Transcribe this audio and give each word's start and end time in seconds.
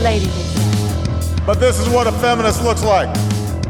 lady, 0.00 0.26
say. 0.26 1.44
But 1.46 1.58
this 1.58 1.78
is 1.78 1.88
what 1.88 2.06
a 2.06 2.12
feminist 2.12 2.62
looks 2.62 2.82
like. 2.82 3.08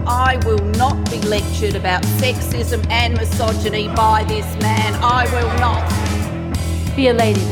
I 0.06 0.38
will 0.44 0.64
not 0.76 1.10
be 1.10 1.18
lectured 1.28 1.76
about 1.76 2.02
sexism 2.18 2.80
and 2.90 3.16
misogyny 3.16 3.88
by 3.88 4.24
this 4.26 4.46
man. 4.60 4.94
I 5.02 5.26
will 5.32 5.52
not. 5.58 5.82
Be 6.96 7.08
a 7.08 7.14
lady. 7.14 7.46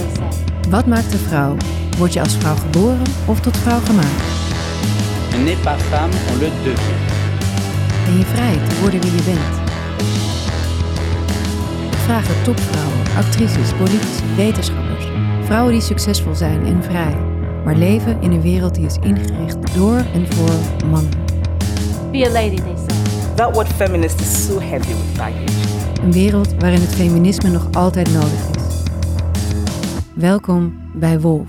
Wat 0.71 0.87
maakt 0.87 1.13
een 1.13 1.19
vrouw? 1.19 1.57
Word 1.99 2.13
je 2.13 2.21
als 2.21 2.37
vrouw 2.37 2.55
geboren 2.55 3.07
of 3.27 3.41
tot 3.41 3.57
vrouw 3.57 3.81
gemaakt? 3.85 4.23
On 5.35 5.45
n'est 5.45 5.63
pas 5.63 5.83
femme, 5.83 6.13
on 6.33 6.39
le 6.39 6.51
devient. 6.65 6.99
Ben 8.05 8.19
je 8.19 8.25
vrij 8.25 8.59
te 8.69 8.81
worden 8.81 9.01
wie 9.01 9.13
je 9.13 9.23
bent? 9.23 9.67
Het 12.11 12.45
topvrouwen, 12.45 12.99
actrices, 13.17 13.73
politici, 13.79 14.23
wetenschappers. 14.37 15.05
Vrouwen 15.45 15.73
die 15.73 15.83
succesvol 15.83 16.35
zijn 16.35 16.67
en 16.67 16.83
vrij, 16.83 17.17
maar 17.65 17.77
leven 17.77 18.21
in 18.21 18.31
een 18.31 18.41
wereld 18.41 18.75
die 18.75 18.87
is 18.87 18.97
ingericht 19.01 19.75
door 19.75 19.97
en 19.97 20.33
voor 20.33 20.87
mannen. 20.87 21.13
Be 22.11 22.27
a 22.27 22.31
lady, 22.31 22.57
they 22.57 22.77
say. 22.77 23.35
That 23.35 23.55
word 23.55 23.69
feminist 23.69 24.21
is 24.21 24.47
so 24.47 24.61
heavy 24.61 24.93
with 24.93 25.17
baggage. 25.17 26.03
Een 26.03 26.13
wereld 26.13 26.55
waarin 26.59 26.81
het 26.81 26.95
feminisme 26.95 27.51
nog 27.51 27.73
altijd 27.73 28.13
nodig 28.13 28.51
is. 28.57 28.83
Welkom 30.15 30.91
bij 30.95 31.21
Wolf. 31.21 31.49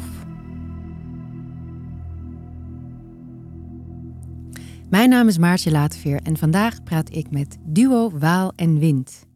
Mijn 4.89 5.09
naam 5.09 5.27
is 5.27 5.37
Maartje 5.37 5.71
Lateveer 5.71 6.19
en 6.23 6.37
vandaag 6.37 6.83
praat 6.83 7.15
ik 7.15 7.31
met 7.31 7.57
duo 7.63 8.11
Waal 8.19 8.53
en 8.55 8.79
Wind. 8.79 9.27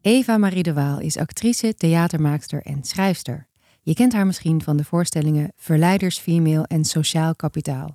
Eva 0.00 0.38
Marie 0.38 0.62
de 0.62 0.72
Waal 0.72 1.00
is 1.00 1.16
actrice, 1.16 1.74
theatermaakster 1.74 2.62
en 2.62 2.84
schrijfster. 2.84 3.46
Je 3.84 3.94
kent 3.94 4.12
haar 4.12 4.26
misschien 4.26 4.62
van 4.62 4.76
de 4.76 4.84
voorstellingen 4.84 5.52
Verleiders 5.56 6.18
Female 6.18 6.66
en 6.66 6.84
Sociaal 6.84 7.34
Kapitaal. 7.34 7.94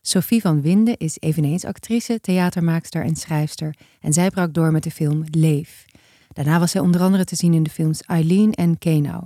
Sophie 0.00 0.40
van 0.40 0.62
Winden 0.62 0.96
is 0.96 1.16
eveneens 1.18 1.64
actrice, 1.64 2.20
theatermaakster 2.20 3.04
en 3.04 3.16
schrijfster 3.16 3.76
en 4.00 4.12
zij 4.12 4.30
brak 4.30 4.54
door 4.54 4.72
met 4.72 4.82
de 4.82 4.90
film 4.90 5.24
Leef. 5.30 5.84
Daarna 6.28 6.58
was 6.58 6.70
zij 6.70 6.80
onder 6.80 7.00
andere 7.00 7.24
te 7.24 7.36
zien 7.36 7.54
in 7.54 7.62
de 7.62 7.70
films 7.70 8.02
Eileen 8.02 8.52
en 8.52 8.78
Kenau. 8.78 9.24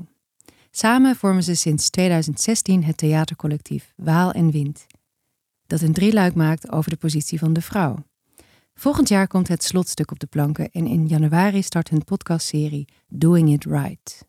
Samen 0.71 1.17
vormen 1.17 1.43
ze 1.43 1.55
sinds 1.55 1.91
2016 1.91 2.85
het 2.85 2.97
theatercollectief 2.97 3.93
Waal 3.97 4.33
en 4.33 4.51
Wind, 4.51 4.87
dat 5.67 5.81
een 5.81 5.93
drieluik 5.93 6.35
maakt 6.35 6.71
over 6.73 6.91
de 6.91 6.97
positie 6.97 7.39
van 7.39 7.53
de 7.53 7.61
vrouw. 7.61 8.05
Volgend 8.75 9.09
jaar 9.09 9.27
komt 9.27 9.49
het 9.49 9.65
slotstuk 9.65 10.11
op 10.11 10.19
de 10.19 10.27
planken 10.27 10.71
en 10.71 10.87
in 10.87 11.07
januari 11.07 11.63
start 11.63 11.89
hun 11.89 12.05
podcastserie 12.05 12.89
Doing 13.09 13.53
It 13.53 13.65
Right. 13.65 14.25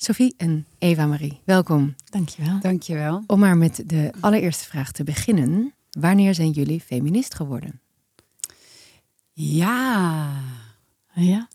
Sophie 0.00 0.34
en 0.36 0.66
Eva-Marie, 0.78 1.40
welkom. 1.44 1.94
Dankjewel. 2.10 2.60
Dankjewel. 2.60 3.24
Om 3.26 3.38
maar 3.38 3.56
met 3.56 3.82
de 3.86 4.12
allereerste 4.20 4.64
vraag 4.64 4.92
te 4.92 5.04
beginnen. 5.04 5.74
Wanneer 5.90 6.34
zijn 6.34 6.50
jullie 6.50 6.80
feminist 6.80 7.34
geworden? 7.34 7.80
Ja. 9.32 10.30
Ja. 11.14 11.48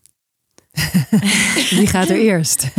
Wie 1.70 1.86
gaat 1.86 2.08
er 2.08 2.18
eerst? 2.18 2.66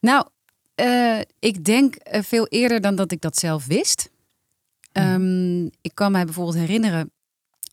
Nou, 0.00 0.26
eh, 0.74 1.20
ik 1.38 1.64
denk 1.64 1.94
eh, 1.94 2.22
veel 2.22 2.46
eerder 2.46 2.80
dan 2.80 2.96
dat 2.96 3.12
ik 3.12 3.20
dat 3.20 3.36
zelf 3.36 3.66
wist. 3.66 4.10
Ehm, 4.92 5.64
ik 5.64 5.90
kan 5.94 6.12
mij 6.12 6.24
bijvoorbeeld 6.24 6.56
herinneren 6.56 7.10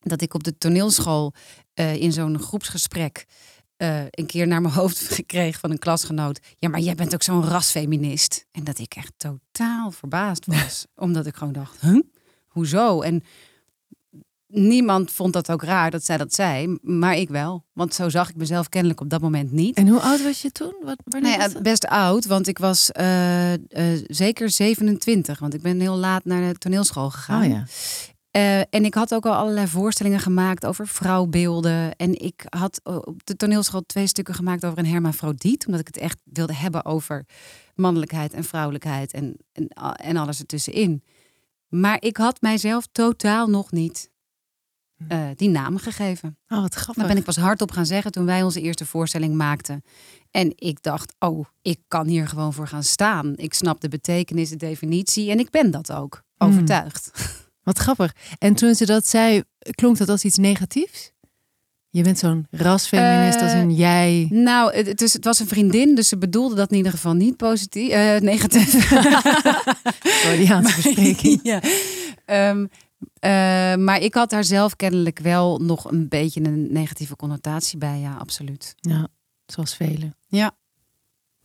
dat 0.01 0.21
ik 0.21 0.33
op 0.33 0.43
de 0.43 0.57
toneelschool 0.57 1.33
eh, 1.73 1.95
in 1.95 2.11
zo'n 2.11 2.39
groepsgesprek 2.39 3.25
eh, 3.77 4.01
een 4.09 4.25
keer 4.25 4.47
naar 4.47 4.61
mijn 4.61 4.73
hoofd 4.81 4.97
gekregen 4.99 5.59
van 5.59 5.71
een 5.71 5.79
klasgenoot. 5.79 6.39
Ja, 6.59 6.69
maar 6.69 6.79
jij 6.79 6.95
bent 6.95 7.13
ook 7.13 7.23
zo'n 7.23 7.45
rasfeminist. 7.47 8.45
En 8.51 8.63
dat 8.63 8.79
ik 8.79 8.93
echt 8.95 9.13
totaal 9.17 9.91
verbaasd 9.91 10.45
was. 10.55 10.85
omdat 10.95 11.25
ik 11.25 11.35
gewoon 11.35 11.53
dacht, 11.53 11.81
huh? 11.81 12.01
hoezo? 12.47 13.01
En 13.01 13.23
niemand 14.47 15.11
vond 15.11 15.33
dat 15.33 15.51
ook 15.51 15.63
raar 15.63 15.91
dat 15.91 16.05
zij 16.05 16.17
dat 16.17 16.33
zei. 16.33 16.77
Maar 16.81 17.15
ik 17.15 17.29
wel. 17.29 17.65
Want 17.73 17.93
zo 17.93 18.09
zag 18.09 18.29
ik 18.29 18.35
mezelf 18.35 18.69
kennelijk 18.69 19.01
op 19.01 19.09
dat 19.09 19.21
moment 19.21 19.51
niet. 19.51 19.75
En 19.77 19.87
hoe 19.87 19.99
oud 19.99 20.23
was 20.23 20.41
je 20.41 20.51
toen? 20.51 20.73
Wat, 20.83 20.97
Nee, 21.05 21.21
was 21.21 21.31
ja, 21.31 21.47
dat? 21.47 21.63
best 21.63 21.85
oud, 21.87 22.25
want 22.25 22.47
ik 22.47 22.57
was 22.57 22.91
eh, 22.91 23.53
eh, 23.53 23.59
zeker 24.07 24.49
27. 24.49 25.39
Want 25.39 25.53
ik 25.53 25.61
ben 25.61 25.79
heel 25.79 25.95
laat 25.95 26.25
naar 26.25 26.53
de 26.53 26.57
toneelschool 26.59 27.09
gegaan. 27.09 27.43
Oh 27.43 27.49
ja. 27.49 27.63
Eh, 28.35 28.59
en 28.59 28.85
ik 28.85 28.93
had 28.93 29.13
ook 29.13 29.25
al 29.25 29.33
allerlei 29.33 29.67
voorstellingen 29.67 30.19
gemaakt 30.19 30.65
over 30.65 30.87
vrouwbeelden. 30.87 31.95
En 31.95 32.21
ik 32.21 32.45
had 32.49 32.81
eh, 32.83 32.95
op 32.95 33.25
de 33.25 33.35
toneelschool 33.35 33.85
twee 33.85 34.07
stukken 34.07 34.33
gemaakt 34.33 34.65
over 34.65 34.77
een 34.77 34.85
hermafrodiet. 34.85 35.65
Omdat 35.65 35.81
ik 35.81 35.87
het 35.87 35.97
echt 35.97 36.21
wilde 36.23 36.55
hebben 36.55 36.85
over 36.85 37.25
mannelijkheid 37.75 38.33
en 38.33 38.43
vrouwelijkheid 38.43 39.13
en, 39.13 39.37
en, 39.51 39.67
en 39.95 40.17
alles 40.17 40.39
ertussenin. 40.39 41.03
Maar 41.67 41.97
ik 42.01 42.17
had 42.17 42.41
mijzelf 42.41 42.87
totaal 42.91 43.47
nog 43.47 43.71
niet 43.71 44.11
eh, 45.07 45.27
die 45.35 45.49
naam 45.49 45.77
gegeven. 45.77 46.37
Oh, 46.47 46.61
wat 46.61 46.75
grappig. 46.75 46.95
Daar 46.95 47.07
ben 47.07 47.17
ik 47.17 47.23
pas 47.23 47.37
hardop 47.37 47.71
gaan 47.71 47.85
zeggen 47.85 48.11
toen 48.11 48.25
wij 48.25 48.43
onze 48.43 48.61
eerste 48.61 48.85
voorstelling 48.85 49.35
maakten. 49.35 49.83
En 50.31 50.53
ik 50.55 50.81
dacht, 50.81 51.15
oh, 51.19 51.45
ik 51.61 51.79
kan 51.87 52.07
hier 52.07 52.27
gewoon 52.27 52.53
voor 52.53 52.67
gaan 52.67 52.83
staan. 52.83 53.33
Ik 53.35 53.53
snap 53.53 53.81
de 53.81 53.89
betekenis, 53.89 54.49
de 54.49 54.55
definitie 54.55 55.31
en 55.31 55.39
ik 55.39 55.49
ben 55.49 55.71
dat 55.71 55.91
ook. 55.91 56.23
Hmm. 56.37 56.47
Overtuigd. 56.47 57.11
Wat 57.65 57.77
grappig. 57.77 58.15
En 58.37 58.55
toen 58.55 58.75
ze 58.75 58.85
dat 58.85 59.07
zei, 59.07 59.43
klonk 59.71 59.97
dat 59.97 60.09
als 60.09 60.23
iets 60.23 60.37
negatiefs? 60.37 61.11
Je 61.89 62.03
bent 62.03 62.19
zo'n 62.19 62.47
rasfeminist 62.49 63.41
als 63.41 63.51
Eh, 63.51 63.59
een 63.59 63.75
jij. 63.75 64.27
Nou, 64.29 64.75
het, 64.75 64.87
het, 64.87 65.01
is, 65.01 65.13
het 65.13 65.23
was 65.23 65.39
een 65.39 65.47
vriendin, 65.47 65.95
dus 65.95 66.07
ze 66.07 66.17
bedoelde 66.17 66.55
dat 66.55 66.71
in 66.71 66.77
ieder 66.77 66.91
geval 66.91 67.13
niet 67.13 67.37
positief, 67.37 67.91
eh, 67.91 68.19
negatief. 68.19 68.69
Freudiaanse 70.21 70.75
bespreking. 70.81 71.39
ja. 71.51 71.61
Eh, 73.19 73.75
maar 73.75 74.01
ik 74.01 74.13
had 74.13 74.29
daar 74.29 74.43
zelf 74.43 74.75
kennelijk 74.75 75.19
wel 75.19 75.59
nog 75.59 75.91
een 75.91 76.07
beetje 76.07 76.43
een 76.43 76.73
negatieve 76.73 77.15
connotatie 77.15 77.77
bij, 77.77 77.99
ja, 77.99 78.15
absoluut. 78.15 78.75
Ja, 78.75 79.07
zoals 79.45 79.75
velen. 79.75 80.15
Ja. 80.27 80.51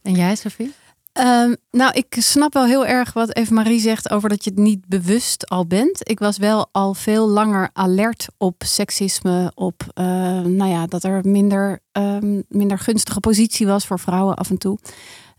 En 0.02 0.14
jij, 0.14 0.34
Sophie? 0.34 0.72
Ehm, 1.12 1.54
nou, 1.70 1.92
ik 1.92 2.16
snap 2.18 2.52
wel 2.52 2.64
heel 2.64 2.86
erg 2.86 3.12
wat 3.12 3.36
Eva 3.36 3.54
Marie 3.54 3.80
zegt 3.80 4.10
over 4.10 4.28
dat 4.28 4.44
je 4.44 4.50
het 4.50 4.58
niet 4.58 4.86
bewust 4.86 5.48
al 5.48 5.66
bent. 5.66 6.10
Ik 6.10 6.18
was 6.18 6.38
wel 6.38 6.68
al 6.72 6.94
veel 6.94 7.28
langer 7.28 7.70
alert 7.72 8.26
op 8.38 8.62
seksisme, 8.66 9.52
op 9.54 9.82
eh, 9.94 10.04
nou 10.40 10.70
ja, 10.70 10.86
dat 10.86 11.04
er 11.04 11.20
minder, 11.28 11.80
ehm, 11.92 12.40
minder 12.48 12.78
gunstige 12.78 13.20
positie 13.20 13.66
was 13.66 13.86
voor 13.86 13.98
vrouwen 13.98 14.36
af 14.36 14.50
en 14.50 14.58
toe. 14.58 14.78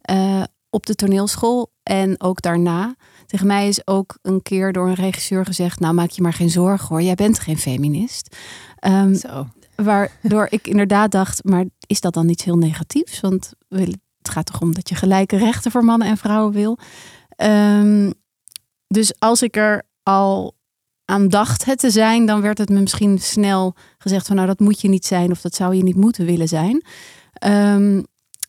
Eh, 0.02 0.44
op 0.70 0.86
de 0.86 0.96
toneelschool 0.96 1.72
en 1.84 2.22
ook 2.22 2.42
daarna. 2.42 2.96
Tegen 3.26 3.48
mij 3.48 3.68
is 3.68 3.88
ook 3.88 4.18
een 4.22 4.42
keer 4.42 4.74
door 4.74 4.88
een 4.88 4.94
regisseur 4.94 5.46
gezegd: 5.46 5.80
Nou, 5.80 5.94
maak 5.94 6.10
je 6.10 6.22
maar 6.22 6.34
geen 6.34 6.50
zorgen 6.50 6.88
hoor, 6.88 7.02
jij 7.02 7.16
bent 7.16 7.40
geen 7.40 7.58
feminist. 7.58 8.36
Ehm, 8.76 9.14
Zo. 9.14 9.48
Waardoor 9.76 10.48
ik 10.50 10.68
inderdaad 10.68 11.12
dacht, 11.12 11.44
maar 11.44 11.66
is 11.88 12.02
dat 12.02 12.14
dan 12.14 12.30
iets 12.30 12.44
heel 12.44 12.58
negatiefs? 12.58 13.20
Want 13.20 13.54
we 13.68 13.94
het 14.22 14.30
gaat 14.30 14.46
toch 14.46 14.62
om 14.62 14.74
dat 14.74 14.90
je 14.90 14.96
gelijke 14.96 15.38
rechten 15.38 15.72
voor 15.72 15.86
mannen 15.86 16.08
en 16.08 16.18
vrouwen 16.18 16.54
wil. 16.54 16.78
Ehm, 17.36 18.12
dus 18.88 19.20
als 19.20 19.42
ik 19.42 19.56
er 19.56 19.84
al 20.04 20.56
aan 21.06 21.28
dacht 21.28 21.66
het 21.66 21.80
te 21.80 21.90
zijn, 21.90 22.26
dan 22.26 22.42
werd 22.42 22.58
het 22.58 22.70
me 22.70 22.80
misschien 22.80 23.20
snel 23.20 23.76
gezegd 23.98 24.28
van 24.28 24.36
nou 24.36 24.48
dat 24.48 24.60
moet 24.60 24.82
je 24.82 24.90
niet 24.90 25.06
zijn 25.06 25.32
of 25.32 25.42
dat 25.42 25.56
zou 25.56 25.76
je 25.76 25.84
niet 25.84 25.96
moeten 25.96 26.26
willen 26.26 26.48
zijn. 26.48 26.84
Ehm, 27.34 28.02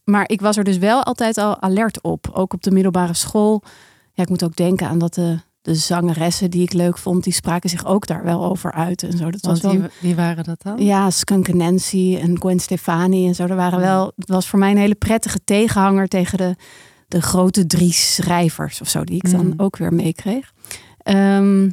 maar 0.05 0.29
ik 0.29 0.41
was 0.41 0.57
er 0.57 0.65
dus 0.65 0.79
wel 0.79 1.03
altijd 1.03 1.39
al 1.39 1.61
alert 1.61 2.03
op, 2.03 2.31
ook 2.33 2.53
op 2.53 2.63
de 2.63 2.71
middelbare 2.71 3.15
school. 3.15 3.63
Ja, 4.13 4.23
ik 4.23 4.29
moet 4.29 4.45
ook 4.45 4.57
denken 4.57 4.89
aan 4.89 4.99
dat 4.99 5.15
de, 5.15 5.39
de 5.63 5.75
zangeressen 5.75 6.51
die 6.51 6.63
ik 6.63 6.73
leuk 6.73 6.99
vond, 6.99 7.25
die 7.25 7.33
spraken 7.33 7.71
zich 7.71 7.87
ook 7.87 8.07
daar 8.07 8.25
wel 8.25 8.45
over 8.45 8.73
uit 8.73 9.03
en 9.03 9.17
zo. 9.19 9.31
Dat 9.31 9.41
was 9.41 9.61
wel 9.61 9.73
wie, 9.73 9.83
wie 10.01 10.15
waren 10.15 10.45
dat 10.45 10.63
dan? 10.63 10.79
ja, 10.85 11.11
Skunk 11.11 11.53
Nancy 11.55 12.19
en 12.21 12.37
Gwen 12.41 12.61
Stefani 12.61 13.27
en 13.27 13.35
zo. 13.35 13.47
Er 13.47 13.57
waren 13.57 13.81
wel, 13.81 14.13
het 14.17 14.29
was 14.29 14.49
voor 14.49 14.59
mij 14.59 14.71
een 14.71 14.77
hele 14.77 14.95
prettige 14.95 15.45
tegenhanger 15.45 16.09
tegen 16.09 16.39
de, 16.39 16.57
de 17.09 17.23
grote 17.23 17.67
drie 17.67 17.93
schrijvers 17.93 18.81
of 18.81 18.89
zo, 18.89 19.05
die 19.05 19.17
ik 19.17 19.31
dan 19.31 19.47
Mm. 19.47 19.55
ook 19.57 19.77
weer 19.77 19.93
meekreeg. 19.95 20.53
Ehm, 20.99 21.71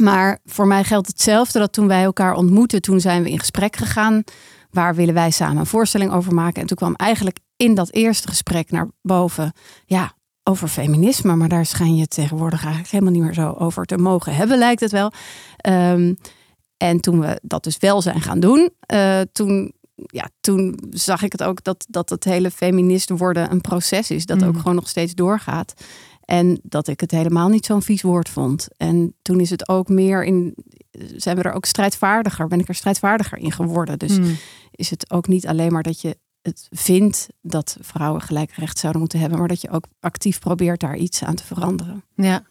maar 0.00 0.38
voor 0.44 0.66
mij 0.66 0.84
geldt 0.84 1.06
hetzelfde 1.06 1.58
dat 1.58 1.72
toen 1.72 1.86
wij 1.88 2.02
elkaar 2.02 2.34
ontmoetten, 2.34 2.80
toen 2.82 3.00
zijn 3.00 3.22
we 3.22 3.30
in 3.30 3.38
gesprek 3.38 3.76
gegaan. 3.76 4.22
Waar 4.70 4.94
willen 4.94 5.14
wij 5.14 5.30
samen 5.30 5.56
een 5.56 5.66
voorstelling 5.66 6.12
over 6.12 6.34
maken? 6.34 6.60
En 6.60 6.66
toen 6.66 6.76
kwam 6.76 6.94
eigenlijk 6.94 7.38
in 7.56 7.74
dat 7.74 7.92
eerste 7.92 8.28
gesprek 8.28 8.70
naar 8.70 8.88
boven, 9.02 9.52
ja, 9.84 10.12
over 10.48 10.68
feminisme. 10.68 11.36
Maar 11.36 11.48
daar 11.48 11.66
schijn 11.66 11.96
je 11.96 12.06
tegenwoordig 12.06 12.60
eigenlijk 12.62 12.92
helemaal 12.92 13.12
niet 13.12 13.22
meer 13.22 13.34
zo 13.34 13.54
over 13.58 13.84
te 13.84 13.96
mogen 13.98 14.34
hebben, 14.34 14.58
lijkt 14.58 14.80
het 14.80 14.90
wel. 14.92 15.12
Ehm, 15.56 16.14
en 16.76 17.00
toen 17.00 17.20
we 17.20 17.40
dat 17.42 17.64
dus 17.64 17.76
wel 17.78 18.02
zijn 18.02 18.20
gaan 18.20 18.40
doen, 18.40 18.70
eh, 18.80 19.20
toen, 19.32 19.72
ja, 19.94 20.28
toen 20.40 20.78
zag 20.90 21.22
ik 21.22 21.32
het 21.32 21.42
ook 21.42 21.64
dat, 21.64 21.86
dat 21.88 22.10
het 22.10 22.24
hele 22.24 22.50
feminist 22.50 23.10
worden 23.10 23.50
een 23.50 23.60
proces 23.60 24.10
is. 24.10 24.26
Dat 24.26 24.44
ook 24.44 24.52
Mm. 24.54 24.58
gewoon 24.58 24.74
nog 24.74 24.88
steeds 24.88 25.14
doorgaat. 25.14 25.74
En 26.24 26.60
dat 26.62 26.88
ik 26.88 27.00
het 27.00 27.10
helemaal 27.10 27.48
niet 27.48 27.66
zo'n 27.66 27.82
vies 27.82 28.02
woord 28.02 28.28
vond. 28.28 28.68
En 28.76 29.14
toen 29.22 29.40
is 29.40 29.50
het 29.50 29.68
ook 29.68 29.88
meer 29.88 30.24
in. 30.24 30.54
Zijn 31.16 31.36
we 31.36 31.42
er 31.42 31.52
ook 31.52 31.64
strijdvaardiger? 31.64 32.46
Ben 32.48 32.60
ik 32.60 32.68
er 32.68 32.74
strijdvaardiger 32.74 33.38
in 33.38 33.52
geworden? 33.52 33.98
Dus 33.98 34.16
Hmm. 34.16 34.36
is 34.70 34.90
het 34.90 35.10
ook 35.10 35.26
niet 35.28 35.46
alleen 35.46 35.72
maar 35.72 35.82
dat 35.82 36.00
je 36.00 36.16
het 36.48 36.66
vindt 36.70 37.28
dat 37.42 37.76
vrouwen 37.80 38.20
gelijk 38.20 38.50
recht 38.50 38.78
zouden 38.78 39.00
moeten 39.00 39.20
hebben, 39.20 39.38
maar 39.38 39.48
dat 39.48 39.60
je 39.60 39.70
ook 39.70 39.84
actief 40.00 40.38
probeert 40.38 40.80
daar 40.80 40.96
iets 40.96 41.22
aan 41.24 41.34
te 41.34 41.44
veranderen. 41.44 42.04
Ja. 42.14 42.42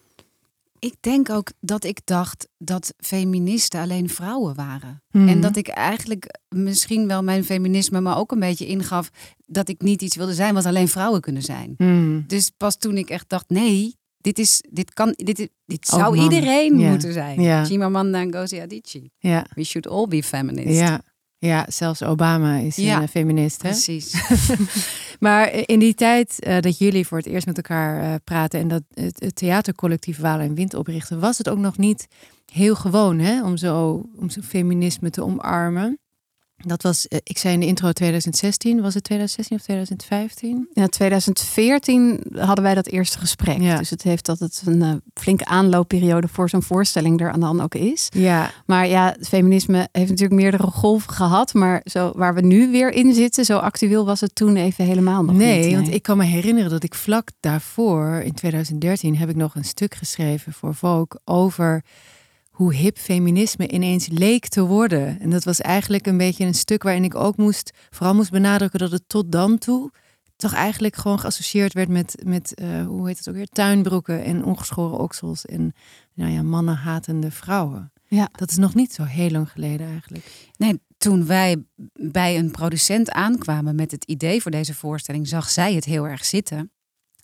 Ik 0.79 0.95
denk 0.99 1.29
ook 1.29 1.51
dat 1.59 1.83
ik 1.83 1.99
dacht 2.03 2.47
dat 2.57 2.93
feministen 2.97 3.81
alleen 3.81 4.09
vrouwen 4.09 4.55
waren. 4.55 5.03
Mhm. 5.11 5.27
En 5.27 5.41
dat 5.41 5.55
ik 5.55 5.67
eigenlijk 5.67 6.39
misschien 6.49 7.07
wel 7.07 7.23
mijn 7.23 7.43
feminisme 7.43 8.01
me 8.01 8.15
ook 8.15 8.31
een 8.31 8.39
beetje 8.39 8.67
ingaf 8.67 9.09
dat 9.45 9.69
ik 9.69 9.81
niet 9.81 10.01
iets 10.01 10.15
wilde 10.15 10.33
zijn 10.33 10.53
wat 10.53 10.65
alleen 10.65 10.87
vrouwen 10.87 11.21
kunnen 11.21 11.41
zijn. 11.41 11.73
Hmm. 11.77 12.23
Dus 12.27 12.49
pas 12.57 12.77
toen 12.77 12.97
ik 12.97 13.09
echt 13.09 13.29
dacht, 13.29 13.49
nee, 13.49 13.95
dit, 14.17 14.39
is, 14.39 14.63
dit, 14.69 14.93
kan, 14.93 15.13
dit, 15.15 15.49
dit 15.65 15.87
zou 15.87 16.17
iedereen 16.17 16.79
Ja. 16.79 16.89
moeten 16.89 17.13
zijn. 17.13 17.41
Ja. 17.41 17.65
Chimamanda 17.65 18.23
Ngozi 18.23 18.59
Adichie. 18.59 19.11
Ja. 19.17 19.45
We 19.53 19.63
should 19.63 19.87
all 19.87 20.07
be 20.07 20.23
feminists. 20.23 20.79
Ja. 20.79 21.01
Ja, 21.39 21.65
zelfs 21.69 22.03
Obama 22.03 22.55
is 22.55 22.75
Ja, 22.75 22.95
een 22.95 23.01
eh, 23.01 23.07
feminist. 23.09 23.61
Hè? 23.61 23.69
Precies. 23.69 24.13
Maar 25.19 25.53
in 25.65 25.79
die 25.79 25.93
tijd 25.93 26.39
eh, 26.39 26.59
dat 26.59 26.77
jullie 26.77 27.07
voor 27.07 27.17
het 27.17 27.27
eerst 27.27 27.45
met 27.45 27.57
elkaar 27.57 28.01
eh, 28.03 28.13
praten 28.23 28.59
en 28.59 28.67
dat 28.67 28.83
het, 28.93 29.19
het 29.19 29.35
theatercollectief 29.35 30.17
Walen 30.17 30.45
en 30.45 30.55
Wind 30.55 30.73
oprichten, 30.73 31.19
was 31.19 31.37
het 31.37 31.49
ook 31.49 31.57
nog 31.57 31.77
niet 31.77 32.07
heel 32.51 32.75
gewoon 32.75 33.19
hè, 33.19 33.43
om, 33.43 33.57
zo, 33.57 34.05
om 34.15 34.29
zo 34.29 34.41
feminisme 34.41 35.09
te 35.09 35.23
omarmen. 35.23 35.99
Dat 36.65 36.81
was, 36.81 37.07
eh, 37.07 37.19
ik 37.23 37.37
zei 37.37 37.53
in 37.53 37.59
de 37.59 37.65
intro 37.65 37.91
2016, 37.91 38.81
was 38.81 38.93
het 38.93 39.03
2016 39.03 39.57
of 39.57 39.63
2015? 39.63 40.67
Ja, 40.73 40.87
2014 40.87 42.23
hadden 42.35 42.63
wij 42.63 42.73
dat 42.75 42.87
eerste 42.87 43.17
gesprek. 43.19 43.61
Ja. 43.61 43.77
Dus 43.77 43.89
het 43.89 44.03
heeft 44.03 44.25
dat 44.25 44.39
het 44.39 44.61
een 44.65 44.81
eh, 44.81 44.93
flinke 45.13 45.45
aanloopperiode 45.45 46.27
voor 46.27 46.49
zo'n 46.49 46.63
voorstelling 46.63 47.21
er 47.21 47.39
dan 47.39 47.61
ook 47.61 47.75
is. 47.75 48.09
Ja, 48.09 48.51
Maar 48.65 48.87
ja, 48.87 49.15
het 49.17 49.27
feminisme 49.27 49.89
heeft 49.91 50.09
natuurlijk 50.09 50.41
meerdere 50.41 50.63
golven 50.63 51.13
gehad. 51.13 51.53
Maar 51.53 51.81
zo, 51.83 52.11
waar 52.15 52.33
we 52.33 52.41
nu 52.41 52.71
weer 52.71 52.91
in 52.91 53.13
zitten, 53.13 53.45
zo 53.45 53.57
actueel 53.57 54.05
was 54.05 54.21
het 54.21 54.35
toen 54.35 54.55
even 54.55 54.85
helemaal 54.85 55.23
nog 55.23 55.35
nee, 55.35 55.65
niet. 55.65 55.75
want 55.75 55.93
ik 55.93 56.03
kan 56.03 56.17
me 56.17 56.23
herinneren 56.23 56.69
dat 56.69 56.83
ik 56.83 56.95
vlak 56.95 57.29
daarvoor, 57.39 58.21
in 58.23 58.33
2013, 58.33 59.17
heb 59.17 59.29
ik 59.29 59.35
nog 59.35 59.55
een 59.55 59.65
stuk 59.65 59.95
geschreven 59.95 60.53
voor 60.53 60.75
Vogue 60.75 61.19
over 61.25 61.83
hoe 62.57 62.73
hip 62.73 62.97
feminisme 62.97 63.67
ineens 63.67 64.07
leek 64.07 64.47
te 64.47 64.61
worden. 64.61 65.19
En 65.19 65.29
dat 65.29 65.43
was 65.43 65.61
eigenlijk 65.61 66.07
een 66.07 66.17
beetje 66.17 66.45
een 66.45 66.53
stuk 66.53 66.83
waarin 66.83 67.03
ik 67.03 67.15
ook 67.15 67.37
moest, 67.37 67.71
vooral 67.89 68.15
moest 68.15 68.31
benadrukken 68.31 68.79
dat 68.79 68.91
het 68.91 69.03
tot 69.07 69.31
dan 69.31 69.57
toe 69.57 69.91
toch 70.35 70.53
eigenlijk 70.53 70.95
gewoon 70.95 71.19
geassocieerd 71.19 71.73
werd 71.73 71.89
met, 71.89 72.21
met 72.25 72.53
eh, 72.53 72.85
hoe 72.85 73.07
heet 73.07 73.17
het 73.17 73.29
ook 73.29 73.35
weer, 73.35 73.47
tuinbroeken 73.47 74.23
en 74.23 74.43
ongeschoren 74.43 74.99
oksels 74.99 75.45
en 75.45 75.73
nou 76.13 76.31
ja, 76.31 76.41
mannenhatende 76.41 77.31
vrouwen. 77.31 77.91
Ja. 78.07 78.29
Dat 78.31 78.49
is 78.49 78.57
nog 78.57 78.75
niet 78.75 78.93
zo 78.93 79.03
heel 79.03 79.29
lang 79.29 79.51
geleden 79.51 79.87
eigenlijk. 79.87 80.51
Nee, 80.57 80.81
toen 80.97 81.25
wij 81.25 81.63
bij 81.93 82.37
een 82.37 82.51
producent 82.51 83.11
aankwamen 83.11 83.75
met 83.75 83.91
het 83.91 84.03
idee 84.03 84.41
voor 84.41 84.51
deze 84.51 84.73
voorstelling, 84.73 85.27
zag 85.27 85.49
zij 85.49 85.73
het 85.73 85.85
heel 85.85 86.07
erg 86.07 86.25
zitten. 86.25 86.71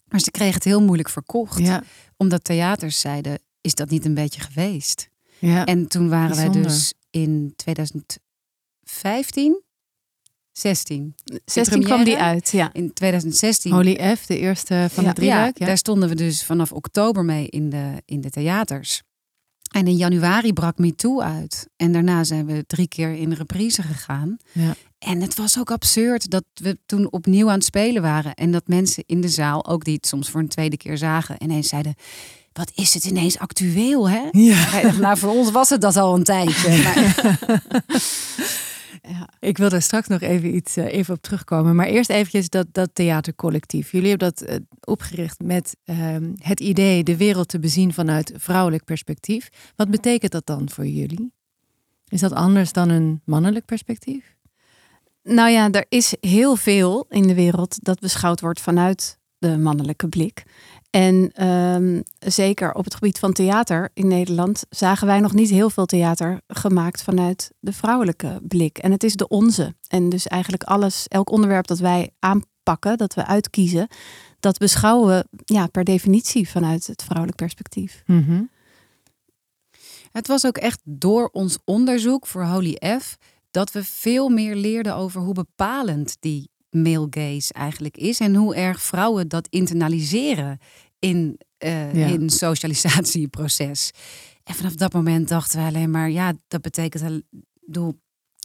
Maar 0.07 0.19
ze 0.19 0.31
kreeg 0.31 0.53
het 0.53 0.63
heel 0.63 0.81
moeilijk 0.81 1.09
verkocht. 1.09 1.59
Ja, 1.59 1.83
Omdat 2.17 2.43
theaters 2.43 2.99
zeiden, 2.99 3.39
is 3.61 3.73
dat 3.73 3.89
niet 3.89 4.05
een 4.05 4.13
beetje 4.13 4.41
geweest? 4.41 5.11
Ja. 5.45 5.65
En 5.65 5.87
toen 5.87 6.09
waren 6.09 6.35
wij 6.35 6.49
dus 6.49 6.93
in 7.09 7.53
2015, 7.55 9.61
16. 10.51 11.15
16 11.45 11.83
kwam 11.83 12.03
die 12.03 12.17
uit, 12.17 12.49
ja. 12.49 12.69
In 12.73 12.93
2016 12.93 13.71
Holy 13.71 14.15
F, 14.15 14.25
de 14.25 14.37
eerste 14.37 14.87
van 14.91 15.03
Ja. 15.03 15.09
de 15.09 15.15
drieluik. 15.15 15.57
ja, 15.59 15.65
daar 15.65 15.77
stonden 15.77 16.09
we 16.09 16.15
dus 16.15 16.43
vanaf 16.43 16.71
oktober 16.71 17.25
mee 17.25 17.47
in 17.47 17.69
de, 17.69 18.01
in 18.05 18.21
de 18.21 18.29
theaters. 18.29 19.01
En 19.73 19.87
in 19.87 19.95
januari 19.95 20.53
brak 20.53 20.77
Me 20.77 20.95
Too 20.95 21.21
uit. 21.21 21.67
En 21.75 21.91
daarna 21.91 22.23
zijn 22.23 22.45
we 22.45 22.63
drie 22.67 22.87
keer 22.87 23.13
in 23.13 23.33
reprise 23.33 23.81
gegaan. 23.81 24.37
Ja. 24.51 24.75
En 24.99 25.21
het 25.21 25.35
was 25.35 25.59
ook 25.59 25.71
absurd 25.71 26.29
dat 26.29 26.43
we 26.53 26.77
toen 26.85 27.11
opnieuw 27.11 27.47
aan 27.49 27.53
het 27.55 27.63
spelen 27.63 28.01
waren. 28.01 28.33
En 28.33 28.51
dat 28.51 28.67
mensen 28.67 29.03
in 29.05 29.21
de 29.21 29.29
zaal, 29.29 29.65
ook 29.67 29.83
die 29.83 29.93
het 29.95 30.07
soms 30.07 30.29
voor 30.29 30.39
een 30.41 30.47
tweede 30.47 30.77
keer 30.77 30.97
zagen, 30.97 31.35
ineens 31.43 31.67
zeiden... 31.67 31.95
Wat 32.53 32.71
is 32.75 32.93
het 32.93 33.05
ineens 33.05 33.37
actueel, 33.37 34.09
hè? 34.09 34.27
Ja. 34.31 34.91
Nou, 34.99 35.17
voor 35.17 35.29
ons 35.29 35.51
was 35.51 35.69
het 35.69 35.81
dat 35.81 35.97
al 35.97 36.15
een 36.15 36.23
tijdje. 36.23 36.83
Maar, 36.83 37.39
Ik 39.39 39.57
wil 39.57 39.69
daar 39.69 39.81
straks 39.81 40.07
nog 40.07 40.21
even 40.21 40.55
iets 40.55 40.77
eh, 40.77 40.93
even 40.93 41.13
op 41.13 41.21
terugkomen. 41.21 41.75
Maar 41.75 41.85
eerst 41.85 42.09
eventjes 42.09 42.49
dat, 42.49 42.67
dat 42.71 42.89
theatercollectief. 42.93 43.91
Jullie 43.91 44.09
hebben 44.09 44.33
dat 44.33 44.41
eh, 44.47 44.55
opgericht 44.83 45.41
met 45.41 45.75
ehm, 45.83 46.31
het 46.37 46.59
idee 46.59 47.03
de 47.03 47.17
wereld 47.17 47.47
te 47.47 47.59
bezien 47.59 47.93
vanuit 47.93 48.33
vrouwelijk 48.35 48.83
perspectief. 48.83 49.49
Wat 49.75 49.89
betekent 49.89 50.31
dat 50.31 50.45
dan 50.45 50.69
voor 50.69 50.85
jullie? 50.85 51.33
Is 52.07 52.19
dat 52.19 52.31
anders 52.31 52.71
dan 52.71 52.89
een 52.89 53.21
mannelijk 53.25 53.65
perspectief? 53.65 54.35
Nou 55.23 55.49
ja, 55.49 55.71
er 55.71 55.85
is 55.89 56.15
heel 56.19 56.55
veel 56.55 57.05
in 57.09 57.27
de 57.27 57.33
wereld 57.33 57.83
dat 57.83 57.99
beschouwd 57.99 58.41
wordt 58.41 58.61
vanuit 58.61 59.19
de 59.37 59.57
mannelijke 59.57 60.07
blik. 60.07 60.43
En 60.95 61.31
ehm, 61.33 62.01
zeker 62.19 62.73
op 62.73 62.83
het 62.83 62.93
gebied 62.93 63.19
van 63.19 63.33
theater 63.33 63.89
in 63.93 64.07
Nederland 64.07 64.63
zagen 64.69 65.07
wij 65.07 65.19
nog 65.19 65.33
niet 65.33 65.49
heel 65.49 65.69
veel 65.69 65.85
theater 65.85 66.41
gemaakt 66.47 67.03
vanuit 67.03 67.51
de 67.59 67.73
vrouwelijke 67.73 68.39
blik. 68.47 68.77
En 68.77 68.91
het 68.91 69.03
is 69.03 69.15
de 69.15 69.27
onze. 69.27 69.75
En 69.87 70.09
dus 70.09 70.27
eigenlijk 70.27 70.63
alles, 70.63 71.07
elk 71.07 71.31
onderwerp 71.31 71.67
dat 71.67 71.79
wij 71.79 72.09
aanpakken, 72.19 72.97
dat 72.97 73.13
we 73.13 73.25
uitkiezen, 73.25 73.87
dat 74.39 74.57
beschouwen 74.57 75.07
we 75.07 75.43
ja, 75.45 75.67
per 75.67 75.83
definitie 75.83 76.49
vanuit 76.49 76.87
het 76.87 77.03
vrouwelijk 77.03 77.37
perspectief. 77.37 78.03
Het 80.11 80.27
was 80.27 80.45
ook 80.45 80.57
echt 80.57 80.81
door 80.83 81.29
ons 81.31 81.57
onderzoek 81.65 82.27
voor 82.27 82.43
Holy 82.43 82.77
F 82.99 83.17
dat 83.51 83.71
we 83.71 83.83
veel 83.83 84.29
meer 84.29 84.55
leerden 84.55 84.95
over 84.95 85.21
hoe 85.21 85.33
bepalend 85.33 86.17
die 86.19 86.51
male 86.73 87.07
gaze 87.09 87.53
eigenlijk 87.53 87.97
is 87.97 88.19
en 88.19 88.35
hoe 88.35 88.55
erg 88.55 88.81
vrouwen 88.81 89.27
dat 89.27 89.47
internaliseren 89.49 90.59
in 91.03 91.37
Ja. 91.57 91.91
in 92.07 92.29
socialisatieproces. 92.29 93.91
En 94.43 94.55
vanaf 94.55 94.73
dat 94.75 94.93
moment 94.93 95.27
dachten 95.27 95.59
we 95.59 95.65
alleen 95.67 95.91
maar, 95.91 96.09
ja, 96.09 96.33
dat 96.47 96.61
betekent, 96.61 97.23
bedoel, 97.65 97.99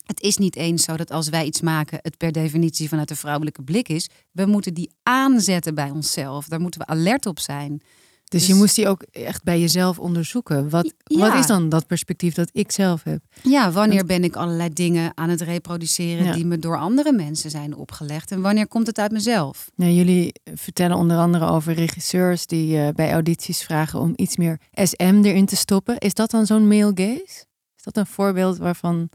het 0.04 0.20
is 0.20 0.36
niet 0.36 0.56
eens 0.56 0.82
zo 0.84 0.96
dat 0.96 1.10
als 1.10 1.28
wij 1.28 1.44
iets 1.44 1.60
maken, 1.60 1.98
het 2.02 2.16
per 2.16 2.32
definitie 2.32 2.88
vanuit 2.88 3.08
de 3.08 3.16
vrouwelijke 3.16 3.62
blik 3.62 3.88
is. 3.88 4.08
We 4.32 4.46
moeten 4.46 4.74
die 4.74 4.90
aanzetten 5.02 5.74
bij 5.74 5.90
onszelf. 5.90 6.48
Daar 6.48 6.60
moeten 6.60 6.80
we 6.80 6.86
alert 6.86 7.26
op 7.26 7.38
zijn. 7.38 7.80
Dus, 8.28 8.40
Dus- 8.40 8.48
je 8.48 8.54
moest 8.54 8.74
die 8.74 8.88
ook 8.88 9.02
echt 9.02 9.42
bij 9.42 9.60
jezelf 9.60 9.98
onderzoeken. 9.98 10.68
Wat, 10.70 10.94
Ja. 11.04 11.18
wat 11.18 11.34
is 11.34 11.46
dan 11.46 11.68
dat 11.68 11.86
perspectief 11.86 12.34
dat 12.34 12.48
ik 12.52 12.72
zelf 12.72 13.02
heb? 13.02 13.22
Ja, 13.42 13.70
wanneer 13.72 14.04
ben 14.04 14.24
ik 14.24 14.36
allerlei 14.36 14.72
dingen 14.72 15.12
aan 15.14 15.28
het 15.28 15.40
reproduceren 15.40 16.24
Ja. 16.24 16.32
die 16.32 16.46
me 16.46 16.58
door 16.58 16.78
andere 16.78 17.12
mensen 17.12 17.50
zijn 17.50 17.74
opgelegd? 17.74 18.30
En 18.30 18.40
wanneer 18.40 18.68
komt 18.68 18.86
het 18.86 18.98
uit 18.98 19.12
mezelf? 19.12 19.70
Nou, 19.74 19.92
jullie 19.92 20.32
vertellen 20.54 20.96
onder 20.96 21.16
andere 21.16 21.46
over 21.46 21.72
regisseurs 21.72 22.46
die 22.46 22.78
eh, 22.78 22.88
bij 22.94 23.12
audities 23.12 23.62
vragen 23.62 24.00
om 24.00 24.12
iets 24.16 24.36
meer 24.36 24.60
SM 24.72 25.20
erin 25.24 25.46
te 25.46 25.56
stoppen. 25.56 25.98
Is 25.98 26.14
dat 26.14 26.30
dan 26.30 26.46
zo'n 26.46 26.68
male 26.68 26.92
gaze? 26.94 27.44
Is 27.76 27.82
dat 27.82 27.96
een 27.96 28.06
voorbeeld 28.06 28.58
waarvan 28.58 29.08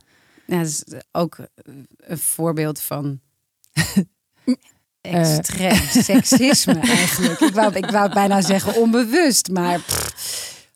Ja, 0.48 0.58
dat 0.58 0.66
is 0.68 0.84
ook 1.12 1.38
een 1.98 2.18
voorbeeld 2.18 2.80
van 2.82 3.20
Eh. 5.04 5.38
extreem 5.38 5.76
seksisme 6.04 6.80
eigenlijk. 7.00 7.40
Ik 7.40 7.54
wou, 7.54 7.74
ik 7.74 7.90
wou 7.90 8.14
bijna 8.14 8.42
zeggen 8.42 8.76
onbewust, 8.76 9.50
maar 9.50 9.80
pff, 9.80 10.70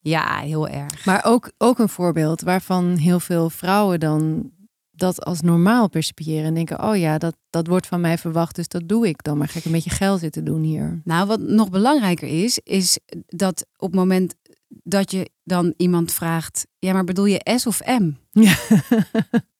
ja, 0.00 0.38
heel 0.38 0.68
erg. 0.68 1.04
Maar 1.04 1.24
ook, 1.24 1.50
ook 1.58 1.78
een 1.78 1.88
voorbeeld 1.88 2.40
waarvan 2.40 2.96
heel 2.96 3.20
veel 3.20 3.50
vrouwen 3.50 4.00
dan 4.00 4.50
dat 4.90 5.24
als 5.24 5.40
normaal 5.40 5.88
percipiëren. 5.88 6.44
En 6.44 6.54
denken, 6.54 6.82
oh 6.82 6.96
ja, 6.96 7.18
dat, 7.18 7.36
dat 7.50 7.66
wordt 7.66 7.86
van 7.86 8.00
mij 8.00 8.18
verwacht, 8.18 8.54
dus 8.54 8.68
dat 8.68 8.88
doe 8.88 9.08
ik 9.08 9.22
dan. 9.22 9.38
Maar 9.38 9.48
ga 9.48 9.58
ik 9.58 9.64
een 9.64 9.72
beetje 9.72 9.90
geil 9.90 10.18
zitten 10.18 10.44
doen 10.44 10.62
hier. 10.62 11.00
Nou, 11.04 11.26
wat 11.26 11.40
nog 11.40 11.70
belangrijker 11.70 12.42
is, 12.42 12.60
is 12.64 12.98
dat 13.26 13.66
op 13.76 13.90
het 13.90 14.00
moment 14.00 14.34
dat 14.68 15.10
je 15.10 15.30
dan 15.44 15.74
iemand 15.76 16.12
vraagt, 16.12 16.66
ja, 16.78 16.92
maar 16.92 17.04
bedoel 17.04 17.26
je 17.26 17.54
S 17.56 17.66
of 17.66 17.80
M? 17.84 18.10
Ja. 18.30 18.56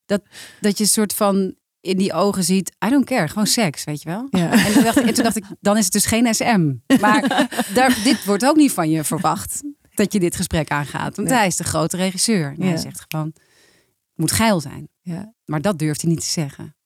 Dat, 0.06 0.22
dat 0.60 0.78
je 0.78 0.84
een 0.84 0.90
soort 0.90 1.14
van 1.14 1.54
in 1.88 1.96
die 1.96 2.12
ogen 2.12 2.44
ziet, 2.44 2.72
I 2.86 2.88
don't 2.88 3.04
care, 3.04 3.28
gewoon 3.28 3.46
seks, 3.46 3.84
weet 3.84 4.02
je 4.02 4.08
wel? 4.08 4.26
Ja. 4.30 4.66
En 4.66 4.72
toen 4.72 4.82
dacht, 4.84 4.98
ik- 4.98 5.06
en 5.06 5.14
toen 5.14 5.24
dacht 5.24 5.36
ik, 5.36 5.44
dan 5.60 5.76
is 5.76 5.84
het 5.84 5.92
dus 5.92 6.06
geen 6.06 6.34
SM. 6.34 6.74
Maar 7.00 7.48
daar, 7.74 8.00
dit 8.04 8.24
wordt 8.24 8.44
ook 8.46 8.56
niet 8.56 8.72
van 8.72 8.90
je 8.90 9.04
verwacht, 9.04 9.62
dat 9.94 10.12
je 10.12 10.20
dit 10.20 10.36
gesprek 10.36 10.70
aangaat. 10.70 11.16
Want 11.16 11.28
Nee. 11.28 11.36
hij 11.38 11.46
is 11.46 11.56
de 11.56 11.64
grote 11.64 11.96
regisseur. 11.96 12.46
En 12.48 12.56
Ja. 12.64 12.68
hij 12.68 12.76
zegt 12.76 13.04
gewoon, 13.08 13.26
het 13.26 14.16
moet 14.16 14.32
geil 14.32 14.60
zijn. 14.60 14.88
Ja. 15.00 15.32
Maar 15.44 15.60
dat 15.60 15.78
durft 15.78 16.00
hij 16.02 16.10
niet 16.10 16.20
te 16.20 16.26
zeggen. 16.26 16.76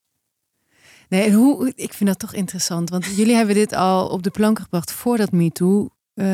Nee, 1.09 1.23
en 1.23 1.33
hoe, 1.33 1.73
ik 1.75 1.93
vind 1.93 2.09
dat 2.11 2.19
toch 2.19 2.35
interessant. 2.35 2.91
Want 2.91 3.05
jullie 3.05 3.35
hebben 3.35 3.55
dit 3.55 3.73
al 3.73 4.09
op 4.09 4.23
de 4.23 4.31
plank 4.31 4.59
gebracht 4.59 4.93
voordat 4.93 5.33
MeToo 5.33 5.89
eh 6.15 6.25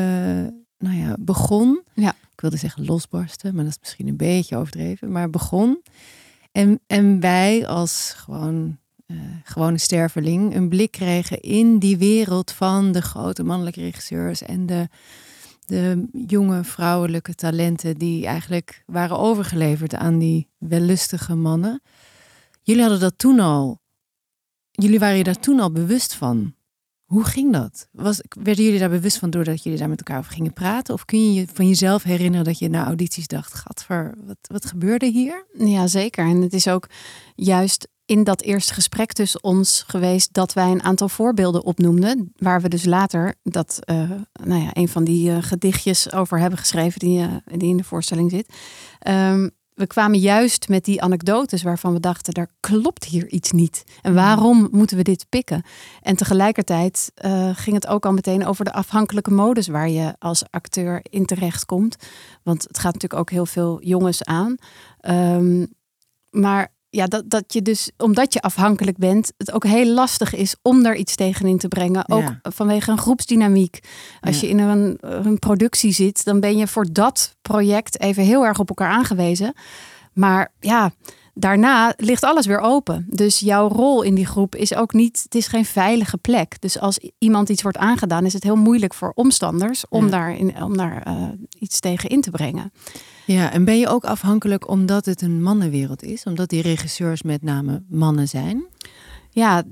nou 0.77 0.95
ja, 0.97 1.15
begon. 1.19 1.81
Ja. 1.93 2.09
Ik 2.31 2.41
wilde 2.41 2.57
zeggen 2.57 2.85
losbarsten, 2.85 3.55
maar 3.55 3.63
dat 3.63 3.73
is 3.73 3.79
misschien 3.79 4.07
een 4.07 4.17
beetje 4.17 4.57
overdreven. 4.57 5.11
Maar 5.11 5.29
begon. 5.29 5.81
En, 6.59 6.79
en 6.87 7.19
wij 7.19 7.67
als 7.67 8.13
gewoon, 8.15 8.77
eh, 9.05 9.17
gewone 9.43 9.77
sterveling 9.77 10.55
een 10.55 10.69
blik 10.69 10.91
kregen 10.91 11.39
in 11.39 11.77
die 11.77 11.97
wereld 11.97 12.51
van 12.51 12.91
de 12.91 13.01
grote 13.01 13.43
mannelijke 13.43 13.81
regisseurs 13.81 14.41
en 14.41 14.65
de, 14.65 14.89
de 15.65 16.07
jonge 16.27 16.63
vrouwelijke 16.63 17.35
talenten 17.35 17.97
die 17.97 18.25
eigenlijk 18.25 18.83
waren 18.85 19.19
overgeleverd 19.19 19.95
aan 19.95 20.17
die 20.17 20.47
wellustige 20.57 21.35
mannen. 21.35 21.81
Jullie 22.63 22.81
hadden 22.81 22.99
dat 22.99 23.17
toen 23.17 23.39
al 23.39 23.81
jullie 24.71 24.99
waren 24.99 25.17
je 25.17 25.23
daar 25.23 25.39
toen 25.39 25.59
al 25.59 25.71
bewust 25.71 26.13
van. 26.13 26.53
Hoe 27.09 27.23
ging 27.23 27.53
dat? 27.53 27.87
Was, 27.91 28.21
werden 28.29 28.63
jullie 28.63 28.79
daar 28.79 28.89
bewust 28.89 29.17
van 29.17 29.29
doordat 29.29 29.63
jullie 29.63 29.79
daar 29.79 29.89
met 29.89 29.97
elkaar 29.97 30.17
over 30.17 30.33
gingen 30.33 30.53
praten? 30.53 30.93
Of 30.93 31.05
kun 31.05 31.33
je 31.33 31.39
je 31.39 31.47
van 31.53 31.67
jezelf 31.67 32.03
herinneren 32.03 32.45
dat 32.45 32.59
je 32.59 32.69
na 32.69 32.85
audities 32.85 33.27
dacht: 33.27 33.53
Gadver, 33.53 34.13
wat, 34.25 34.37
wat 34.41 34.65
gebeurde 34.65 35.05
hier? 35.05 35.45
Ja, 35.57 35.87
zeker. 35.87 36.25
En 36.25 36.41
het 36.41 36.53
is 36.53 36.67
ook 36.67 36.87
juist 37.35 37.87
in 38.05 38.23
dat 38.23 38.41
eerste 38.41 38.73
gesprek 38.73 39.13
tussen 39.13 39.43
ons 39.43 39.83
geweest 39.87 40.33
dat 40.33 40.53
wij 40.53 40.71
een 40.71 40.83
aantal 40.83 41.09
voorbeelden 41.09 41.63
opnoemden. 41.63 42.31
Waar 42.35 42.61
we 42.61 42.69
dus 42.69 42.85
later 42.85 43.35
dat, 43.43 43.79
eh, 43.79 44.11
nou 44.43 44.61
ja, 44.61 44.69
een 44.73 44.89
van 44.89 45.03
die 45.03 45.31
eh, 45.31 45.37
gedichtjes 45.41 46.11
over 46.11 46.39
hebben 46.39 46.59
geschreven 46.59 46.99
die, 46.99 47.19
eh, 47.19 47.57
die 47.57 47.69
in 47.69 47.77
de 47.77 47.83
voorstelling 47.83 48.31
zit. 48.31 48.53
Ehm, 48.99 49.49
we 49.79 49.87
kwamen 49.87 50.19
juist 50.19 50.69
met 50.69 50.85
die 50.85 51.01
anekdotes 51.01 51.63
waarvan 51.63 51.93
we 51.93 51.99
dachten, 51.99 52.33
daar 52.33 52.49
klopt 52.59 53.05
hier 53.05 53.27
iets 53.27 53.51
niet. 53.51 53.83
En 54.01 54.13
waarom 54.13 54.67
moeten 54.71 54.97
we 54.97 55.03
dit 55.03 55.25
pikken? 55.29 55.63
En 56.01 56.15
tegelijkertijd 56.15 57.11
eh, 57.15 57.49
ging 57.53 57.75
het 57.75 57.87
ook 57.87 58.05
al 58.05 58.11
meteen 58.11 58.45
over 58.45 58.65
de 58.65 58.73
afhankelijke 58.73 59.31
modus 59.31 59.67
waar 59.67 59.89
je 59.89 60.15
als 60.17 60.43
acteur 60.49 60.99
in 61.09 61.25
terecht 61.25 61.65
komt. 61.65 61.95
Want 62.43 62.63
het 62.63 62.79
gaat 62.79 62.93
natuurlijk 62.93 63.21
ook 63.21 63.29
heel 63.29 63.45
veel 63.45 63.81
jongens 63.81 64.23
aan. 64.23 64.55
Ehm, 64.99 65.65
maar 66.29 66.71
ja, 66.89 67.05
dat, 67.05 67.23
dat 67.29 67.53
je 67.53 67.61
dus, 67.61 67.91
omdat 67.97 68.33
je 68.33 68.41
afhankelijk 68.41 68.97
bent, 68.97 69.31
het 69.37 69.51
ook 69.51 69.63
heel 69.65 69.85
lastig 69.93 70.35
is 70.35 70.55
om 70.61 70.83
daar 70.83 70.95
iets 70.95 71.15
tegenin 71.15 71.57
te 71.57 71.67
brengen. 71.67 72.09
Ook 72.09 72.21
Ja. 72.21 72.39
vanwege 72.41 72.91
een 72.91 72.97
groepsdynamiek. 72.97 73.79
Als 74.21 74.39
Ja. 74.39 74.47
je 74.47 74.53
in 74.53 74.59
een, 74.59 74.97
een 75.01 75.39
productie 75.39 75.91
zit, 75.91 76.23
dan 76.25 76.39
ben 76.39 76.57
je 76.57 76.67
voor 76.67 76.85
dat 76.91 77.35
project 77.41 77.99
even 78.01 78.23
heel 78.23 78.45
erg 78.45 78.59
op 78.59 78.69
elkaar 78.69 78.89
aangewezen. 78.91 79.53
Maar 80.13 80.51
ja, 80.59 80.91
daarna 81.39 81.93
ligt 81.97 82.23
alles 82.23 82.45
weer 82.45 82.59
open. 82.59 83.05
Dus 83.09 83.39
jouw 83.39 83.67
rol 83.67 84.01
in 84.01 84.15
die 84.15 84.25
groep 84.25 84.55
is 84.55 84.75
ook 84.75 84.93
niet, 84.93 85.21
het 85.23 85.35
is 85.35 85.47
geen 85.47 85.65
veilige 85.65 86.17
plek. 86.17 86.61
Dus 86.61 86.79
als 86.79 86.99
iemand 87.17 87.49
iets 87.49 87.61
wordt 87.61 87.77
aangedaan, 87.77 88.25
is 88.25 88.33
het 88.33 88.43
heel 88.43 88.55
moeilijk 88.55 88.93
voor 88.93 89.11
omstanders 89.15 89.83
om 89.89 90.03
Ja. 90.05 90.11
daar, 90.11 90.37
in, 90.37 90.63
om 90.63 90.77
daar 90.77 91.01
eh, 91.03 91.23
iets 91.59 91.79
tegen 91.79 92.09
in 92.09 92.21
te 92.21 92.31
brengen. 92.31 92.71
Ja, 93.25 93.51
en 93.51 93.63
ben 93.65 93.79
je 93.79 93.87
ook 93.87 94.03
afhankelijk 94.05 94.69
omdat 94.69 95.05
het 95.05 95.21
een 95.21 95.41
mannenwereld 95.43 96.03
is? 96.03 96.23
Omdat 96.23 96.49
die 96.49 96.61
regisseurs 96.61 97.21
met 97.23 97.43
name 97.43 97.83
mannen 97.89 98.27
zijn? 98.27 98.65
Ja, 99.29 99.63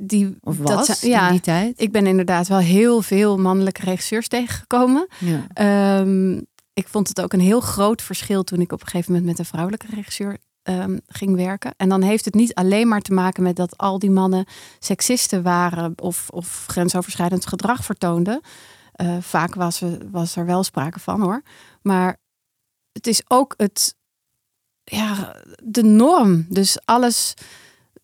die, 0.00 0.36
Of 0.40 0.56
dat 0.56 0.86
was 0.86 0.98
zijn- 1.00 1.10
ja, 1.12 1.26
in 1.26 1.32
die 1.32 1.40
tijd? 1.40 1.80
ik 1.80 1.92
ben 1.92 2.06
inderdaad 2.06 2.48
wel 2.48 2.58
heel 2.58 3.02
veel 3.02 3.38
mannelijke 3.38 3.84
regisseurs 3.84 4.28
tegengekomen. 4.28 5.06
Ja. 5.18 5.46
Ehm, 5.52 6.36
ik 6.72 6.88
vond 6.88 7.08
het 7.08 7.20
ook 7.20 7.32
een 7.32 7.40
heel 7.40 7.60
groot 7.60 8.02
verschil 8.02 8.42
toen 8.42 8.60
ik 8.60 8.72
op 8.72 8.80
een 8.80 8.86
gegeven 8.86 9.12
moment 9.12 9.30
met 9.30 9.38
een 9.38 9.44
vrouwelijke 9.44 9.86
regisseur 9.94 10.36
ehm, 10.62 10.98
ging 11.06 11.36
werken. 11.36 11.74
En 11.76 11.88
dan 11.88 12.02
heeft 12.02 12.24
het 12.24 12.34
niet 12.34 12.54
alleen 12.54 12.88
maar 12.88 13.00
te 13.00 13.12
maken 13.12 13.42
met 13.42 13.56
dat 13.56 13.76
al 13.78 13.98
die 13.98 14.10
mannen 14.10 14.44
seksisten 14.78 15.42
waren 15.42 15.92
of, 15.96 16.28
of 16.30 16.64
grensoverschrijdend 16.66 17.46
gedrag 17.46 17.84
vertoonden. 17.84 18.40
Eh, 18.92 19.16
vaak 19.20 19.54
was, 19.54 19.80
er- 19.80 20.10
was 20.10 20.36
er 20.36 20.46
wel 20.46 20.62
sprake 20.64 21.00
van 21.00 21.20
hoor. 21.20 21.42
Maar 21.82 22.16
het 22.92 23.06
is 23.06 23.22
ook 23.28 23.54
het, 23.56 23.94
ja, 24.84 25.36
de 25.64 25.82
norm. 25.82 26.46
Dus 26.48 26.78
alles, 26.84 27.34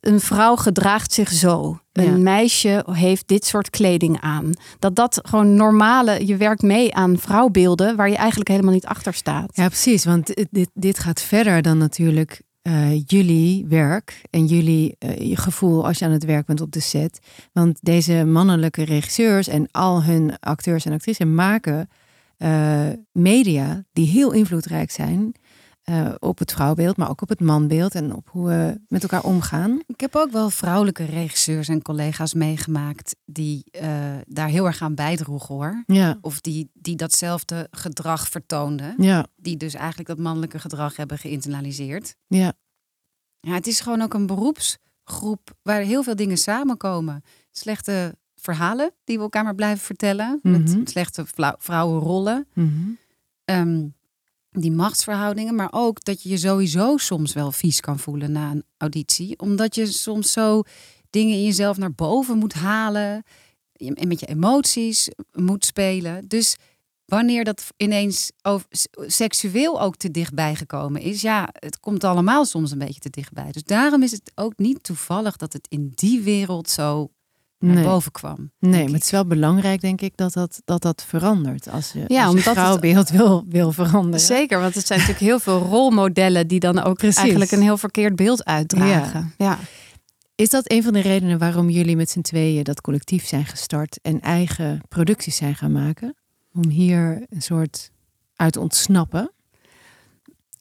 een 0.00 0.20
vrouw 0.20 0.56
gedraagt 0.56 1.12
zich 1.12 1.30
zo. 1.32 1.80
Een 1.92 2.22
meisje 2.22 2.84
heeft 2.90 3.28
dit 3.28 3.44
soort 3.44 3.70
kleding 3.70 4.20
aan. 4.20 4.52
Dat 4.78 4.94
dat 4.96 5.20
gewoon 5.22 5.54
normale, 5.54 6.26
je 6.26 6.36
werkt 6.36 6.62
mee 6.62 6.94
aan 6.94 7.18
vrouwbeelden 7.18 7.96
waar 7.96 8.08
je 8.08 8.16
eigenlijk 8.16 8.48
helemaal 8.48 8.72
niet 8.72 8.86
achter 8.86 9.14
staat. 9.14 9.50
Ja, 9.56 9.66
precies. 9.66 10.04
Want 10.04 10.46
dit, 10.50 10.70
dit 10.74 10.98
gaat 10.98 11.20
verder 11.20 11.62
dan 11.62 11.78
natuurlijk 11.78 12.42
eh, 12.66 13.02
jullie 13.06 13.66
werk 13.68 14.22
en 14.30 14.46
jullie 14.46 14.96
eh, 14.98 15.36
gevoel 15.36 15.86
als 15.86 15.98
je 15.98 16.04
aan 16.04 16.10
het 16.10 16.24
werk 16.24 16.46
bent 16.46 16.60
op 16.60 16.72
de 16.72 16.80
set. 16.80 17.18
Want 17.52 17.78
deze 17.82 18.24
mannelijke 18.24 18.82
regisseurs 18.82 19.48
en 19.48 19.68
al 19.70 20.04
hun 20.04 20.38
acteurs 20.40 20.84
en 20.84 20.92
actrices 20.92 21.26
maken 21.26 21.88
eh, 22.36 22.88
media 23.12 23.84
die 23.92 24.06
heel 24.06 24.32
invloedrijk 24.32 24.90
zijn 24.90 25.34
eh, 25.86 26.14
op 26.18 26.38
het 26.38 26.52
vrouwbeeld, 26.52 26.96
maar 26.96 27.10
ook 27.10 27.22
op 27.22 27.28
het 27.28 27.40
manbeeld 27.40 27.94
en 27.94 28.14
op 28.14 28.28
hoe 28.30 28.46
we 28.48 28.80
met 28.88 29.02
elkaar 29.02 29.22
omgaan. 29.24 29.80
Ik 29.86 30.00
heb 30.00 30.14
ook 30.16 30.30
wel 30.30 30.50
vrouwelijke 30.50 31.04
regisseurs 31.04 31.68
en 31.68 31.82
collega's 31.82 32.34
meegemaakt 32.34 33.16
die 33.24 33.64
eh, 33.70 34.14
daar 34.26 34.48
heel 34.48 34.66
erg 34.66 34.82
aan 34.82 34.94
bijdroegen 34.94 35.54
hoor. 35.54 35.82
Ja, 35.86 36.18
Of 36.20 36.40
die, 36.40 36.70
die 36.74 36.96
datzelfde 36.96 37.68
gedrag 37.70 38.28
vertoonden. 38.28 38.94
ja, 38.98 39.26
Die 39.36 39.56
dus 39.56 39.74
eigenlijk 39.74 40.08
dat 40.08 40.18
mannelijke 40.18 40.58
gedrag 40.58 40.96
hebben 40.96 41.18
geïnternaliseerd. 41.18 42.16
ja. 42.26 42.52
Ja, 43.40 43.52
het 43.54 43.66
is 43.66 43.80
gewoon 43.80 44.02
ook 44.02 44.14
een 44.14 44.26
beroepsgroep 44.26 45.54
waar 45.62 45.80
heel 45.80 46.02
veel 46.02 46.16
dingen 46.16 46.36
samenkomen. 46.36 47.22
Slechte 47.50 48.16
verhalen 48.34 48.90
die 49.04 49.16
we 49.16 49.22
elkaar 49.22 49.44
maar 49.44 49.54
blijven 49.54 49.84
vertellen. 49.84 50.38
Mhm. 50.42 50.78
Met 50.78 50.90
slechte 50.90 51.26
vla- 51.26 51.56
vrouwenrollen. 51.58 52.46
Mhm. 52.52 52.70
Ehm, 53.44 53.86
die 54.60 54.72
machtsverhoudingen. 54.72 55.54
Maar 55.54 55.68
ook 55.70 56.04
dat 56.04 56.22
je 56.22 56.28
je 56.28 56.36
sowieso 56.36 56.96
soms 56.96 57.32
wel 57.32 57.52
vies 57.52 57.80
kan 57.80 57.98
voelen 57.98 58.32
na 58.32 58.50
een 58.50 58.64
auditie. 58.76 59.38
Omdat 59.38 59.74
je 59.74 59.86
soms 59.86 60.32
zo 60.32 60.62
dingen 61.10 61.34
in 61.34 61.44
jezelf 61.44 61.76
naar 61.76 61.94
boven 61.94 62.38
moet 62.38 62.54
halen. 62.54 63.22
En 63.72 64.08
met 64.08 64.20
je 64.20 64.26
emoties 64.26 65.08
moet 65.32 65.64
spelen. 65.64 66.28
Dus 66.28 66.56
wanneer 67.04 67.44
dat 67.44 67.66
ineens 67.76 68.30
seksueel 69.06 69.80
ook 69.80 69.96
te 69.96 70.10
dichtbij 70.10 70.54
gekomen 70.54 71.00
is. 71.00 71.20
Ja, 71.20 71.48
het 71.52 71.80
komt 71.80 72.04
allemaal 72.04 72.44
soms 72.44 72.70
een 72.70 72.78
beetje 72.78 73.00
te 73.00 73.10
dichtbij. 73.10 73.52
Dus 73.52 73.62
daarom 73.64 74.02
is 74.02 74.10
het 74.10 74.32
ook 74.34 74.52
niet 74.56 74.82
toevallig 74.82 75.36
dat 75.36 75.52
het 75.52 75.66
in 75.68 75.92
die 75.94 76.20
wereld 76.20 76.70
zo 76.70 77.10
naar 77.58 77.74
Nee. 77.74 77.84
boven 77.84 78.12
kwam. 78.12 78.50
Nee, 78.58 78.84
maar 78.84 78.92
het 78.92 79.02
is 79.04 79.10
wel 79.10 79.26
belangrijk, 79.26 79.80
denk 79.80 80.00
ik, 80.00 80.16
dat 80.16 80.32
dat, 80.32 80.60
dat, 80.64 80.82
dat 80.82 81.04
verandert. 81.06 81.68
Als 81.68 81.92
je, 81.92 81.98
Ja, 82.06 82.24
als 82.24 82.32
je 82.32 82.38
omdat 82.38 82.44
het- 82.44 82.54
vrouwbeeld 82.54 83.08
wil, 83.10 83.44
wil 83.48 83.72
veranderen. 83.72 84.20
Zeker, 84.20 84.60
want 84.60 84.74
het 84.74 84.86
zijn 84.86 84.98
natuurlijk 84.98 85.26
heel 85.26 85.38
veel 85.38 85.58
rolmodellen 85.58 86.46
die 86.48 86.60
dan 86.60 86.82
ook 86.82 86.96
Precies. 86.96 87.16
eigenlijk 87.20 87.50
een 87.50 87.62
heel 87.62 87.78
verkeerd 87.78 88.16
beeld 88.16 88.44
uitdragen. 88.44 89.34
Ja. 89.38 89.58
Is 90.34 90.48
dat 90.48 90.70
een 90.72 90.82
van 90.82 90.92
de 90.92 91.00
redenen 91.00 91.38
waarom 91.38 91.70
jullie 91.70 91.96
met 91.96 92.10
z'n 92.10 92.20
tweeën 92.20 92.64
dat 92.64 92.80
collectief 92.80 93.26
zijn 93.26 93.46
gestart 93.46 93.98
en 94.02 94.20
eigen 94.20 94.80
producties 94.88 95.36
zijn 95.36 95.54
gaan 95.54 95.72
maken? 95.72 96.14
Om 96.52 96.68
hier 96.68 97.26
een 97.28 97.42
soort 97.42 97.90
uit 98.34 98.52
te 98.52 98.60
ontsnappen? 98.60 99.30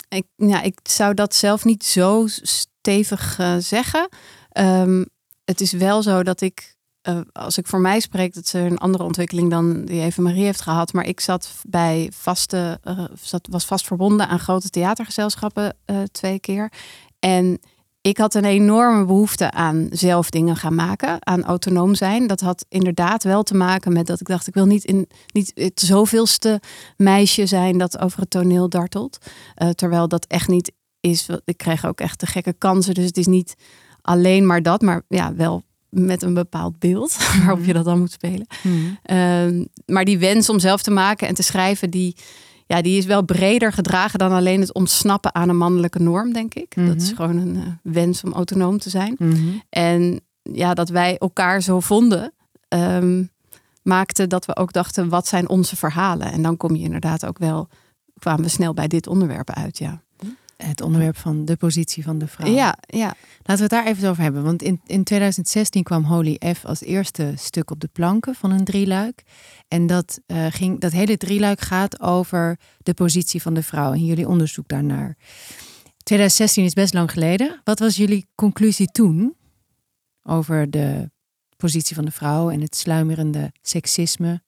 Ik, 0.09 0.25
ja, 0.35 0.61
ik 0.61 0.79
zou 0.83 1.13
dat 1.13 1.35
zelf 1.35 1.65
niet 1.65 1.85
zo 1.85 2.23
stevig 2.27 3.39
eh, 3.39 3.55
zeggen. 3.59 4.09
Ehm, 4.49 5.03
het 5.45 5.61
is 5.61 5.71
wel 5.71 6.01
zo 6.03 6.23
dat 6.23 6.41
ik, 6.41 6.74
eh, 7.05 7.19
als 7.31 7.57
ik 7.57 7.67
voor 7.67 7.79
mij 7.79 7.99
spreek, 7.99 8.33
dat 8.33 8.47
ze 8.47 8.59
een 8.59 8.77
andere 8.77 9.03
ontwikkeling 9.03 9.49
dan 9.49 9.85
die 9.85 10.01
Eva 10.01 10.21
Marie 10.21 10.43
heeft 10.43 10.61
gehad. 10.61 10.93
Maar 10.93 11.05
ik 11.05 11.19
zat 11.19 11.51
bij 11.67 12.09
vaste, 12.13 12.79
eh, 12.83 13.03
zat, 13.21 13.47
was 13.51 13.65
vast 13.65 13.85
verbonden 13.85 14.27
aan 14.27 14.39
grote 14.39 14.69
theatergezelschappen 14.69 15.75
eh, 15.85 16.01
twee 16.11 16.39
keer. 16.39 16.71
En 17.19 17.59
ik 18.01 18.17
had 18.17 18.33
een 18.33 18.45
enorme 18.45 19.05
behoefte 19.05 19.51
aan 19.51 19.87
zelf 19.91 20.29
dingen 20.29 20.55
gaan 20.55 20.75
maken, 20.75 21.25
aan 21.25 21.43
autonoom 21.43 21.95
zijn. 21.95 22.27
Dat 22.27 22.41
had 22.41 22.65
inderdaad 22.69 23.23
wel 23.23 23.43
te 23.43 23.55
maken 23.55 23.93
met 23.93 24.07
dat 24.07 24.19
ik 24.19 24.27
dacht, 24.27 24.47
ik 24.47 24.53
wil 24.53 24.65
niet, 24.65 24.83
in, 24.83 25.07
niet 25.33 25.51
het 25.55 25.79
zoveelste 25.79 26.61
meisje 26.97 27.45
zijn 27.45 27.77
dat 27.77 27.99
over 27.99 28.19
het 28.19 28.29
toneel 28.29 28.69
dartelt. 28.69 29.17
Terwijl 29.75 30.07
dat 30.07 30.25
echt 30.25 30.47
niet 30.47 30.71
is. 30.99 31.27
Ik 31.45 31.57
kreeg 31.57 31.85
ook 31.85 31.99
echt 31.99 32.19
de 32.19 32.25
gekke 32.25 32.53
kansen. 32.53 32.93
Dus 32.93 33.05
het 33.05 33.17
is 33.17 33.27
niet 33.27 33.55
alleen 34.01 34.45
maar 34.45 34.61
dat, 34.61 34.81
maar 34.81 35.01
ja, 35.07 35.35
wel 35.35 35.63
met 35.95 36.21
een 36.21 36.33
bepaald 36.33 36.79
beeld 36.79 37.17
waarop 37.39 37.65
je 37.65 37.73
dat 37.73 37.85
dan 37.85 37.99
moet 37.99 38.11
spelen. 38.11 38.47
Ehm, 39.03 39.63
maar 39.85 40.05
die 40.05 40.17
wens 40.19 40.49
om 40.49 40.59
zelf 40.59 40.81
te 40.81 40.91
maken 40.91 41.27
en 41.27 41.33
te 41.35 41.43
schrijven, 41.43 41.89
die, 41.89 42.15
ja, 42.65 42.81
die 42.81 42.97
is 42.97 43.05
wel 43.05 43.23
breder 43.23 43.73
gedragen 43.73 44.19
dan 44.19 44.31
alleen 44.31 44.59
het 44.61 44.73
ontsnappen 44.73 45.35
aan 45.35 45.49
een 45.49 45.57
mannelijke 45.57 45.99
norm, 45.99 46.33
denk 46.33 46.53
ik. 46.53 46.73
Dat 46.75 46.95
is 47.01 47.11
Mhm. 47.11 47.15
gewoon 47.15 47.37
een 47.37 47.55
eh, 47.55 47.61
wens 47.93 48.23
om 48.23 48.33
autonoom 48.33 48.77
te 48.79 48.89
zijn. 48.89 49.15
Mhm. 49.19 49.37
En 49.69 50.19
ja, 50.41 50.73
dat 50.73 50.89
wij 50.89 51.17
elkaar 51.17 51.61
zo 51.61 51.79
vonden, 51.79 52.33
ehm, 52.67 53.23
maakte 53.83 54.27
dat 54.27 54.45
we 54.45 54.55
ook 54.55 54.73
dachten, 54.73 55.09
wat 55.09 55.27
zijn 55.27 55.49
onze 55.49 55.75
verhalen? 55.75 56.31
En 56.31 56.41
dan 56.41 56.57
kom 56.57 56.75
je 56.75 56.83
inderdaad 56.83 57.25
ook 57.25 57.37
wel, 57.37 57.67
kwamen 58.19 58.43
we 58.43 58.49
snel 58.49 58.73
bij 58.73 58.87
dit 58.87 59.07
onderwerp 59.07 59.49
uit, 59.51 59.77
ja. 59.77 60.01
Het 60.57 60.81
onderwerp 60.81 61.17
van 61.17 61.45
de 61.45 61.55
positie 61.55 62.03
van 62.03 62.17
de 62.17 62.27
vrouw. 62.27 62.53
Ja, 62.53 62.77
ja. 62.87 63.15
Laten 63.43 63.67
we 63.67 63.75
het 63.75 63.83
daar 63.83 63.85
even 63.85 64.09
over 64.09 64.23
hebben. 64.23 64.43
Want 64.43 64.61
in, 64.61 64.81
in 64.85 65.03
2016 65.03 65.83
kwam 65.83 66.03
Holy 66.03 66.39
F 66.55 66.65
als 66.65 66.81
eerste 66.81 67.33
stuk 67.35 67.71
op 67.71 67.79
de 67.79 67.89
planken 67.91 68.35
van 68.35 68.51
een 68.51 68.63
drieluik. 68.63 69.23
En 69.67 69.87
dat, 69.87 70.19
eh, 70.25 70.45
ging, 70.49 70.79
dat 70.79 70.91
hele 70.91 71.17
drieluik 71.17 71.61
gaat 71.61 72.01
over 72.01 72.59
de 72.77 72.93
positie 72.93 73.41
van 73.41 73.53
de 73.53 73.63
vrouw 73.63 73.93
en 73.93 74.05
jullie 74.05 74.27
onderzoek 74.27 74.67
daarnaar. 74.67 75.17
2016 76.03 76.63
is 76.63 76.73
best 76.73 76.93
lang 76.93 77.11
geleden. 77.11 77.61
Wat 77.63 77.79
was 77.79 77.95
jullie 77.95 78.27
conclusie 78.35 78.91
toen 78.91 79.35
over 80.23 80.71
de 80.71 81.11
positie 81.57 81.95
van 81.95 82.05
de 82.05 82.11
vrouw 82.11 82.49
en 82.49 82.61
het 82.61 82.75
sluimerende 82.75 83.51
seksisme? 83.61 84.43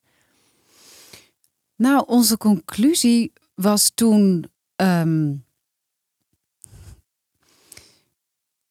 Nou, 1.76 2.04
onze 2.08 2.38
conclusie 2.38 3.34
was 3.56 3.92
toen 3.96 4.46
ehm, 4.76 5.34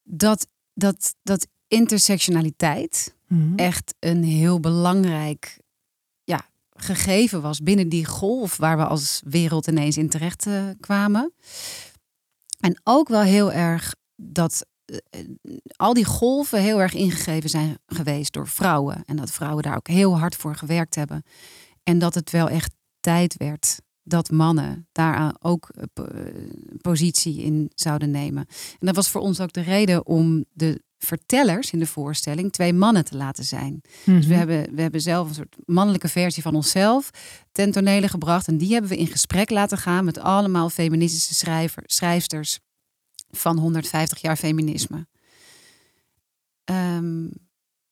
dat, 0.09 0.47
dat, 0.75 1.15
dat 1.23 1.47
intersectionaliteit 1.69 3.15
Mhm. 3.27 3.57
echt 3.57 3.95
een 3.99 4.25
heel 4.25 4.61
belangrijk 4.61 5.59
ja, 6.25 6.47
gegeven 6.71 7.43
was 7.43 7.63
binnen 7.63 7.89
die 7.89 8.05
golf 8.05 8.57
waar 8.57 8.77
we 8.77 8.85
als 8.85 9.23
wereld 9.25 9.67
ineens 9.67 9.97
in 9.97 10.09
terecht 10.09 10.47
eh, 10.47 10.65
kwamen. 10.81 11.33
En 12.61 12.81
ook 12.85 13.09
wel 13.09 13.21
heel 13.21 13.53
erg 13.53 13.95
dat 14.17 14.67
eh, 14.85 14.97
eh, 15.11 15.27
al 15.77 15.95
die 15.95 16.05
golven 16.05 16.61
heel 16.61 16.81
erg 16.81 16.95
ingegeven 16.95 17.51
zijn 17.51 17.79
geweest 17.87 18.33
door 18.33 18.49
vrouwen. 18.49 19.03
En 19.07 19.17
dat 19.17 19.31
vrouwen 19.31 19.63
daar 19.63 19.77
ook 19.77 19.89
heel 19.89 20.19
hard 20.19 20.37
voor 20.37 20.57
gewerkt 20.57 20.95
hebben. 20.95 21.23
En 21.83 21.99
dat 21.99 22.15
het 22.15 22.31
wel 22.31 22.49
echt 22.49 22.75
tijd 23.01 23.37
werd 23.37 23.81
dat 24.09 24.31
mannen 24.31 24.89
daaraan 24.93 25.35
ook 25.41 25.69
eh, 25.69 25.83
eh, 25.95 26.25
positie 26.81 27.43
in 27.43 27.71
zouden 27.75 28.11
nemen. 28.11 28.47
En 28.79 28.87
dat 28.87 28.95
was 28.97 29.09
voor 29.11 29.21
ons 29.21 29.41
ook 29.41 29.53
de 29.53 29.61
reden 29.61 30.07
om 30.07 30.45
de 30.53 30.85
vertellers 30.99 31.71
in 31.71 31.79
de 31.79 31.87
voorstelling 31.87 32.53
twee 32.53 32.73
mannen 32.73 33.05
te 33.05 33.17
laten 33.17 33.45
zijn. 33.45 33.81
Dus 33.83 34.03
we 34.05 34.13
Mhm. 34.13 34.33
hebben, 34.33 34.75
we 34.75 34.83
hebben 34.83 35.01
zelf 35.01 35.29
een 35.29 35.35
soort 35.35 35.57
mannelijke 35.65 36.09
versie 36.09 36.43
van 36.43 36.55
onszelf 36.55 37.11
ten 37.53 37.71
tonele 37.71 38.09
gebracht. 38.09 38.49
En 38.49 38.59
die 38.59 38.73
hebben 38.73 38.91
we 38.91 38.97
in 38.97 39.07
gesprek 39.07 39.51
laten 39.51 39.79
gaan 39.79 40.05
met 40.05 40.19
allemaal 40.19 40.71
feministische 40.71 41.35
schrijver, 41.35 41.83
schrijfsters 41.87 42.59
van 43.31 43.59
150 43.59 44.21
jaar 44.21 44.37
feminisme. 44.37 45.07
Ehm, 46.65 47.25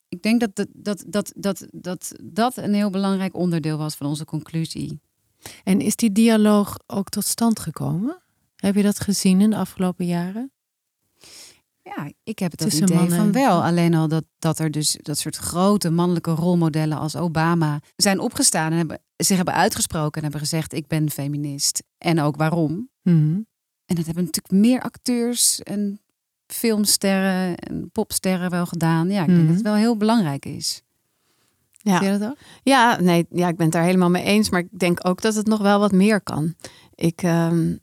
ik 0.09 0.23
denk 0.23 0.41
dat 0.41 0.57
dat, 0.57 0.69
dat, 0.73 1.05
dat, 1.07 1.33
dat, 1.37 1.67
dat 1.73 2.13
dat 2.23 2.57
een 2.57 2.75
heel 2.75 2.91
belangrijk 2.91 3.37
onderdeel 3.37 3.79
was 3.79 3.95
van 3.95 4.07
onze 4.07 4.25
conclusie. 4.25 5.01
En 5.65 5.81
is 5.81 5.97
die 5.97 6.13
dialoog 6.13 6.79
ook 6.87 7.09
tot 7.09 7.25
stand 7.25 7.59
gekomen? 7.61 8.23
Heb 8.57 8.75
je 8.75 8.83
dat 8.83 9.01
gezien 9.01 9.41
in 9.41 9.51
de 9.51 9.57
afgelopen 9.57 10.07
jaren? 10.07 10.53
Ja, 11.83 12.11
ik 12.23 12.39
heb 12.39 12.51
het 12.51 12.61
Tussen 12.61 12.83
idee 12.83 12.97
mannen 12.97 13.17
van 13.17 13.33
wel. 13.33 13.63
Alleen 13.65 13.95
al 13.95 14.09
dat, 14.09 14.25
dat 14.39 14.59
er 14.59 14.71
dus 14.71 14.99
dat 15.03 15.19
soort 15.19 15.37
grote 15.37 15.91
mannelijke 15.91 16.31
rolmodellen 16.31 16.99
als 16.99 17.17
Obama 17.17 17.81
zijn 17.97 18.19
opgestaan 18.19 18.71
en 18.73 18.77
hebben, 18.79 19.01
zich 19.17 19.37
hebben 19.37 19.55
uitgesproken 19.55 20.15
en 20.17 20.23
hebben 20.23 20.41
gezegd: 20.41 20.73
Ik 20.73 20.87
ben 20.87 21.11
feminist. 21.11 21.83
En 21.99 22.21
ook 22.21 22.37
waarom. 22.37 22.89
Mhm. 23.03 23.41
En 23.87 23.95
dat 23.97 24.05
hebben 24.07 24.25
natuurlijk 24.25 24.55
meer 24.55 24.81
acteurs 24.81 25.63
en 25.63 26.01
filmsterren 26.47 27.57
en 27.57 27.91
popsterren 27.91 28.51
wel 28.51 28.67
gedaan. 28.67 29.11
Ja, 29.11 29.21
ik 29.21 29.27
denk 29.27 29.39
Mhm. 29.39 29.47
dat 29.47 29.55
het 29.57 29.65
wel 29.65 29.75
heel 29.75 29.97
belangrijk 29.97 30.47
is. 30.47 30.83
Ja. 31.85 31.99
Zie 31.99 32.11
je 32.11 32.19
dat 32.19 32.31
ook? 32.31 32.37
Ja, 32.63 33.01
nee, 33.01 33.27
ja, 33.31 33.49
ik 33.49 33.57
ben 33.57 33.65
het 33.65 33.75
daar 33.75 33.85
helemaal 33.85 34.11
mee 34.11 34.23
eens. 34.23 34.51
Maar 34.51 34.61
ik 34.61 34.79
denk 34.79 34.99
ook 35.03 35.21
dat 35.21 35.35
het 35.35 35.47
nog 35.47 35.61
wel 35.61 35.79
wat 35.79 35.93
meer 35.93 36.21
kan. 36.21 36.55
Ik, 36.95 37.23
ehm, 37.23 37.77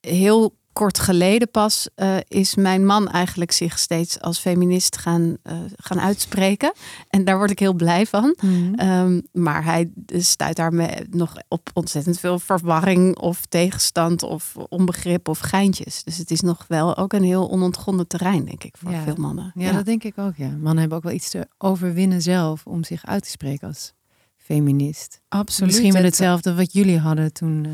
heel 0.00 0.56
kort 0.74 0.98
geleden 0.98 1.50
pas 1.50 1.88
eh, 1.94 2.16
is 2.28 2.54
mijn 2.54 2.86
man 2.86 3.08
eigenlijk 3.08 3.52
zich 3.52 3.78
steeds 3.78 4.20
als 4.20 4.38
feminist 4.38 4.96
gaan, 4.96 5.36
eh, 5.42 5.56
gaan 5.76 6.00
uitspreken. 6.00 6.72
En 7.08 7.24
daar 7.24 7.36
word 7.36 7.50
ik 7.50 7.58
heel 7.58 7.72
blij 7.74 8.06
van. 8.06 8.36
Mhm. 8.40 8.74
Ehm, 8.74 9.20
maar 9.32 9.64
hij 9.64 9.90
stuit 10.08 10.56
daarmee 10.56 10.90
nog 11.10 11.34
op 11.48 11.70
ontzettend 11.74 12.20
veel 12.20 12.38
verwarring 12.38 13.16
of 13.18 13.46
tegenstand 13.46 14.22
of 14.22 14.56
onbegrip 14.68 15.28
of 15.28 15.38
geintjes. 15.38 16.04
Dus 16.04 16.16
het 16.18 16.30
is 16.30 16.40
nog 16.40 16.64
wel 16.68 16.96
ook 16.96 17.12
een 17.12 17.24
heel 17.24 17.50
onontgonnen 17.50 18.06
terrein, 18.06 18.44
denk 18.44 18.64
ik, 18.64 18.74
voor 18.78 18.90
Ja. 18.90 19.02
veel 19.02 19.16
mannen. 19.18 19.52
Ja, 19.54 19.72
dat 19.72 19.84
denk 19.84 20.04
ik 20.04 20.18
ook. 20.18 20.36
Ja. 20.36 20.48
Mannen 20.48 20.78
hebben 20.78 20.96
ook 20.98 21.04
wel 21.04 21.12
iets 21.12 21.30
te 21.30 21.48
overwinnen 21.58 22.22
zelf 22.22 22.66
om 22.66 22.84
zich 22.84 23.06
uit 23.06 23.22
te 23.22 23.30
spreken 23.30 23.68
als 23.68 23.92
feminist. 24.36 25.20
Absoluut. 25.28 25.70
Misschien 25.70 25.92
wel 25.92 26.02
Het- 26.02 26.10
hetzelfde 26.10 26.54
wat 26.54 26.72
jullie 26.72 26.98
hadden 26.98 27.32
toen. 27.32 27.64
eh, 27.64 27.70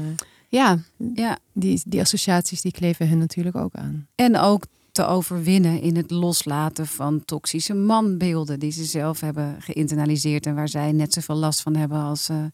ja, 0.51 0.79
Ja, 1.15 1.39
die, 1.53 1.81
die 1.87 2.01
associaties 2.01 2.61
die 2.61 2.73
kleven 2.73 3.09
hun 3.09 3.19
natuurlijk 3.19 3.57
ook 3.57 3.75
aan. 3.75 4.07
en 4.15 4.37
ook 4.37 4.65
te 4.93 5.05
overwinnen 5.07 5.81
in 5.81 5.97
het 5.97 6.11
loslaten 6.11 6.87
van 6.87 7.25
toxische 7.25 7.75
manbeelden 7.75 8.59
die 8.61 8.71
ze 8.73 8.85
zelf 8.85 9.21
hebben 9.21 9.63
geïnternaliseerd 9.63 10.47
en 10.47 10.55
waar 10.55 10.69
zij 10.69 10.93
net 10.93 11.13
zoveel 11.13 11.35
last 11.37 11.61
van 11.61 11.77
hebben 11.77 11.99
als, 12.01 12.29
eh, 12.29 12.45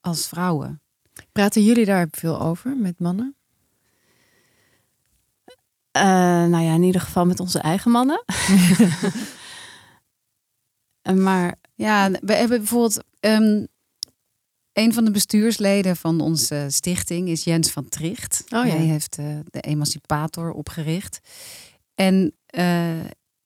als 0.00 0.26
vrouwen. 0.28 0.80
Praten 1.32 1.64
jullie 1.64 1.84
daar 1.84 2.06
veel 2.10 2.40
over 2.40 2.76
met 2.76 2.98
mannen? 2.98 3.34
Eh, 5.90 6.02
nou 6.46 6.58
ja, 6.62 6.74
in 6.74 6.82
ieder 6.82 7.00
geval 7.00 7.26
met 7.26 7.40
onze 7.40 7.58
eigen 7.58 7.90
mannen. 7.90 8.24
Maar 11.14 11.54
Ja, 11.74 12.10
we 12.10 12.34
hebben 12.34 12.58
bijvoorbeeld 12.58 13.04
ehm, 13.20 13.64
een 14.72 14.92
van 14.92 15.04
de 15.04 15.10
bestuursleden 15.10 15.96
van 15.96 16.20
onze 16.20 16.66
stichting 16.68 17.28
is 17.28 17.44
Jens 17.44 17.70
van 17.70 17.88
Tricht. 17.88 18.42
Oh 18.44 18.66
ja. 18.66 18.72
Hij 18.76 18.84
heeft 18.86 19.18
eh, 19.18 19.26
de 19.50 19.60
Emancipator 19.60 20.50
opgericht. 20.52 21.20
En 21.94 22.34
eh, 22.46 22.90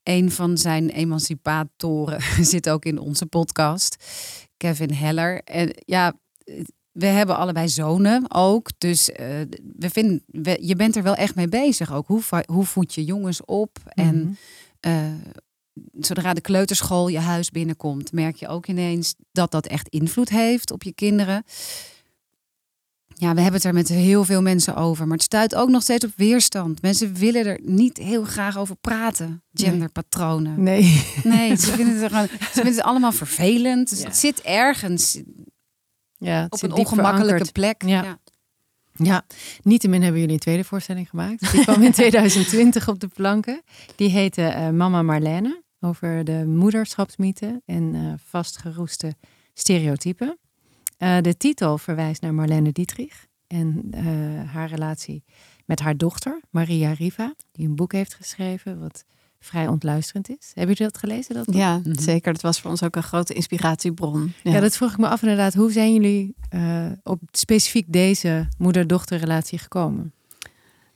een 0.02 0.30
van 0.30 0.58
zijn 0.58 0.90
emancipatoren 0.90 2.22
zit 2.52 2.68
ook 2.68 2.84
in 2.84 2.98
onze 2.98 3.26
podcast, 3.26 3.96
Kevin 4.56 4.92
Heller. 4.92 5.40
En 5.44 5.70
ja, 5.84 6.14
we 6.92 7.06
hebben 7.06 7.36
allebei 7.36 7.68
zonen 7.68 8.34
ook. 8.34 8.70
Dus 8.78 9.10
eh, 9.12 9.26
we 9.76 9.90
vinden, 9.90 10.22
we, 10.26 10.58
je 10.60 10.76
bent 10.76 10.96
er 10.96 11.02
wel 11.02 11.14
echt 11.14 11.34
mee 11.34 11.48
bezig 11.48 11.92
ook. 11.92 12.06
Hoe, 12.06 12.22
hoe 12.46 12.64
voed 12.64 12.94
je 12.94 13.04
jongens 13.04 13.44
op? 13.44 13.78
En 13.84 14.16
Mhm. 14.20 14.32
eh, 14.80 15.12
zodra 16.00 16.34
de 16.34 16.40
kleuterschool 16.40 17.08
je 17.08 17.18
huis 17.18 17.50
binnenkomt, 17.50 18.12
merk 18.12 18.36
je 18.36 18.48
ook 18.48 18.66
ineens 18.66 19.14
dat 19.32 19.50
dat 19.50 19.66
echt 19.66 19.88
invloed 19.88 20.28
heeft 20.28 20.70
op 20.70 20.82
je 20.82 20.92
kinderen. 20.94 21.44
Ja, 23.18 23.34
we 23.34 23.40
hebben 23.40 23.60
het 23.60 23.64
er 23.64 23.74
met 23.74 23.88
heel 23.88 24.24
veel 24.24 24.42
mensen 24.42 24.76
over, 24.76 25.04
maar 25.06 25.16
het 25.16 25.22
stuit 25.26 25.54
ook 25.54 25.68
nog 25.68 25.82
steeds 25.82 26.04
op 26.04 26.12
weerstand. 26.16 26.82
Mensen 26.82 27.14
willen 27.14 27.46
er 27.46 27.60
niet 27.62 27.96
heel 27.98 28.24
graag 28.24 28.58
over 28.58 28.76
praten, 28.76 29.42
genderpatronen. 29.52 30.62
Nee. 30.62 31.04
Nee, 31.24 31.56
ze 31.56 31.72
vinden 31.72 32.00
het, 32.00 32.12
gewoon, 32.12 32.26
ze 32.40 32.46
vinden 32.52 32.72
het 32.74 32.82
allemaal 32.82 33.12
vervelend. 33.12 33.88
Dus 33.90 33.98
Ja. 34.00 34.04
het 34.06 34.16
zit 34.16 34.40
ergens 34.42 35.20
Ja, 36.18 36.42
het 36.42 36.52
op 36.52 36.58
zit 36.58 36.70
een 36.70 36.76
ongemakkelijke 36.76 37.44
verankerd. 37.44 37.52
plek. 37.52 37.82
Ja. 37.90 38.02
Ja. 38.02 38.18
Ja, 38.98 39.24
niettemin 39.62 40.02
hebben 40.02 40.20
jullie 40.20 40.34
een 40.34 40.40
tweede 40.40 40.64
voorstelling 40.64 41.08
gemaakt. 41.08 41.52
Die 41.52 41.62
kwam 41.62 41.82
in 41.82 41.92
2020 42.02 42.88
op 42.88 43.00
de 43.00 43.08
planken. 43.08 43.62
Die 43.96 44.08
heette 44.10 44.42
eh, 44.42 44.70
Mama 44.70 45.02
Marlene. 45.02 45.62
Over 45.86 46.24
de 46.24 46.44
moederschapsmythe 46.46 47.62
en 47.64 47.94
eh, 47.94 48.12
vastgeroeste 48.16 49.14
stereotypen. 49.54 50.38
Eh, 50.98 51.20
de 51.20 51.36
titel 51.36 51.78
verwijst 51.78 52.20
naar 52.22 52.34
Marlene 52.34 52.72
Dietrich 52.72 53.26
en 53.46 53.86
eh, 53.90 54.04
haar 54.52 54.68
relatie 54.68 55.24
met 55.64 55.80
haar 55.80 55.96
dochter, 55.96 56.40
Maria 56.50 56.92
Riva. 56.92 57.34
Die 57.52 57.66
een 57.68 57.76
boek 57.76 57.92
heeft 57.92 58.14
geschreven 58.14 58.80
wat 58.80 59.04
vrij 59.38 59.66
ontluisterend 59.68 60.28
is. 60.28 60.52
Hebben 60.54 60.74
jullie 60.76 60.92
dat 60.92 61.00
gelezen? 61.00 61.34
Dat 61.34 61.54
ja, 61.54 61.78
Mhm. 61.78 61.98
zeker. 62.00 62.32
Dat 62.32 62.42
was 62.42 62.60
voor 62.60 62.70
ons 62.70 62.82
ook 62.82 62.96
een 62.96 63.02
grote 63.02 63.34
inspiratiebron. 63.34 64.32
Ja. 64.42 64.60
dat 64.60 64.76
vroeg 64.76 64.90
ik 64.92 64.98
me 64.98 65.08
af 65.08 65.22
inderdaad. 65.22 65.54
Hoe 65.54 65.72
zijn 65.72 65.92
jullie 65.94 66.34
eh, 66.48 66.86
op 67.02 67.20
specifiek 67.30 67.92
deze 67.92 68.48
moeder-dochterrelatie 68.58 69.58
gekomen? 69.58 70.12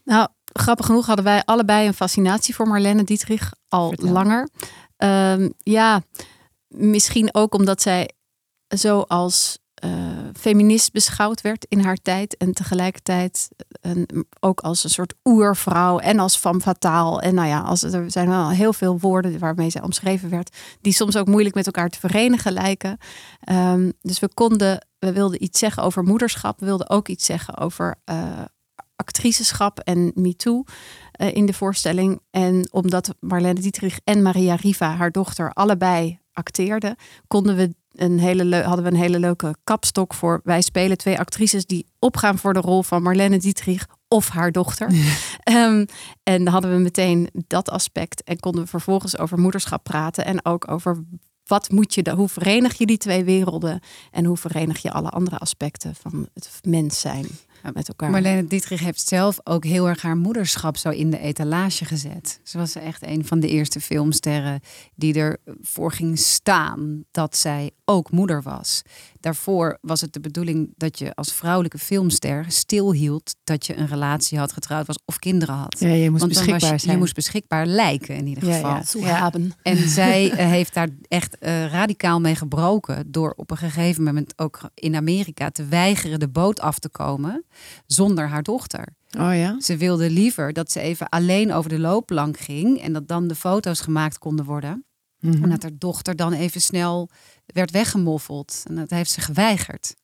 Nou, 0.05 0.29
grappig 0.53 0.87
genoeg 0.87 1.07
hadden 1.07 1.25
wij 1.25 1.43
allebei 1.45 1.87
een 1.87 1.95
fascinatie 1.95 2.55
voor 2.55 2.69
Marlene 2.69 3.05
Dietrich 3.05 3.53
al 3.69 3.89
Vertel. 3.89 4.13
langer. 4.13 4.49
Ehm, 4.97 5.49
ja, 5.59 6.03
misschien 6.69 7.35
ook 7.35 7.55
omdat 7.55 7.83
zij 7.83 8.11
zo 8.69 9.01
als 9.01 9.59
eh, 9.75 9.91
feminist 10.33 10.93
beschouwd 10.93 11.41
werd 11.41 11.67
in 11.69 11.81
haar 11.81 11.97
tijd. 11.97 12.37
En 12.37 12.53
tegelijkertijd 12.53 13.49
een, 13.81 14.27
ook 14.41 14.61
als 14.61 14.85
een 14.85 14.91
soort 14.91 15.15
oervrouw 15.25 15.99
en 15.99 16.19
als 16.19 16.37
femme 16.37 16.61
fatale. 16.61 17.21
En 17.21 17.35
nou 17.35 17.49
ja, 17.49 17.61
als, 17.61 17.83
er 17.83 18.11
zijn 18.11 18.29
wel 18.29 18.51
heel 18.51 18.73
veel 18.73 18.99
woorden 18.99 19.39
waarmee 19.39 19.71
zij 19.71 19.83
omschreven 19.83 20.31
werd. 20.31 20.57
Die 20.81 20.93
soms 20.93 21.17
ook 21.17 21.27
moeilijk 21.27 21.55
met 21.55 21.67
elkaar 21.67 21.89
te 21.89 21.99
verenigen 21.99 22.53
lijken. 22.53 22.99
Ehm, 23.41 23.91
dus 24.01 24.19
we 24.19 24.29
konden, 24.35 24.87
we 24.99 25.13
wilden 25.13 25.43
iets 25.43 25.59
zeggen 25.59 25.83
over 25.83 26.03
moederschap. 26.03 26.61
We 26.61 26.67
wilden 26.67 26.91
ook 26.91 27.09
iets 27.09 27.25
zeggen 27.25 27.57
over 27.59 27.95
eh 28.05 28.45
actriceschap 29.01 29.79
en 29.79 30.13
MeToo 30.15 30.65
eh, 31.13 31.35
in 31.35 31.47
de 31.47 31.53
voorstelling. 31.53 32.21
En 32.31 32.69
omdat 32.73 33.15
Marlene 33.21 33.61
Dietrich 33.61 33.99
en 34.05 34.23
Maria 34.23 34.55
Riva, 34.55 34.97
haar 34.97 35.11
dochter, 35.11 35.53
allebei 35.53 36.19
acteerden, 36.33 36.97
konden 37.27 37.57
we 37.57 37.75
een 37.95 38.19
hele 38.19 38.63
hadden 38.63 38.85
we 38.85 38.91
een 38.91 38.97
hele 38.97 39.19
leuke 39.19 39.55
kapstok 39.65 40.15
voor. 40.15 40.41
Wij 40.45 40.63
spelen 40.63 40.99
twee 40.99 41.19
actrices 41.19 41.67
die 41.67 41.87
opgaan 41.99 42.39
voor 42.39 42.53
de 42.53 42.61
rol 42.61 42.83
van 42.83 43.03
Marlene 43.03 43.39
Dietrich 43.39 43.87
of 44.09 44.29
haar 44.29 44.53
dochter. 44.53 44.91
Ehm, 45.41 45.85
en 46.23 46.45
dan 46.45 46.53
hadden 46.53 46.75
we 46.75 46.79
meteen 46.79 47.29
dat 47.47 47.71
aspect 47.71 48.23
en 48.23 48.41
konden 48.41 48.63
we 48.63 48.69
vervolgens 48.69 49.19
over 49.19 49.39
moederschap 49.39 49.85
praten 49.85 50.25
en 50.25 50.45
ook 50.45 50.71
over 50.71 51.05
wat 51.45 51.71
moet 51.71 51.95
je, 51.95 52.11
hoe 52.11 52.29
verenig 52.29 52.79
je 52.79 52.87
die 52.87 52.99
twee 52.99 53.25
werelden 53.25 53.81
en 54.11 54.25
hoe 54.25 54.37
verenig 54.37 54.83
je 54.83 54.93
alle 54.93 55.09
andere 55.09 55.39
aspecten 55.39 55.95
van 55.95 56.29
het 56.35 56.61
mens 56.63 57.01
zijn 57.01 57.27
met 57.63 57.89
elkaar. 57.89 58.11
Marlene 58.11 58.45
Dietrich 58.45 58.81
heeft 58.81 59.09
zelf 59.09 59.39
ook 59.45 59.65
heel 59.65 59.89
erg 59.89 60.03
haar 60.03 60.17
moederschap 60.17 60.77
zo 60.77 60.91
in 60.91 61.11
de 61.11 61.19
etalage 61.19 61.85
gezet. 61.85 62.41
Ze 62.43 62.59
was 62.59 62.75
echt 62.75 63.07
een 63.07 63.27
van 63.27 63.41
de 63.41 63.49
eerste 63.49 63.81
filmsterren 63.81 64.61
die 64.95 65.15
ervoor 65.15 65.93
ging 65.93 66.19
staan 66.19 67.05
dat 67.11 67.37
zij 67.37 67.71
ook 67.85 68.11
moeder 68.11 68.43
was. 68.43 68.83
Daarvoor 69.21 69.79
was 69.81 70.01
het 70.01 70.13
de 70.13 70.21
bedoeling 70.21 70.73
dat 70.77 70.99
je 70.99 71.15
als 71.15 71.33
vrouwelijke 71.33 71.79
filmster 71.79 72.45
stilhield 72.49 73.35
dat 73.45 73.67
je 73.67 73.77
een 73.77 73.87
relatie 73.87 74.39
had, 74.39 74.53
getrouwd 74.53 74.87
was 74.87 74.99
of 75.05 75.19
kinderen 75.19 75.55
had. 75.55 75.77
Ja, 75.79 75.89
je 75.89 76.11
moest 76.11 76.23
Want 76.23 76.33
beschikbaar 76.35 76.73
je, 76.73 76.79
zijn. 76.79 76.93
je 76.93 76.99
moest 76.99 77.15
beschikbaar 77.15 77.67
lijken 77.67 78.15
in 78.17 78.27
ieder 78.27 78.45
Ja, 78.49 78.55
geval. 78.83 79.01
ja. 79.03 79.33
En 79.63 79.77
zij 79.89 80.31
eh, 80.31 80.47
heeft 80.47 80.75
daar 80.75 80.89
echt 81.09 81.39
eh, 81.39 81.67
radicaal 81.67 82.21
mee 82.21 82.35
gebroken. 82.35 83.11
Door 83.11 83.33
op 83.37 83.51
een 83.51 83.57
gegeven 83.57 84.03
moment 84.03 84.33
ook 84.37 84.61
in 84.75 84.97
Amerika 84.97 85.51
te 85.51 85.65
weigeren 85.65 86.21
de 86.21 86.29
boot 86.29 86.61
af 86.61 86.79
te 86.79 86.89
komen 86.89 87.45
zonder 87.87 88.29
haar 88.29 88.43
dochter. 88.43 88.87
Oh 89.19 89.35
ja? 89.37 89.61
Ze 89.61 89.77
wilde 89.77 90.11
liever 90.11 90.53
dat 90.53 90.73
ze 90.73 90.81
even 90.81 91.09
alleen 91.09 91.53
over 91.53 91.71
de 91.71 91.79
loopplank 91.79 92.39
ging. 92.39 92.81
En 92.83 92.93
dat 92.93 93.09
dan 93.09 93.29
de 93.29 93.35
foto's 93.35 93.81
gemaakt 93.81 94.19
konden 94.19 94.45
worden. 94.45 94.85
Mhm. 95.21 95.43
En 95.43 95.51
dat 95.51 95.63
haar 95.63 95.79
dochter 95.79 96.17
dan 96.17 96.33
even 96.33 96.61
snel 96.61 97.09
werd 97.47 97.71
weggemoffeld. 97.71 98.63
En 98.69 98.75
dat 98.75 98.91
heeft 98.91 99.11
ze 99.11 99.21
geweigerd. 99.21 99.95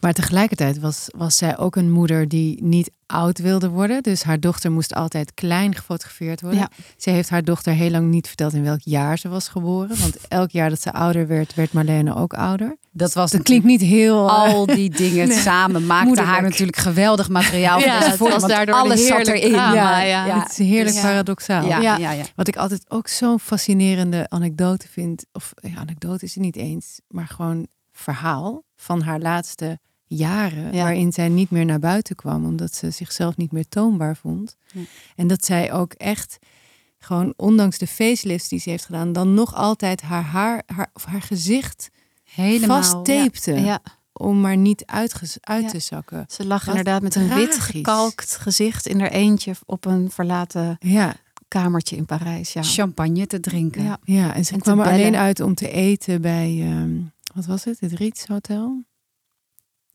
Maar 0.00 0.12
tegelijkertijd 0.12 0.78
was, 0.78 1.06
was 1.16 1.36
zij 1.36 1.58
ook 1.58 1.76
een 1.76 1.90
moeder 1.90 2.28
die 2.28 2.62
niet 2.62 2.90
oud 3.06 3.38
wilde 3.38 3.68
worden. 3.68 4.02
Dus 4.02 4.22
haar 4.22 4.40
dochter 4.40 4.72
moest 4.72 4.94
altijd 4.94 5.34
klein 5.34 5.74
gefotografeerd 5.74 6.40
worden. 6.40 6.58
Ja. 6.60 6.70
Ze 6.96 7.10
heeft 7.10 7.28
haar 7.28 7.44
dochter 7.44 7.72
heel 7.72 7.90
lang 7.90 8.10
niet 8.10 8.26
verteld 8.26 8.52
in 8.52 8.62
welk 8.62 8.80
jaar 8.82 9.18
ze 9.18 9.28
was 9.28 9.48
geboren. 9.48 10.00
Want 10.00 10.28
elk 10.28 10.50
jaar 10.50 10.68
dat 10.70 10.80
ze 10.80 10.92
ouder 10.92 11.26
werd, 11.26 11.54
werd 11.54 11.72
Marlene 11.72 12.14
ook 12.14 12.34
ouder. 12.34 12.76
Dat 12.96 13.12
was 13.12 13.30
Dat 13.30 13.42
klinkt 13.42 13.64
niet 13.64 13.80
heel... 13.80 14.28
eh, 14.28 14.34
al 14.34 14.66
die 14.66 14.90
dingen 14.90 15.32
samen 15.48 15.86
maakte 15.86 16.06
Moederlijk. 16.06 16.34
haar 16.34 16.42
natuurlijk 16.42 16.76
geweldig 16.76 17.28
materiaal. 17.28 17.78
voor 17.80 17.88
Ja, 17.88 17.98
het 18.10 18.18
was 18.18 18.42
daardoor 18.46 18.74
alles 18.74 19.06
zat 19.06 19.26
erin. 19.26 19.52
drama, 19.52 20.00
ja. 20.00 20.40
Het 20.40 20.50
is 20.50 20.66
heerlijk 20.66 20.96
Ja. 20.96 21.02
paradoxaal. 21.02 21.66
Ja, 21.66 21.80
Ja. 21.80 21.96
ja, 21.96 22.10
ja. 22.10 22.24
Wat 22.34 22.48
ik 22.48 22.56
altijd 22.56 22.84
ook 22.88 23.08
zo'n 23.08 23.40
fascinerende 23.40 24.26
anekdote 24.28 24.88
vind, 24.88 25.24
of 25.32 25.52
ja, 25.62 25.76
anekdote 25.76 26.24
is 26.24 26.34
het 26.34 26.42
niet 26.42 26.56
eens, 26.56 27.00
maar 27.08 27.26
gewoon 27.26 27.66
verhaal 27.92 28.62
van 28.76 29.00
haar 29.02 29.18
laatste 29.20 29.78
jaren, 30.04 30.72
Ja. 30.74 30.82
waarin 30.82 31.12
zij 31.12 31.28
niet 31.28 31.50
meer 31.50 31.64
naar 31.64 31.78
buiten 31.78 32.16
kwam, 32.16 32.44
omdat 32.44 32.74
ze 32.74 32.90
zichzelf 32.90 33.36
niet 33.36 33.52
meer 33.52 33.68
toonbaar 33.68 34.16
vond. 34.16 34.56
Ja. 34.72 34.80
En 35.16 35.26
dat 35.26 35.44
zij 35.44 35.72
ook 35.72 35.92
echt, 35.92 36.38
gewoon 36.98 37.32
ondanks 37.36 37.78
de 37.78 37.86
facelifts 37.86 38.48
die 38.48 38.60
ze 38.60 38.70
heeft 38.70 38.84
gedaan, 38.84 39.12
dan 39.12 39.34
nog 39.34 39.54
altijd 39.54 40.02
haar 40.02 40.22
haar, 40.24 40.62
haar, 40.66 40.90
of 40.92 41.04
haar 41.04 41.22
gezicht 41.22 41.88
Helemaal. 42.36 42.82
vasttapte, 42.82 43.52
Ja, 43.60 43.80
om 44.12 44.40
maar 44.40 44.56
niet 44.56 44.84
uit 44.86 45.62
Ja. 45.62 45.68
te 45.68 45.78
zakken. 45.78 46.24
ze 46.28 46.46
lag 46.46 46.64
Wat 46.64 46.76
inderdaad 46.76 47.02
met 47.02 47.14
een 47.14 47.28
wit 47.34 47.58
gekalkt 47.58 48.36
gezicht 48.36 48.86
in 48.86 49.00
haar 49.00 49.10
eentje 49.10 49.52
op 49.66 49.84
een 49.84 50.10
verlaten 50.10 50.76
Ja, 50.80 51.14
kamertje 51.48 51.96
in 51.96 52.04
Parijs. 52.06 52.52
Ja. 52.52 52.62
Champagne 52.62 53.26
te 53.26 53.40
drinken. 53.40 53.82
Ja. 53.84 53.98
ja 54.04 54.34
en 54.34 54.44
ze 54.44 54.52
En 54.52 54.60
kwam 54.60 54.80
er 54.80 54.86
alleen 54.86 55.16
uit 55.16 55.40
om 55.40 55.54
te 55.54 55.70
eten 55.70 56.20
bij, 56.20 56.58
ehm, 56.62 56.94
wat 57.34 57.46
was 57.46 57.64
het, 57.64 57.80
het 57.80 57.92
Riets 57.92 58.26
Hotel? 58.26 58.84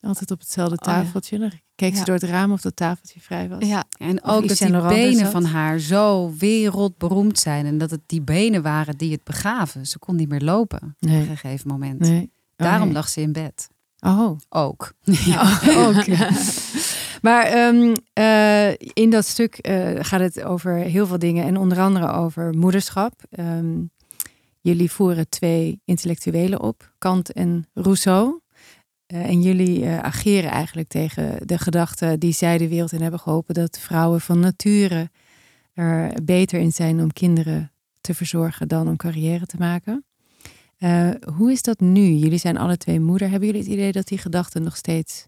Altijd 0.01 0.31
op 0.31 0.39
hetzelfde 0.39 0.77
Oh, 0.79 0.93
ja. 0.93 1.01
tafeltje. 1.01 1.39
Dan 1.39 1.51
keek 1.75 1.93
ze 1.93 1.99
Ja. 1.99 2.05
door 2.05 2.15
het 2.15 2.23
raam 2.23 2.51
of 2.51 2.61
dat 2.61 2.75
tafeltje 2.75 3.19
vrij 3.19 3.49
was. 3.49 3.67
Ja, 3.67 3.83
En 3.97 4.23
ook 4.23 4.47
dat 4.47 4.57
die 4.57 4.81
benen 4.87 5.31
van 5.31 5.43
haar 5.45 5.79
zo 5.79 6.33
wereldberoemd 6.37 7.39
zijn. 7.39 7.65
En 7.65 7.77
dat 7.77 7.91
het 7.91 8.01
die 8.05 8.21
benen 8.21 8.61
waren 8.61 8.97
die 8.97 9.11
het 9.11 9.23
begaven. 9.23 9.87
Ze 9.87 9.99
kon 9.99 10.15
niet 10.15 10.29
meer 10.29 10.41
lopen 10.41 10.81
op 11.01 11.07
Nee. 11.09 11.19
een 11.19 11.37
gegeven 11.37 11.67
moment. 11.67 11.99
Nee. 11.99 12.21
Oh, 12.21 12.67
Daarom 12.67 12.85
nee. 12.85 12.93
lag 12.93 13.09
ze 13.09 13.21
in 13.21 13.31
bed. 13.31 13.69
Oh, 13.99 14.37
Ook. 14.49 14.93
Oh, 15.27 15.87
ook. 15.87 16.05
maar 17.27 17.43
ehm, 17.45 17.95
eh, 18.13 18.69
in 18.93 19.09
dat 19.09 19.25
stuk 19.25 19.55
eh, 19.57 19.89
gaat 19.99 20.19
het 20.19 20.43
over 20.43 20.75
heel 20.75 21.07
veel 21.07 21.19
dingen. 21.19 21.45
En 21.45 21.57
onder 21.57 21.79
andere 21.79 22.11
over 22.11 22.53
moederschap. 22.57 23.13
Ehm, 23.29 23.79
jullie 24.61 24.91
voeren 24.91 25.29
twee 25.29 25.81
intellectuelen 25.85 26.61
op. 26.61 26.91
Kant 26.97 27.31
en 27.33 27.67
Rousseau. 27.73 28.40
Eh, 29.11 29.23
en 29.25 29.41
jullie 29.41 29.85
eh, 29.85 29.99
ageren 29.99 30.49
eigenlijk 30.51 30.87
tegen 30.87 31.47
de 31.47 31.57
gedachten 31.57 32.19
die 32.19 32.33
zij 32.33 32.57
de 32.57 32.67
wereld 32.67 32.91
in 32.91 33.01
hebben 33.01 33.19
geholpen. 33.19 33.53
Dat 33.53 33.79
vrouwen 33.79 34.21
van 34.21 34.39
nature 34.39 35.09
er 35.73 36.13
beter 36.23 36.59
in 36.59 36.71
zijn 36.71 37.01
om 37.01 37.13
kinderen 37.13 37.71
te 38.01 38.13
verzorgen 38.13 38.67
dan 38.67 38.87
om 38.87 38.95
carrière 38.95 39.45
te 39.45 39.57
maken. 39.57 40.05
Eh, 40.77 41.09
hoe 41.35 41.51
is 41.51 41.61
dat 41.61 41.79
nu? 41.79 42.11
Jullie 42.13 42.37
zijn 42.37 42.57
alle 42.57 42.77
twee 42.77 42.99
moeder. 42.99 43.29
Hebben 43.29 43.47
jullie 43.47 43.63
het 43.63 43.71
idee 43.71 43.91
dat 43.91 44.07
die 44.07 44.17
gedachte 44.17 44.59
nog 44.59 44.75
steeds 44.77 45.25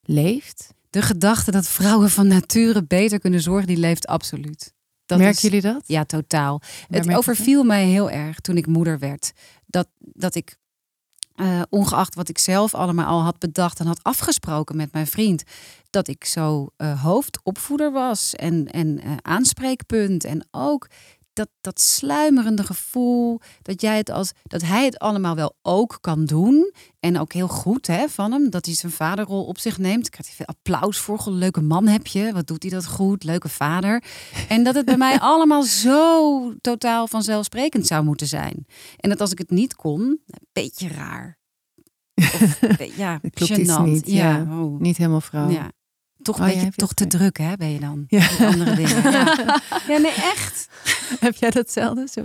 leeft? 0.00 0.74
De 0.90 1.02
gedachte 1.02 1.50
dat 1.50 1.68
vrouwen 1.68 2.10
van 2.10 2.26
nature 2.26 2.84
beter 2.84 3.18
kunnen 3.20 3.40
zorgen, 3.40 3.66
die 3.66 3.76
leeft 3.76 4.06
absoluut. 4.06 4.72
Dat 5.06 5.18
Merken 5.18 5.36
is- 5.36 5.42
jullie 5.42 5.60
dat? 5.60 5.82
Ja, 5.86 6.04
totaal. 6.04 6.60
het 6.88 7.14
overviel 7.14 7.64
mij 7.64 7.86
heel 7.86 8.10
erg 8.10 8.40
toen 8.40 8.56
ik 8.56 8.66
moeder 8.66 8.98
werd. 8.98 9.32
Dat, 9.66 9.88
dat 9.98 10.34
ik, 10.34 10.56
eh, 11.34 11.62
ongeacht 11.68 12.14
wat 12.14 12.28
ik 12.28 12.38
zelf 12.38 12.74
allemaal 12.74 13.06
al 13.06 13.22
had 13.22 13.38
bedacht 13.38 13.80
en 13.80 13.86
had 13.86 14.02
afgesproken 14.02 14.76
met 14.76 14.92
mijn 14.92 15.06
vriend, 15.06 15.42
dat 15.90 16.08
ik 16.08 16.24
zo 16.24 16.68
eh, 16.76 17.02
hoofdopvoeder 17.02 17.92
was 17.92 18.34
en, 18.34 18.66
en 18.66 19.00
eh, 19.00 19.10
aanspreekpunt. 19.22 20.24
En 20.24 20.46
ook 20.50 20.88
dat, 21.32 21.48
dat 21.60 21.80
sluimerende 21.80 22.64
gevoel 22.64 23.40
dat, 23.62 23.80
jij 23.80 23.96
het 23.96 24.10
als, 24.10 24.32
dat 24.42 24.62
hij 24.62 24.84
het 24.84 24.98
allemaal 24.98 25.34
wel 25.34 25.56
ook 25.62 25.98
kan 26.00 26.24
doen. 26.24 26.72
En 27.00 27.18
ook 27.18 27.32
heel 27.32 27.48
goed 27.48 27.86
hè, 27.86 28.08
van 28.08 28.32
hem, 28.32 28.50
dat 28.50 28.66
hij 28.66 28.74
zijn 28.74 28.92
vaderrol 28.92 29.44
op 29.44 29.58
zich 29.58 29.78
neemt. 29.78 30.06
Ik 30.06 30.12
krijg 30.12 30.26
hij 30.26 30.36
veel 30.36 30.54
applaus 30.54 30.98
voor. 30.98 31.18
Goh, 31.18 31.34
leuke 31.34 31.60
man 31.60 31.86
heb 31.86 32.06
je. 32.06 32.32
Wat 32.32 32.46
doet 32.46 32.62
hij 32.62 32.72
dat 32.72 32.86
goed? 32.86 33.24
Leuke 33.24 33.48
vader. 33.48 34.04
En 34.48 34.64
dat 34.64 34.74
het 34.74 34.84
bij 34.84 34.96
mij 34.96 35.20
allemaal 35.32 35.62
zo 35.62 36.54
totaal 36.60 37.06
vanzelfsprekend 37.08 37.86
zou 37.86 38.04
moeten 38.04 38.26
zijn. 38.26 38.66
En 38.96 39.08
dat 39.08 39.20
als 39.20 39.30
ik 39.32 39.38
het 39.38 39.50
niet 39.50 39.74
kon, 39.74 40.00
een 40.00 40.46
beetje 40.52 40.88
raar. 40.88 41.38
Of, 42.14 42.58
ja, 42.96 43.18
Het 43.22 43.34
klopt 43.34 43.52
gênant. 43.52 43.82
niet, 43.84 44.06
ja. 44.10 44.46
oh. 44.50 44.80
Niet 44.80 44.96
helemaal 44.96 45.20
vrouw. 45.20 45.50
Ja. 45.50 45.70
Toch 46.22 46.38
Oh, 46.38 46.44
beetje 46.44 46.70
toch 46.70 46.92
te 46.92 47.06
druk, 47.06 47.38
hè, 47.38 47.56
ben 47.56 47.72
je 47.72 47.80
dan? 47.80 48.04
Ja. 48.08 48.30
Met 48.38 48.40
andere 48.40 48.74
dingen. 48.74 49.02
Ja. 49.12 49.60
ja, 49.88 49.98
nee, 49.98 50.12
echt. 50.12 50.68
Heb 51.20 51.34
jij 51.36 51.50
datzelfde? 51.50 52.06
Zo? 52.12 52.24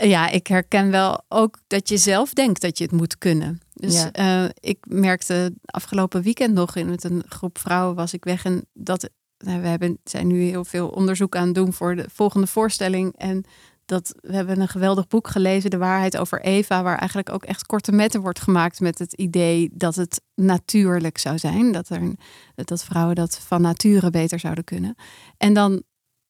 Ja, 0.00 0.28
ik 0.28 0.46
herken 0.46 0.90
wel 0.90 1.24
ook 1.28 1.58
dat 1.66 1.88
je 1.88 1.96
zelf 1.96 2.32
denkt 2.32 2.60
dat 2.60 2.78
je 2.78 2.84
het 2.84 2.92
moet 2.92 3.18
kunnen. 3.18 3.60
Dus 3.74 3.94
Ja. 4.02 4.12
eh, 4.12 4.44
ik 4.60 4.78
merkte 4.88 5.54
afgelopen 5.64 6.22
weekend 6.22 6.54
nog 6.54 6.76
in 6.76 6.88
met 6.88 7.04
een 7.04 7.22
groep 7.28 7.58
vrouwen 7.58 7.96
was 7.96 8.12
ik 8.12 8.24
weg 8.24 8.44
en 8.44 8.66
dat 8.72 9.10
nou, 9.38 9.60
we 9.60 9.68
hebben 9.68 9.98
zijn 10.04 10.26
nu 10.26 10.40
heel 10.42 10.64
veel 10.64 10.88
onderzoek 10.88 11.36
aan 11.36 11.46
het 11.46 11.54
doen 11.54 11.72
voor 11.72 11.96
de 11.96 12.04
volgende 12.12 12.46
voorstelling 12.46 13.16
en 13.16 13.44
dat 13.84 14.14
we 14.20 14.34
hebben 14.34 14.60
een 14.60 14.68
geweldig 14.68 15.06
boek 15.06 15.28
gelezen, 15.28 15.70
De 15.70 15.78
waarheid 15.78 16.16
over 16.16 16.40
Eva, 16.40 16.82
waar 16.82 16.98
eigenlijk 16.98 17.30
ook 17.32 17.44
echt 17.44 17.66
korte 17.66 17.92
metten 17.92 18.20
wordt 18.20 18.40
gemaakt 18.40 18.80
met 18.80 18.98
het 18.98 19.12
idee 19.12 19.70
dat 19.72 19.94
het 19.94 20.20
natuurlijk 20.34 21.18
zou 21.18 21.38
zijn, 21.38 21.72
dat 21.72 21.88
er 21.88 22.14
dat 22.54 22.84
vrouwen 22.84 23.14
dat 23.14 23.38
van 23.38 23.60
nature 23.62 24.10
beter 24.10 24.38
zouden 24.38 24.64
kunnen. 24.64 24.94
En 25.36 25.52
dan 25.54 25.82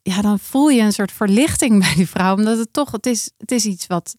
ja, 0.02 0.20
dan 0.22 0.38
voel 0.38 0.68
je 0.68 0.80
een 0.82 0.92
soort 0.92 1.12
verlichting 1.12 1.78
bij 1.80 1.94
die 1.94 2.08
vrouw. 2.08 2.34
Omdat 2.36 2.58
het 2.58 2.72
toch, 2.72 2.92
het 2.92 3.06
is, 3.06 3.30
het 3.38 3.50
is 3.52 3.64
iets 3.64 3.86
wat 3.86 4.16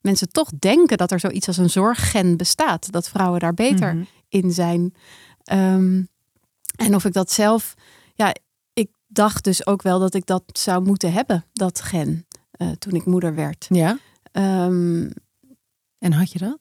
mensen 0.00 0.28
toch 0.32 0.50
denken 0.58 0.96
dat 0.96 1.10
er 1.10 1.20
zoiets 1.20 1.46
als 1.46 1.56
een 1.56 1.70
zorggen 1.70 2.36
bestaat. 2.36 2.92
Dat 2.92 3.08
vrouwen 3.08 3.40
daar 3.40 3.54
beter 3.54 3.94
Mhm. 3.94 4.04
in 4.28 4.52
zijn. 4.52 4.94
Ehm, 5.42 6.02
en 6.76 6.94
of 6.94 7.04
ik 7.04 7.12
dat 7.12 7.32
zelf, 7.32 7.74
ja, 8.14 8.34
ik 8.72 8.90
dacht 9.06 9.44
dus 9.44 9.66
ook 9.66 9.82
wel 9.82 9.98
dat 9.98 10.14
ik 10.14 10.26
dat 10.26 10.42
zou 10.52 10.84
moeten 10.84 11.12
hebben, 11.12 11.44
dat 11.52 11.80
gen, 11.80 12.26
eh, 12.50 12.70
toen 12.70 12.92
ik 12.92 13.04
moeder 13.04 13.34
werd. 13.34 13.66
Ja. 13.68 13.98
Ehm, 14.32 15.10
En 15.98 16.12
had 16.12 16.32
je 16.32 16.38
dat? 16.38 16.58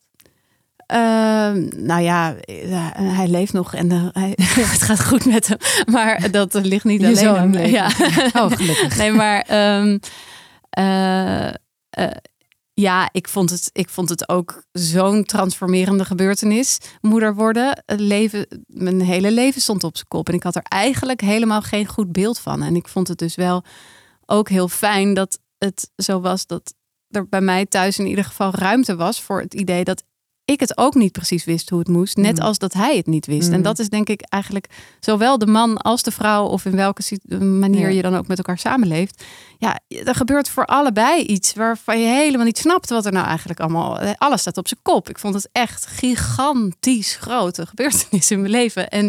Ehm, 0.91 1.67
nou 1.85 2.01
ja, 2.01 2.35
eh, 2.35 2.89
hij 2.93 3.27
leeft 3.27 3.53
nog 3.53 3.73
en 3.73 3.91
eh, 3.91 4.05
hij, 4.11 4.33
het 4.75 4.81
gaat 4.81 5.03
goed 5.03 5.25
met 5.25 5.47
hem. 5.47 5.57
Maar 5.91 6.31
dat 6.31 6.53
ligt 6.53 6.83
niet 6.83 7.05
alleen 7.05 7.27
aan 7.27 7.53
leeft. 7.53 7.71
Ja. 7.71 7.89
Oh, 8.41 8.51
gelukkig. 8.51 8.97
Nee, 8.97 9.11
maar 9.11 9.41
ehm, 9.41 9.97
eh, 10.69 11.47
eh, 11.47 11.53
ja, 12.73 13.09
ik 13.11 13.27
vond, 13.27 13.49
het, 13.49 13.69
ik 13.73 13.89
vond 13.89 14.09
het 14.09 14.29
ook 14.29 14.63
zo'n 14.71 15.23
transformerende 15.23 16.05
gebeurtenis. 16.05 16.77
Moeder 17.01 17.35
worden, 17.35 17.83
het 17.85 17.99
leven, 17.99 18.63
mijn 18.67 19.01
hele 19.01 19.31
leven 19.31 19.61
stond 19.61 19.83
op 19.83 19.95
zijn 19.95 20.07
kop. 20.07 20.29
En 20.29 20.35
ik 20.35 20.43
had 20.43 20.55
er 20.55 20.65
eigenlijk 20.67 21.21
helemaal 21.21 21.61
geen 21.61 21.85
goed 21.85 22.11
beeld 22.11 22.39
van. 22.39 22.63
En 22.63 22.75
ik 22.75 22.87
vond 22.87 23.07
het 23.07 23.17
dus 23.17 23.35
wel 23.35 23.63
ook 24.25 24.49
heel 24.49 24.67
fijn 24.67 25.13
dat 25.13 25.39
het 25.57 25.91
zo 25.95 26.19
was 26.19 26.45
dat 26.45 26.73
er 27.09 27.27
bij 27.29 27.41
mij 27.41 27.65
thuis 27.65 27.99
in 27.99 28.07
ieder 28.07 28.23
geval 28.23 28.51
ruimte 28.53 28.95
was 28.95 29.21
voor 29.21 29.41
het 29.41 29.53
idee 29.53 29.83
dat 29.83 30.03
ik 30.51 30.59
het 30.59 30.77
ook 30.77 30.95
niet 30.95 31.11
precies 31.11 31.43
wist 31.43 31.69
hoe 31.69 31.79
het 31.79 31.87
moest. 31.87 32.17
Net 32.17 32.37
Mm. 32.37 32.43
als 32.45 32.57
dat 32.57 32.73
hij 32.73 32.95
het 32.97 33.07
niet 33.07 33.25
wist. 33.25 33.47
Mm. 33.47 33.53
En 33.53 33.61
dat 33.61 33.79
is 33.79 33.89
denk 33.89 34.09
ik 34.09 34.21
eigenlijk 34.21 34.69
zowel 34.99 35.37
de 35.37 35.45
man 35.47 35.77
als 35.77 36.03
de 36.03 36.11
vrouw, 36.11 36.45
of 36.45 36.65
in 36.65 36.75
welke 36.75 37.19
manier 37.39 37.79
Ja. 37.89 37.95
je 37.95 38.01
dan 38.01 38.15
ook 38.15 38.27
met 38.27 38.37
elkaar 38.37 38.57
samenleeft. 38.57 39.23
Ja, 39.57 39.79
er 39.87 40.15
gebeurt 40.15 40.49
voor 40.49 40.65
allebei 40.65 41.21
iets 41.23 41.53
waarvan 41.53 41.99
je 41.99 42.07
helemaal 42.07 42.45
niet 42.45 42.57
snapt 42.57 42.89
wat 42.89 43.05
er 43.05 43.11
nou 43.11 43.25
eigenlijk 43.27 43.59
allemaal. 43.59 43.99
Alles 43.99 44.41
staat 44.41 44.57
op 44.57 44.67
zijn 44.67 44.79
kop. 44.83 45.09
Ik 45.09 45.19
vond 45.19 45.33
het 45.33 45.49
echt 45.51 45.85
gigantisch 45.85 47.15
grote 47.15 47.65
gebeurtenis 47.71 48.31
in 48.31 48.39
mijn 48.39 48.51
leven. 48.51 48.89
En 48.89 49.05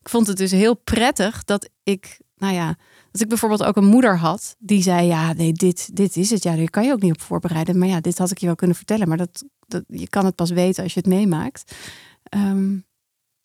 ik 0.00 0.08
vond 0.08 0.26
het 0.26 0.36
dus 0.36 0.50
heel 0.50 0.74
prettig 0.74 1.44
dat 1.44 1.68
ik, 1.82 2.18
nou 2.36 2.54
ja, 2.54 2.76
dat 3.18 3.26
ik 3.26 3.40
bijvoorbeeld 3.40 3.68
ook 3.68 3.76
een 3.76 3.90
moeder 3.90 4.18
had 4.18 4.56
die 4.58 4.82
zei: 4.82 5.06
Ja, 5.06 5.32
nee, 5.32 5.52
dit, 5.52 5.96
dit 5.96 6.16
is 6.16 6.30
het. 6.30 6.42
Ja, 6.42 6.56
daar 6.56 6.70
kan 6.70 6.84
je 6.84 6.92
ook 6.92 7.02
niet 7.02 7.12
op 7.12 7.20
voorbereiden. 7.20 7.78
Maar 7.78 7.88
ja, 7.88 8.00
dit 8.00 8.18
had 8.18 8.30
ik 8.30 8.38
je 8.38 8.46
wel 8.46 8.54
kunnen 8.54 8.76
vertellen. 8.76 9.08
Maar 9.08 9.16
dat, 9.16 9.44
dat, 9.66 9.84
je 9.86 10.08
kan 10.08 10.24
het 10.24 10.34
pas 10.34 10.50
weten 10.50 10.82
als 10.82 10.94
je 10.94 11.00
het 11.00 11.08
meemaakt. 11.08 11.72
Ehm, 12.22 12.72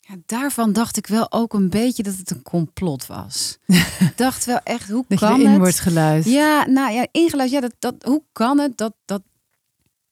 Ja, 0.00 0.14
daarvan 0.26 0.72
dacht 0.72 0.96
ik 0.96 1.06
wel 1.06 1.32
ook 1.32 1.54
een 1.54 1.70
beetje 1.70 2.02
dat 2.02 2.16
het 2.16 2.30
een 2.30 2.42
complot 2.42 3.06
was. 3.06 3.58
ik 4.08 4.12
dacht 4.16 4.44
wel 4.44 4.60
echt, 4.62 4.90
hoe 4.90 5.04
Dat 5.08 5.20
je 5.20 5.26
kan 5.26 5.38
erin 5.38 5.50
het? 5.50 5.60
wordt 5.60 5.80
geluisterd. 5.80 6.34
Ja, 6.34 6.66
nou 6.66 6.92
ja, 6.92 7.06
ingeluisterd. 7.10 7.62
Ja, 7.62 7.68
dat, 7.68 7.74
dat, 7.78 8.10
hoe 8.10 8.22
kan 8.32 8.58
het 8.58 8.76
dat, 8.76 8.94
dat, 9.04 9.22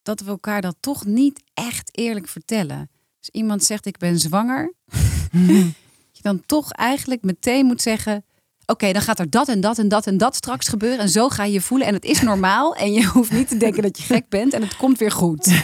dat 0.03 0.21
we 0.21 0.31
elkaar 0.31 0.61
dat 0.61 0.77
toch 0.81 1.05
niet 1.05 1.43
echt 1.55 1.99
eerlijk 1.99 2.29
vertellen? 2.29 2.91
Dus 3.19 3.29
iemand 3.29 3.65
zegt, 3.65 3.87
ik 3.87 3.99
ben 3.99 4.19
zwanger. 4.19 4.75
je 6.13 6.23
dan 6.23 6.43
toch 6.47 6.73
eigenlijk 6.73 7.23
meteen 7.23 7.67
moet 7.67 7.83
zeggen... 7.83 8.25
Oké, 8.73 8.93
dan 8.93 9.03
gaat 9.03 9.19
er 9.19 9.31
dat 9.31 9.49
en 9.49 9.61
dat 9.61 9.79
en 9.79 9.89
dat 9.89 10.07
en 10.07 10.17
dat 10.17 10.37
straks 10.37 10.69
gebeuren. 10.69 10.99
En 10.99 11.09
zo 11.09 11.29
ga 11.29 11.45
je 11.45 11.53
je 11.53 11.61
voelen. 11.61 11.87
En 11.87 11.95
het 11.95 12.05
is 12.05 12.21
normaal. 12.21 12.75
En 12.75 12.93
je 12.93 13.05
hoeft 13.15 13.33
niet 13.33 13.49
te 13.49 13.57
denken 13.57 13.83
dat 13.83 13.99
je 13.99 14.05
gek 14.05 14.29
bent. 14.29 14.53
En 14.53 14.63
het 14.63 14.77
komt 14.77 14.99
weer 14.99 15.11
goed. 15.11 15.47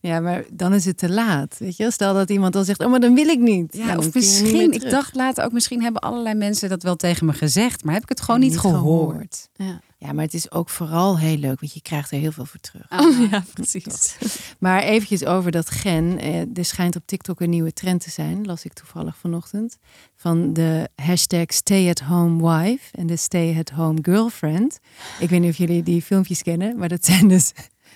Ja, 0.00 0.20
maar 0.20 0.44
dan 0.52 0.74
is 0.74 0.84
het 0.84 0.98
te 0.98 1.10
laat. 1.10 1.56
Weet 1.58 1.76
je, 1.76 1.90
stel 1.90 2.14
dat 2.14 2.30
iemand 2.30 2.52
dan 2.52 2.64
zegt: 2.64 2.80
Oh, 2.80 2.90
maar 2.90 3.00
dan 3.00 3.14
wil 3.14 3.28
ik 3.28 3.38
niet. 3.38 3.76
Ja, 3.76 3.86
Nou, 3.86 3.98
of 3.98 4.14
misschien, 4.14 4.72
ik 4.72 4.90
dacht 4.90 5.14
later 5.14 5.44
ook, 5.44 5.52
misschien 5.52 5.82
hebben 5.82 6.02
allerlei 6.02 6.34
mensen 6.34 6.68
dat 6.68 6.82
wel 6.82 6.96
tegen 6.96 7.26
me 7.26 7.32
gezegd. 7.32 7.84
Maar 7.84 7.94
heb 7.94 8.02
ik 8.02 8.08
het 8.08 8.20
gewoon 8.20 8.40
niet, 8.40 8.58
gehoord. 8.58 9.48
ja. 9.56 9.80
Ja, 10.00 10.12
maar 10.12 10.24
het 10.24 10.34
is 10.34 10.50
ook 10.50 10.68
vooral 10.68 11.18
heel 11.18 11.36
leuk, 11.36 11.60
want 11.60 11.74
je 11.74 11.82
krijgt 11.82 12.10
er 12.10 12.18
heel 12.18 12.32
veel 12.32 12.44
voor 12.44 12.60
terug. 12.60 12.86
ja, 13.30 13.44
precies. 13.54 14.16
Maar 14.58 14.82
eventjes 14.82 15.24
over 15.24 15.50
dat 15.50 15.70
gen. 15.70 16.18
Eh, 16.18 16.40
er 16.40 16.64
schijnt 16.64 16.96
op 16.96 17.02
TikTok 17.06 17.40
een 17.40 17.50
nieuwe 17.50 17.72
trend 17.72 18.00
te 18.02 18.10
zijn, 18.10 18.44
las 18.46 18.64
ik 18.64 18.72
toevallig 18.72 19.16
vanochtend. 19.16 19.78
Van 20.16 20.52
de 20.52 20.88
hashtag 20.94 21.44
stay 21.46 21.88
at 21.88 22.00
home 22.00 22.48
wife 22.48 22.96
en 22.96 23.06
de 23.06 23.16
stay 23.16 23.58
at 23.58 23.70
home 23.70 23.98
girlfriend. 24.02 24.78
Ik 25.18 25.28
weet 25.28 25.40
niet 25.40 25.50
of 25.50 25.56
jullie 25.56 25.82
die 25.82 26.02
filmpjes 26.02 26.42
kennen, 26.42 26.78
maar 26.78 26.88
dat 26.88 27.04
zijn 27.04 27.28
dus... 27.28 27.52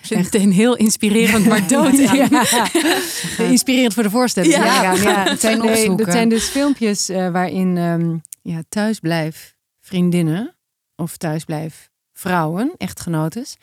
Echt 0.09 0.35
een 0.35 0.53
heel 0.53 0.77
inspirerend, 0.77 1.47
maar 1.47 1.69
dood. 1.77 1.99
Ja. 1.99 2.47
Inspirerend 3.51 3.95
voor 3.95 4.03
de 4.03 4.11
voorstelling. 4.11 4.55
Ja. 4.55 4.93
Ja, 4.93 5.25
Nee, 5.43 5.61
opzoeken. 5.61 5.97
dat 5.97 6.15
zijn 6.15 6.29
dus 6.29 6.45
filmpjes 6.45 7.09
eh, 7.09 7.31
waarin 7.31 7.77
ehm 7.77 8.17
ja, 8.43 8.63
thuisblijf 8.69 9.55
vriendinnen 9.81 10.57
of 10.97 11.17
thuisblijf 11.17 11.91
vrouwen, 12.13 12.75
echtgenotes, 12.77 13.57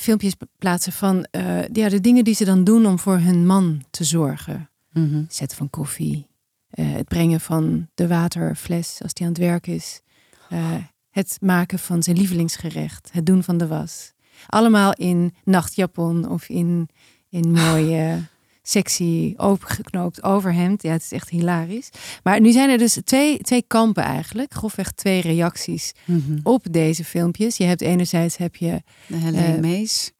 filmpjes 0.00 0.34
plaatsen 0.58 0.92
van 0.92 1.26
eh, 1.30 1.68
ja, 1.72 1.88
de 1.88 2.00
dingen 2.00 2.24
die 2.24 2.34
ze 2.34 2.44
dan 2.44 2.64
doen 2.64 2.86
om 2.86 2.98
voor 2.98 3.18
hun 3.18 3.46
man 3.46 3.84
te 3.90 4.04
zorgen. 4.04 4.70
Mhm. 4.92 5.14
Het 5.14 5.34
zetten 5.34 5.56
van 5.58 5.70
koffie, 5.70 6.26
eh, 6.70 6.92
het 6.92 7.08
brengen 7.08 7.40
van 7.40 7.88
de 7.94 8.08
waterfles 8.08 8.98
als 9.02 9.14
die 9.14 9.26
aan 9.26 9.32
het 9.32 9.40
werk 9.40 9.66
is, 9.66 10.00
eh, 10.48 10.74
het 11.10 11.36
maken 11.40 11.78
van 11.78 12.02
zijn 12.02 12.16
lievelingsgerecht, 12.16 13.08
het 13.12 13.26
doen 13.26 13.42
van 13.42 13.58
de 13.58 13.66
was. 13.66 14.12
Allemaal 14.46 14.92
in 14.92 15.34
nachtjapon 15.44 16.28
of 16.28 16.48
in, 16.48 16.88
in 17.30 17.50
mooie, 17.52 18.18
sexy, 18.62 19.34
opengeknoopt 19.36 20.22
overhemd. 20.22 20.82
Ja, 20.82 20.92
het 20.92 21.02
is 21.02 21.12
echt 21.12 21.28
hilarisch. 21.28 21.90
Maar 22.22 22.40
nu 22.40 22.52
zijn 22.52 22.70
er 22.70 22.78
dus 22.78 22.98
twee, 23.04 23.38
twee 23.38 23.64
kampen 23.66 24.02
eigenlijk, 24.02 24.54
grofweg 24.54 24.92
twee 24.92 25.20
reacties 25.20 25.92
Mhm. 26.04 26.38
op 26.42 26.66
deze 26.70 27.04
filmpjes. 27.04 27.56
Je 27.56 27.64
hebt 27.64 27.80
enerzijds 27.80 28.36
heb 28.36 28.56
je 28.56 28.82
De 29.06 29.16
Helene 29.16 29.52
Eh, 29.54 29.58
Mees. 29.60 30.12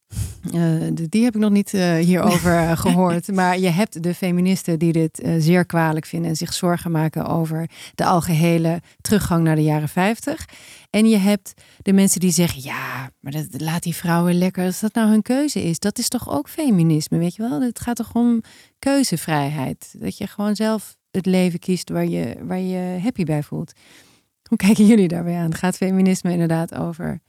Eh, 0.51 1.07
die 1.09 1.23
heb 1.23 1.35
ik 1.35 1.41
nog 1.41 1.51
niet 1.51 1.73
eh, 1.73 1.95
hierover 1.95 2.57
eh, 2.57 2.77
gehoord. 2.77 3.31
Maar 3.33 3.59
je 3.59 3.69
hebt 3.69 4.03
de 4.03 4.13
feministen 4.13 4.79
die 4.79 4.91
dit 4.91 5.21
zeer 5.37 5.65
kwalijk 5.65 6.05
vinden 6.05 6.29
en 6.29 6.35
zich 6.35 6.53
zorgen 6.53 6.91
maken 6.91 7.25
over 7.25 7.69
de 7.95 8.05
algehele 8.05 8.81
teruggang 9.01 9.43
naar 9.43 9.55
de 9.55 9.63
jaren 9.63 9.89
50. 9.89 10.45
En 10.89 11.09
je 11.09 11.17
hebt 11.17 11.53
de 11.81 11.93
mensen 11.93 12.19
die 12.19 12.31
zeggen: 12.31 12.61
ja, 12.61 13.09
maar 13.19 13.31
dat, 13.31 13.47
laat 13.61 13.83
die 13.83 13.95
vrouwen 13.95 14.37
lekker 14.37 14.65
als 14.65 14.79
dat 14.79 14.93
nou 14.93 15.09
hun 15.09 15.21
keuze 15.21 15.63
is. 15.63 15.79
Dat 15.79 15.97
is 15.97 16.07
toch 16.07 16.29
ook 16.29 16.49
feminisme, 16.49 17.17
weet 17.17 17.35
je 17.35 17.49
wel? 17.49 17.61
Het 17.61 17.79
gaat 17.79 17.95
toch 17.95 18.13
om 18.13 18.41
keuzevrijheid. 18.79 19.95
Dat 19.97 20.17
je 20.17 20.27
gewoon 20.27 20.55
zelf 20.55 20.95
het 21.11 21.25
leven 21.25 21.59
kiest 21.59 21.89
waar 21.89 22.07
je, 22.07 22.35
waar 22.41 22.59
je 22.59 22.99
happy 23.01 23.23
bij 23.23 23.43
voelt. 23.43 23.73
Hoe 24.49 24.57
kijken 24.57 24.85
jullie 24.85 25.07
daarbij 25.07 25.37
aan? 25.37 25.55
Gaat 25.55 25.77
feminisme 25.77 26.31
inderdaad 26.31 26.75
over 26.75 27.21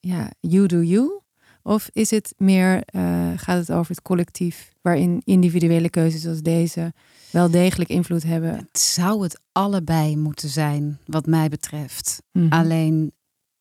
ja, 0.00 0.30
you 0.40 0.66
do 0.66 0.82
you? 0.82 1.21
Of 1.62 1.88
is 1.92 2.10
het 2.10 2.34
meer, 2.36 2.82
eh, 2.84 3.32
gaat 3.36 3.58
het 3.58 3.72
over 3.72 3.90
het 3.94 4.02
collectief, 4.02 4.72
waarin 4.80 5.22
individuele 5.24 5.90
keuzes 5.90 6.26
als 6.26 6.40
deze 6.40 6.92
wel 7.30 7.50
degelijk 7.50 7.90
invloed 7.90 8.22
hebben? 8.22 8.56
Het 8.56 8.78
zou 8.78 9.22
het 9.22 9.40
allebei 9.52 10.16
moeten 10.16 10.48
zijn, 10.48 10.98
wat 11.06 11.26
mij 11.26 11.48
betreft. 11.48 12.22
Mhm. 12.32 12.52
Alleen 12.52 13.12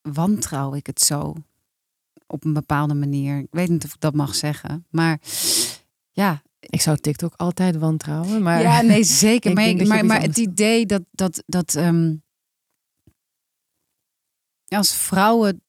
wantrouw 0.01 0.73
ik 0.73 0.85
het 0.85 1.01
zo 1.01 1.35
op 2.27 2.45
een 2.45 2.53
bepaalde 2.53 2.93
manier. 2.93 3.37
Ik 3.37 3.47
weet 3.51 3.69
niet 3.69 3.85
of 3.85 3.93
ik 3.93 3.99
dat 3.99 4.13
mag 4.13 4.35
zeggen, 4.35 4.85
maar 4.89 5.19
ja, 6.11 6.41
Ik 6.59 6.81
zou 6.81 6.97
TikTok 6.97 7.33
altijd 7.35 7.75
wantrouwen, 7.75 8.41
maar 8.41 8.61
ja, 8.61 8.81
nee, 8.81 9.03
zeker. 9.03 9.51
Ik 9.59 9.77
maar 9.77 9.87
maar, 9.87 10.05
maar 10.05 10.21
het 10.21 10.37
idee 10.37 10.85
dat, 10.85 11.01
dat, 11.11 11.43
dat 11.45 11.75
ehm, 11.75 12.15
als 14.67 14.95
vrouwen 14.95 15.61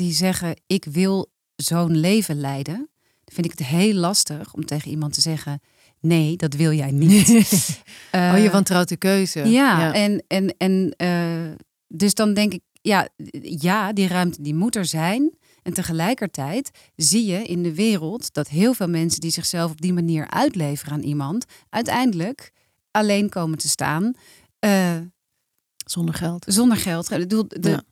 die 0.00 0.12
zeggen: 0.12 0.56
Ik 0.66 0.84
wil 0.84 1.30
zo'n 1.56 1.96
leven 1.96 2.40
leiden, 2.40 2.74
dan 3.24 3.34
vind 3.34 3.46
ik 3.46 3.58
het 3.58 3.66
heel 3.66 3.94
lastig 3.94 4.54
om 4.54 4.64
tegen 4.66 4.90
iemand 4.90 5.12
te 5.12 5.20
zeggen: 5.20 5.60
Nee, 6.00 6.36
dat 6.36 6.54
wil 6.54 6.72
jij 6.72 6.90
niet. 6.90 7.28
oh, 8.12 8.36
je 8.36 8.44
Eh, 8.46 8.52
wantrouwt 8.52 8.88
de 8.88 8.96
keuze. 8.96 9.48
ja, 9.48 9.94
en, 9.94 10.24
en, 10.26 10.54
en 10.58 10.94
eh, 10.96 11.52
dus 11.88 12.14
dan 12.14 12.34
denk 12.34 12.52
ik, 12.52 12.60
ja, 12.82 13.08
ja, 13.42 13.92
die 13.92 14.08
ruimte 14.08 14.42
die 14.42 14.54
moet 14.54 14.76
er 14.76 14.86
zijn. 14.86 15.38
En 15.62 15.72
tegelijkertijd 15.72 16.70
zie 16.96 17.26
je 17.26 17.44
in 17.44 17.62
de 17.62 17.74
wereld 17.74 18.32
dat 18.34 18.48
heel 18.48 18.74
veel 18.74 18.88
mensen 18.88 19.20
die 19.20 19.30
zichzelf 19.30 19.70
op 19.70 19.80
die 19.80 19.92
manier 19.92 20.28
uitleveren 20.30 20.92
aan 20.92 21.02
iemand, 21.02 21.44
uiteindelijk 21.68 22.52
alleen 22.90 23.28
komen 23.28 23.58
te 23.58 23.68
staan 23.68 24.14
eh, 24.58 24.96
Zonder 25.76 26.14
geld. 26.14 26.44
zonder 26.48 26.76
geld. 26.76 27.08
Bedoel, 27.08 27.44
de 27.48 27.70
Ja. 27.70 27.82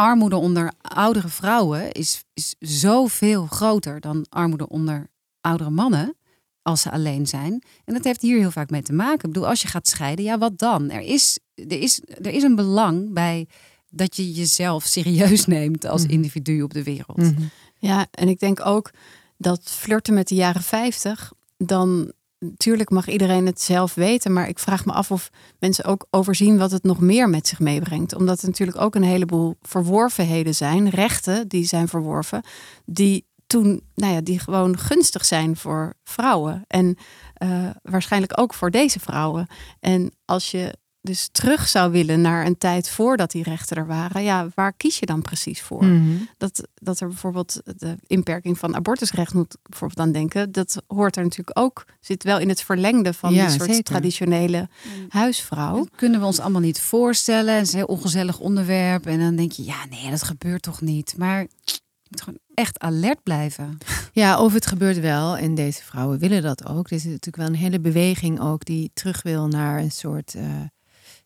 Armoede 0.00 0.36
onder 0.36 0.72
oudere 0.80 1.28
vrouwen 1.28 1.92
is, 1.92 2.24
is 2.34 2.54
zoveel 2.58 3.46
groter 3.46 4.00
dan 4.00 4.26
armoede 4.28 4.68
onder 4.68 5.06
oudere 5.40 5.70
mannen. 5.70 6.14
Als 6.62 6.80
ze 6.80 6.90
alleen 6.90 7.26
zijn. 7.26 7.62
En 7.84 7.94
dat 7.94 8.04
heeft 8.04 8.22
hier 8.22 8.38
heel 8.38 8.50
vaak 8.50 8.70
mee 8.70 8.82
te 8.82 8.92
maken. 8.92 9.14
Ik 9.28 9.32
bedoel, 9.34 9.48
als 9.48 9.62
je 9.62 9.68
gaat 9.68 9.88
scheiden, 9.88 10.24
ja, 10.24 10.38
wat 10.38 10.58
dan? 10.58 10.90
Er 10.90 11.00
is, 11.00 11.38
er 11.54 11.80
is, 11.80 12.00
er 12.06 12.26
is 12.32 12.42
een 12.42 12.54
belang 12.54 13.12
bij 13.12 13.46
dat 13.90 14.16
je 14.16 14.32
jezelf 14.32 14.84
serieus 14.84 15.46
neemt 15.56 15.84
als 15.86 16.02
Mhm. 16.02 16.10
individu 16.12 16.62
op 16.62 16.72
de 16.72 16.82
wereld. 16.82 17.16
Mhm. 17.16 17.42
Ja, 17.78 18.06
en 18.10 18.28
ik 18.28 18.38
denk 18.40 18.66
ook 18.66 18.90
dat 19.38 19.60
flirten 19.64 20.14
met 20.14 20.28
de 20.28 20.34
jaren 20.34 20.62
50, 20.62 21.32
dan 21.56 22.12
natuurlijk 22.40 22.90
mag 22.90 23.08
iedereen 23.08 23.46
het 23.46 23.60
zelf 23.60 23.94
weten, 23.94 24.32
maar 24.32 24.48
ik 24.48 24.58
vraag 24.58 24.84
me 24.84 24.92
af 24.92 25.10
of 25.10 25.30
mensen 25.58 25.84
ook 25.84 26.06
overzien 26.10 26.58
wat 26.58 26.70
het 26.70 26.82
nog 26.82 27.00
meer 27.00 27.28
met 27.28 27.46
zich 27.46 27.58
meebrengt. 27.58 28.14
Omdat 28.14 28.40
er 28.40 28.46
natuurlijk 28.46 28.80
ook 28.80 28.94
een 28.94 29.02
heleboel 29.02 29.56
verworvenheden 29.62 30.54
zijn, 30.54 30.88
rechten 30.88 31.48
die 31.48 31.64
zijn 31.64 31.88
verworven, 31.88 32.42
die 32.84 33.28
toen, 33.46 33.82
nou 33.94 34.12
ja, 34.14 34.20
die 34.20 34.38
gewoon 34.38 34.78
gunstig 34.78 35.24
zijn 35.24 35.56
voor 35.56 35.94
vrouwen. 36.04 36.64
En 36.66 36.96
eh, 37.34 37.70
waarschijnlijk 37.82 38.40
ook 38.40 38.54
voor 38.54 38.70
deze 38.70 39.00
vrouwen. 39.00 39.46
En 39.80 40.12
als 40.24 40.50
je 40.50 40.74
dus 41.02 41.28
terug 41.32 41.68
zou 41.68 41.92
willen 41.92 42.20
naar 42.20 42.46
een 42.46 42.58
tijd 42.58 42.88
voordat 42.88 43.30
die 43.30 43.42
rechten 43.42 43.76
er 43.76 43.86
waren, 43.86 44.22
ja, 44.22 44.48
waar 44.54 44.72
kies 44.72 44.98
je 44.98 45.06
dan 45.06 45.22
precies 45.22 45.60
voor? 45.62 45.84
Mhm. 45.84 46.16
dat, 46.38 46.68
dat 46.74 47.00
er 47.00 47.08
bijvoorbeeld 47.08 47.60
de 47.76 47.96
inperking 48.06 48.58
van 48.58 48.74
abortusrecht 48.74 49.34
moet 49.34 49.56
bijvoorbeeld 49.62 50.00
aan 50.00 50.12
denken. 50.12 50.52
Dat 50.52 50.82
hoort 50.86 51.16
er 51.16 51.22
natuurlijk 51.22 51.58
ook, 51.58 51.84
zit 52.00 52.22
wel 52.22 52.38
in 52.38 52.48
het 52.48 52.62
verlengde 52.62 53.12
van 53.12 53.34
Ja, 53.34 53.46
die 53.46 53.56
soort 53.56 53.68
zeker. 53.70 53.84
traditionele 53.84 54.68
huisvrouw. 55.08 55.76
Dat 55.76 55.90
kunnen 55.96 56.20
we 56.20 56.26
ons 56.26 56.40
allemaal 56.40 56.60
niet 56.60 56.80
voorstellen. 56.80 57.54
Het 57.54 57.66
is 57.66 57.72
een 57.72 57.78
heel 57.78 57.86
ongezellig 57.86 58.38
onderwerp. 58.38 59.06
En 59.06 59.18
dan 59.18 59.36
denk 59.36 59.52
je, 59.52 59.64
ja, 59.64 59.84
nee, 59.90 60.10
dat 60.10 60.22
gebeurt 60.22 60.62
toch 60.62 60.80
niet. 60.80 61.14
Maar 61.16 61.40
je 61.40 62.08
moet 62.10 62.22
gewoon 62.22 62.38
echt 62.54 62.78
alert 62.78 63.22
blijven. 63.22 63.78
Ja, 64.12 64.40
of 64.42 64.52
het 64.52 64.66
gebeurt 64.66 65.00
wel 65.00 65.36
en 65.36 65.54
deze 65.54 65.82
vrouwen 65.82 66.18
willen 66.18 66.42
dat 66.42 66.66
ook. 66.66 66.86
Er 66.86 66.96
is 66.96 67.04
natuurlijk 67.04 67.36
wel 67.36 67.46
een 67.46 67.54
hele 67.54 67.80
beweging 67.80 68.40
ook 68.40 68.64
die 68.64 68.90
terug 68.94 69.22
wil 69.22 69.46
naar 69.48 69.78
een 69.78 69.90
soort 69.90 70.34
eh, 70.34 70.44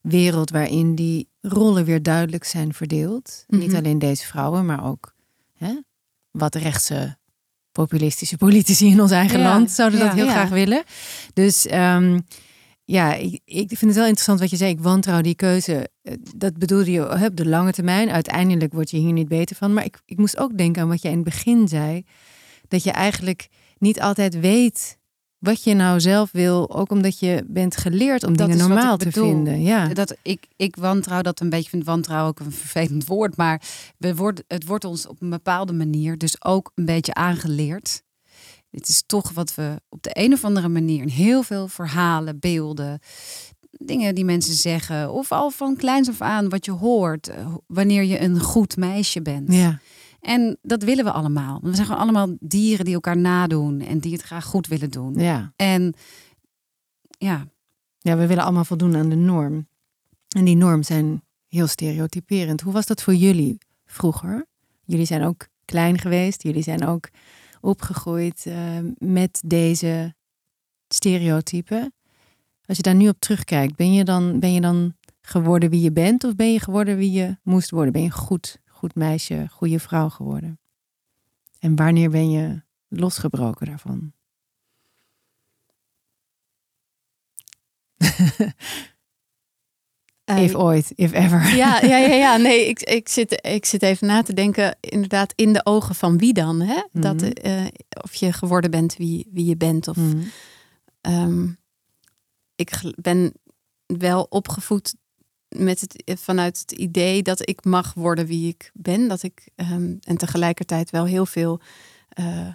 wereld 0.05 0.51
waarin 0.51 0.95
die 0.95 1.29
rollen 1.41 1.85
weer 1.85 2.03
duidelijk 2.03 2.45
zijn 2.45 2.75
verdeeld. 2.75 3.45
Mhm. 3.49 3.61
Niet 3.61 3.75
alleen 3.75 3.99
deze 3.99 4.27
vrouwen, 4.27 4.67
maar 4.67 4.85
ook 4.87 5.15
hè, 5.57 5.75
wat 6.31 6.55
rechtse 6.55 7.17
populistische 7.73 8.37
politici 8.37 8.87
in 8.87 9.01
ons 9.01 9.11
eigen 9.11 9.39
Ja, 9.39 9.45
land 9.49 9.71
zouden 9.71 9.99
dat 10.01 10.13
heel 10.13 10.25
Ja. 10.25 10.31
graag 10.31 10.49
willen. 10.49 10.83
Dus 11.33 11.67
ehm, 11.67 12.21
ja, 12.85 13.15
ik, 13.15 13.41
ik 13.45 13.69
vind 13.69 13.81
het 13.81 13.95
wel 13.95 14.05
interessant 14.05 14.41
wat 14.41 14.51
je 14.51 14.57
zei. 14.57 14.71
Ik 14.71 14.81
wantrouw 14.81 15.21
die 15.21 15.35
keuze. 15.35 15.89
Eh, 16.03 16.15
Dat 16.37 16.57
bedoelde 16.59 16.91
je 16.91 17.25
op 17.27 17.37
de 17.37 17.47
lange 17.49 17.73
termijn. 17.73 18.11
Uiteindelijk 18.11 18.73
word 18.73 18.91
je 18.91 18.97
hier 18.97 19.13
niet 19.13 19.29
beter 19.29 19.57
van. 19.57 19.73
Maar 19.73 19.85
ik, 19.85 20.01
ik 20.05 20.17
moest 20.19 20.37
ook 20.37 20.57
denken 20.59 20.83
aan 20.83 20.89
wat 20.89 21.03
je 21.03 21.09
in 21.09 21.15
het 21.15 21.25
begin 21.25 21.69
zei. 21.69 22.05
Dat 22.69 22.83
je 22.83 22.91
eigenlijk 22.91 23.49
niet 23.79 24.01
altijd 24.01 24.41
weet 24.41 24.99
wat 25.45 25.65
je 25.65 25.75
nou 25.75 26.01
zelf 26.01 26.31
wil, 26.33 26.75
ook 26.75 26.91
omdat 26.91 27.19
je 27.19 27.45
bent 27.47 27.77
geleerd 27.77 28.25
om 28.25 28.37
Dat 28.37 28.49
dingen 28.49 28.69
normaal 28.69 28.97
te 28.97 29.05
bedoel. 29.05 29.29
vinden. 29.31 29.63
Ja. 29.63 29.89
Dat 29.89 30.17
ik, 30.23 30.47
ik 30.57 30.77
wantrouw 30.77 31.21
dat 31.21 31.41
een 31.41 31.49
beetje, 31.51 31.69
vind 31.69 31.85
wantrouw 31.85 32.27
ook 32.27 32.41
een 32.41 32.53
vervelend 32.53 33.07
woord, 33.07 33.37
maar 33.37 33.63
we 33.99 34.15
worden, 34.15 34.45
het 34.49 34.67
wordt 34.67 34.85
ons 34.85 35.07
op 35.07 35.23
een 35.23 35.31
bepaalde 35.31 35.73
manier 35.73 36.19
dus 36.19 36.45
ook 36.45 36.71
een 36.75 36.85
beetje 36.85 37.15
aangeleerd. 37.15 38.03
Het 38.71 38.89
is 38.89 39.03
toch 39.07 39.33
wat 39.33 39.55
we 39.55 39.81
op 39.89 40.03
de 40.03 40.11
een 40.13 40.33
of 40.33 40.45
andere 40.45 40.69
manier 40.69 41.03
in 41.03 41.09
heel 41.09 41.43
veel 41.43 41.69
verhalen, 41.69 42.39
beelden, 42.39 42.99
dingen 43.71 44.15
die 44.15 44.25
mensen 44.25 44.55
zeggen, 44.55 45.13
of 45.13 45.33
al 45.33 45.51
van 45.51 45.77
kleins 45.77 46.09
af 46.09 46.21
aan 46.21 46.49
wat 46.49 46.65
je 46.65 46.71
hoort, 46.71 47.29
eh, 47.29 47.55
wanneer 47.67 48.03
je 48.03 48.21
een 48.21 48.41
goed 48.41 48.77
meisje 48.77 49.23
bent. 49.23 49.53
ja. 49.53 49.79
En 50.25 50.59
dat 50.63 50.83
willen 50.83 51.05
we 51.05 51.11
allemaal. 51.11 51.61
We 51.63 51.75
zijn 51.75 51.87
gewoon 51.87 52.01
allemaal 52.01 52.37
dieren 52.41 52.85
die 52.85 52.95
elkaar 52.95 53.17
nadoen 53.17 53.81
en 53.81 53.99
die 53.99 54.13
het 54.13 54.23
graag 54.23 54.45
goed 54.45 54.67
willen 54.67 54.91
doen. 54.91 55.15
Ja. 55.15 55.53
En 55.57 55.95
ja, 57.19 57.47
ja, 57.99 58.17
we 58.17 58.27
willen 58.27 58.45
allemaal 58.45 58.65
voldoen 58.65 58.97
aan 58.97 59.09
de 59.09 59.17
norm. 59.17 59.69
En 60.37 60.45
die 60.45 60.57
norm 60.57 60.83
zijn 60.83 61.23
heel 61.49 61.67
stereotyperend. 61.67 62.61
Hoe 62.61 62.73
was 62.73 62.87
dat 62.87 63.03
voor 63.03 63.15
jullie 63.15 63.59
vroeger? 63.87 64.47
Jullie 64.85 65.07
zijn 65.07 65.23
ook 65.23 65.47
klein 65.65 65.99
geweest. 65.99 66.43
Jullie 66.43 66.63
zijn 66.63 66.87
ook 66.87 67.09
opgegroeid 67.61 68.47
eh, 68.47 68.57
met 68.99 69.43
deze 69.47 70.15
stereotypen. 70.89 71.95
Als 72.67 72.77
je 72.77 72.83
daar 72.83 72.95
nu 72.95 73.09
op 73.09 73.19
terugkijkt, 73.19 73.77
ben 73.77 73.93
je, 73.93 74.05
dan, 74.05 74.41
ben 74.41 74.53
je 74.53 74.61
dan 74.61 74.95
geworden 75.21 75.71
wie 75.71 75.81
je 75.81 75.93
bent? 75.93 76.25
Of 76.25 76.35
ben 76.35 76.53
je 76.53 76.61
geworden 76.61 76.97
wie 76.97 77.13
je 77.13 77.37
moest 77.43 77.71
worden? 77.71 77.93
Ben 77.93 78.03
je 78.03 78.11
goed, 78.11 78.59
goed 78.85 78.95
meisje, 78.95 79.47
goede 79.51 79.79
vrouw 79.79 80.09
geworden? 80.09 80.59
En 81.59 81.77
wanneer 81.77 82.11
ben 82.11 82.31
je 82.31 82.63
losgebroken 82.89 83.67
daarvan? 83.67 84.13
Eh, 90.25 90.43
if 90.43 90.55
ooit, 90.55 90.93
if 90.95 91.13
ever. 91.13 91.55
Ja, 91.57 91.81
ja, 91.93 91.97
ja, 91.97 92.15
ja. 92.15 92.37
Nee, 92.37 92.69
ik, 92.69 92.81
ik, 92.81 93.09
zit, 93.09 93.47
ik 93.47 93.65
zit 93.65 93.83
even 93.83 94.07
na 94.07 94.23
te 94.23 94.33
denken, 94.33 94.77
inderdaad, 94.81 95.33
in 95.37 95.53
de 95.53 95.67
ogen 95.67 95.95
van 95.95 96.19
wie 96.19 96.33
dan? 96.33 96.61
Hè? 96.61 96.83
Dat, 96.93 97.15
Mhm. 97.21 97.25
eh, 97.31 97.67
of 98.03 98.15
je 98.15 98.33
geworden 98.33 98.71
bent 98.71 98.97
wie, 98.97 99.29
wie 99.33 99.45
je 99.45 99.57
bent. 99.57 99.89
Of, 99.89 99.97
Mhm. 99.97 100.23
ehm, 101.01 101.47
ik 102.55 102.93
ben 102.97 103.33
wel 103.87 104.23
opgevoed 104.29 104.95
met 105.57 105.81
het, 105.81 106.05
eh, 106.05 106.17
vanuit 106.17 106.59
het 106.59 106.73
idee 106.73 107.23
dat 107.23 107.49
ik 107.49 107.65
mag 107.65 107.95
worden 107.95 108.27
wie 108.27 108.49
ik 108.49 108.71
ben. 108.75 109.09
Dat 109.09 109.23
ik, 109.23 109.49
ehm, 109.55 109.95
en 110.01 110.17
tegelijkertijd 110.17 110.91
wel 110.91 111.05
heel 111.05 111.27
veel 111.27 111.61
eh, 112.09 112.49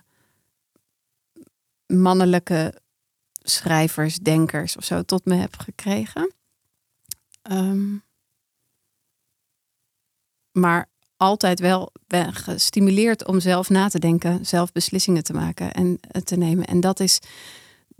mannelijke 1.85 2.81
schrijvers, 3.31 4.17
denkers 4.17 4.77
of 4.77 4.83
zo 4.83 5.01
tot 5.01 5.25
me 5.25 5.35
heb 5.35 5.57
gekregen. 5.57 6.33
Ehm, 7.41 7.97
maar 10.51 10.89
altijd 11.17 11.59
wel 11.59 11.91
ben 12.07 12.33
gestimuleerd 12.33 13.25
om 13.25 13.39
zelf 13.39 13.69
na 13.69 13.87
te 13.87 13.99
denken, 13.99 14.45
zelf 14.45 14.71
beslissingen 14.71 15.23
te 15.23 15.33
maken 15.33 15.71
en 15.71 15.97
eh, 16.01 16.21
te 16.21 16.35
nemen. 16.35 16.65
En 16.65 16.79
dat 16.79 16.99
is 16.99 17.19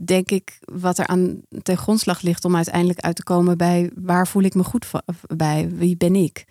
denk 0.06 0.32
ik 0.32 0.60
wat 0.66 0.98
er 0.98 1.08
aan 1.08 1.42
ten 1.62 1.78
grondslag 1.78 2.22
ligt 2.22 2.46
om 2.46 2.56
uiteindelijk 2.56 3.00
uit 3.00 3.16
te 3.16 3.24
komen 3.24 3.58
bij 3.58 3.92
waar 3.96 4.28
voel 4.28 4.44
ik 4.44 4.54
me 4.54 4.64
goed 4.64 4.88
bij, 5.36 5.70
wie 5.76 5.98
ben 5.98 6.16
ik. 6.16 6.46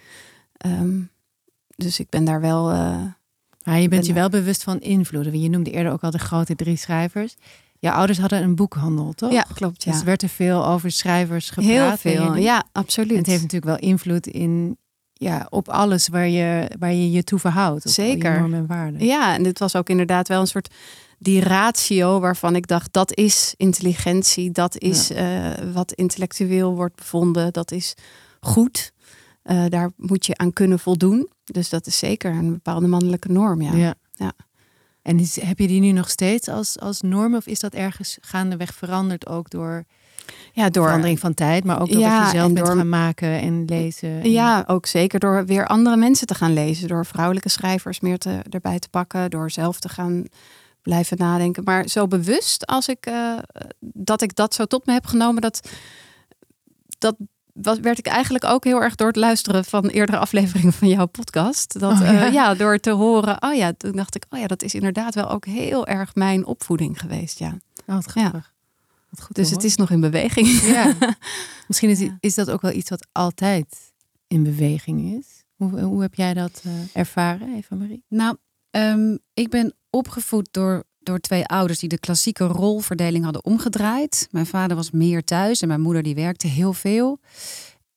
Ehm, 0.57 1.01
dus 1.77 2.01
ik 2.01 2.09
ben 2.09 2.25
daar 2.25 2.41
wel. 2.41 2.71
eh, 2.71 3.03
Maar 3.63 3.81
je 3.81 3.89
bent 3.89 4.07
je 4.07 4.13
wel 4.13 4.29
bewust 4.29 4.63
van 4.63 4.81
invloeden. 4.81 5.41
Je 5.41 5.49
noemde 5.51 5.71
eerder 5.71 5.93
ook 5.93 6.03
al 6.03 6.11
de 6.11 6.19
grote 6.19 6.55
drie 6.55 6.77
schrijvers. 6.77 7.37
Je 7.79 7.93
ouders 7.93 8.19
hadden 8.19 8.43
een 8.43 8.55
boekhandel, 8.55 9.13
toch? 9.13 9.33
ja, 9.33 9.47
klopt. 9.55 9.85
Ja. 9.85 9.93
Dus 9.93 10.03
werd 10.03 10.23
er 10.23 10.29
veel 10.29 10.67
over 10.67 10.91
schrijvers 10.91 11.51
gepraat. 11.51 11.71
Heel 11.71 11.97
veel. 11.97 12.35
Ja, 12.37 12.59
En 12.63 12.69
absoluut. 12.73 13.17
het 13.17 13.27
heeft 13.27 13.43
natuurlijk 13.43 13.81
wel 13.81 13.91
invloed 13.91 14.27
in, 14.27 14.77
ja, 15.19 15.47
op 15.51 15.69
alles 15.69 16.09
waar 16.09 16.29
je 16.29 16.71
waar 16.79 16.93
je, 16.93 17.11
je 17.11 17.25
toe 17.25 17.39
verhoudt. 17.39 17.85
Al 17.85 17.93
Zeker. 17.93 18.39
normen 18.39 18.59
en 18.59 18.67
waarden. 18.67 19.05
Ja, 19.05 19.35
en 19.35 19.43
dit 19.43 19.59
was 19.59 19.77
ook 19.77 19.89
inderdaad 19.89 20.29
wel 20.29 20.41
een 20.41 20.47
soort 20.47 20.75
die 21.19 21.41
ratio 21.41 22.21
waarvan 22.21 22.57
ik 22.57 22.67
dacht 22.67 22.93
dat 22.93 23.17
is 23.17 23.55
intelligentie, 23.57 24.51
dat 24.51 24.79
is 24.79 25.11
eh, 25.11 25.51
wat 25.73 25.93
intellectueel 25.93 26.75
wordt 26.75 26.97
bevonden, 26.97 27.53
dat 27.53 27.73
is 27.73 27.95
goed. 28.41 28.93
Eh, 29.43 29.65
daar 29.69 29.91
moet 29.97 30.27
je 30.27 30.37
aan 30.37 30.53
kunnen 30.53 30.79
voldoen. 30.79 31.29
Dus 31.45 31.69
dat 31.69 31.87
is 31.87 31.99
zeker 31.99 32.31
een 32.31 32.53
bepaalde 32.53 32.87
mannelijke 32.87 33.33
norm. 33.33 33.63
Ja. 33.63 33.75
Ja. 33.75 33.95
Ja. 34.13 34.33
En 35.03 35.19
is, 35.19 35.41
heb 35.41 35.59
je 35.59 35.67
die 35.67 35.81
nu 35.81 35.93
nog 35.93 36.11
steeds 36.11 36.49
als, 36.49 36.79
als 36.79 37.01
norm? 37.01 37.35
Of 37.35 37.47
is 37.47 37.61
dat 37.61 37.75
ergens 37.75 38.19
gaandeweg 38.21 38.75
veranderd 38.75 39.27
ook 39.27 39.51
door, 39.51 39.85
Ja, 40.53 40.71
door 40.71 40.85
verandering 40.85 41.19
van 41.19 41.35
tijd? 41.35 41.65
Maar 41.65 41.81
ook 41.81 41.89
door 41.91 42.01
Ja, 42.01 42.19
wat 42.23 42.31
je 42.31 42.37
zelf 42.39 42.49
en 42.49 42.55
bent 42.55 42.67
door- 42.67 42.77
gaan 42.77 42.89
maken 42.89 43.41
en 43.41 43.65
lezen? 43.65 44.21
En- 44.23 44.31
Ja, 44.31 44.65
ook 44.67 44.87
zeker 44.87 45.19
door 45.21 45.47
weer 45.47 45.67
andere 45.67 45.97
mensen 45.97 46.27
te 46.27 46.35
gaan 46.35 46.53
lezen. 46.53 46.89
Door 46.89 47.07
vrouwelijke 47.07 47.49
schrijvers 47.49 48.01
meer 48.01 48.19
te, 48.19 48.41
erbij 48.51 48.79
te 48.79 48.89
pakken. 48.89 49.31
Door 49.31 49.51
zelf 49.51 49.79
te 49.81 49.89
gaan 49.89 50.25
blijven 50.83 51.17
nadenken. 51.19 51.65
Maar 51.65 51.89
zo 51.89 52.07
bewust 52.07 52.67
als 52.67 52.89
ik 52.89 53.07
eh, 53.07 53.33
dat 53.81 54.23
ik 54.23 54.35
dat 54.35 54.55
zo 54.55 54.65
tot 54.65 54.87
me 54.87 54.93
heb 54.93 55.07
genomen, 55.07 55.43
dat, 55.43 55.69
dat 56.99 57.17
was, 57.53 57.79
werd 57.81 57.99
ik 57.99 58.07
eigenlijk 58.07 58.45
ook 58.45 58.65
heel 58.65 58.83
erg 58.83 58.95
door 58.95 59.07
het 59.07 59.17
luisteren 59.17 59.65
van 59.65 59.87
eerdere 59.87 60.19
afleveringen 60.27 60.73
van 60.73 60.89
jouw 60.89 61.07
podcast. 61.07 61.81
Dat, 61.81 61.93
Oh, 61.93 62.09
eh, 62.09 62.13
ja? 62.21 62.27
ja. 62.27 62.55
door 62.55 62.79
te 62.79 62.91
horen, 62.91 63.43
oh 63.43 63.55
ja, 63.55 63.73
toen 63.77 63.93
dacht 63.93 64.15
ik, 64.15 64.25
oh 64.31 64.39
ja, 64.39 64.47
dat 64.47 64.63
is 64.63 64.75
inderdaad 64.75 65.15
wel 65.15 65.31
ook 65.31 65.45
heel 65.47 65.87
erg 65.87 66.15
mijn 66.15 66.47
opvoeding 66.47 67.01
geweest. 67.01 67.39
Ja. 67.39 67.57
Oh, 67.87 67.95
wat 67.95 68.05
grappig. 68.05 68.53
Goed 69.21 69.37
Dus 69.37 69.51
het 69.51 69.65
is 69.65 69.77
nog 69.77 69.91
in 69.91 70.01
beweging. 70.01 70.49
Ja. 70.61 70.95
Misschien 71.69 71.91
is, 71.91 72.09
is 72.21 72.35
dat 72.35 72.51
ook 72.51 72.61
wel 72.63 72.73
iets 72.73 72.91
wat 72.91 73.07
altijd 73.13 73.93
in 74.27 74.43
beweging 74.43 75.19
is. 75.19 75.45
Hoe, 75.57 75.81
hoe 75.81 76.03
heb 76.03 76.15
jij 76.15 76.35
dat 76.35 76.63
eh, 76.65 76.73
ervaren, 76.93 77.55
Eva 77.57 77.75
Marie? 77.75 78.05
Nou, 78.09 78.37
ehm, 78.71 79.17
ik 79.35 79.49
ben 79.51 79.75
opgevoed 79.91 80.49
door, 80.51 80.85
door 80.99 81.19
twee 81.19 81.47
ouders 81.47 81.79
die 81.79 81.89
de 81.89 81.99
klassieke 81.99 82.45
rolverdeling 82.45 83.25
hadden 83.25 83.45
omgedraaid. 83.45 84.29
Mijn 84.31 84.47
vader 84.47 84.77
was 84.77 84.91
meer 84.91 85.25
thuis 85.25 85.61
en 85.63 85.69
mijn 85.69 85.81
moeder 85.81 86.03
die 86.03 86.15
werkte 86.15 86.47
heel 86.47 86.73
veel. 86.73 87.21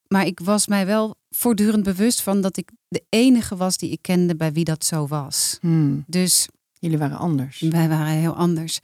Maar 0.08 0.26
ik 0.26 0.40
was 0.40 0.66
mij 0.66 0.86
wel 0.86 1.16
voortdurend 1.30 1.82
bewust 1.82 2.22
van 2.22 2.40
dat 2.40 2.56
ik 2.56 2.70
de 2.88 3.04
enige 3.08 3.56
was 3.56 3.76
die 3.76 3.90
ik 3.90 4.02
kende 4.02 4.36
bij 4.36 4.52
wie 4.52 4.64
dat 4.64 4.84
zo 4.84 5.06
was. 5.06 5.58
Hmm, 5.60 6.04
Dus 6.06 6.48
Jullie 6.78 6.98
waren 6.98 7.16
anders. 7.18 7.60
wij 7.60 7.88
waren 7.88 8.06
heel 8.12 8.34
anders. 8.36 8.78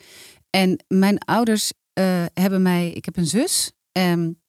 En 0.50 0.84
mijn 0.88 1.18
ouders 1.18 1.72
eh, 1.98 2.24
hebben 2.34 2.62
mij, 2.62 2.90
ik 2.90 3.04
heb 3.04 3.16
een 3.16 3.26
zus, 3.26 3.72
en 3.92 4.40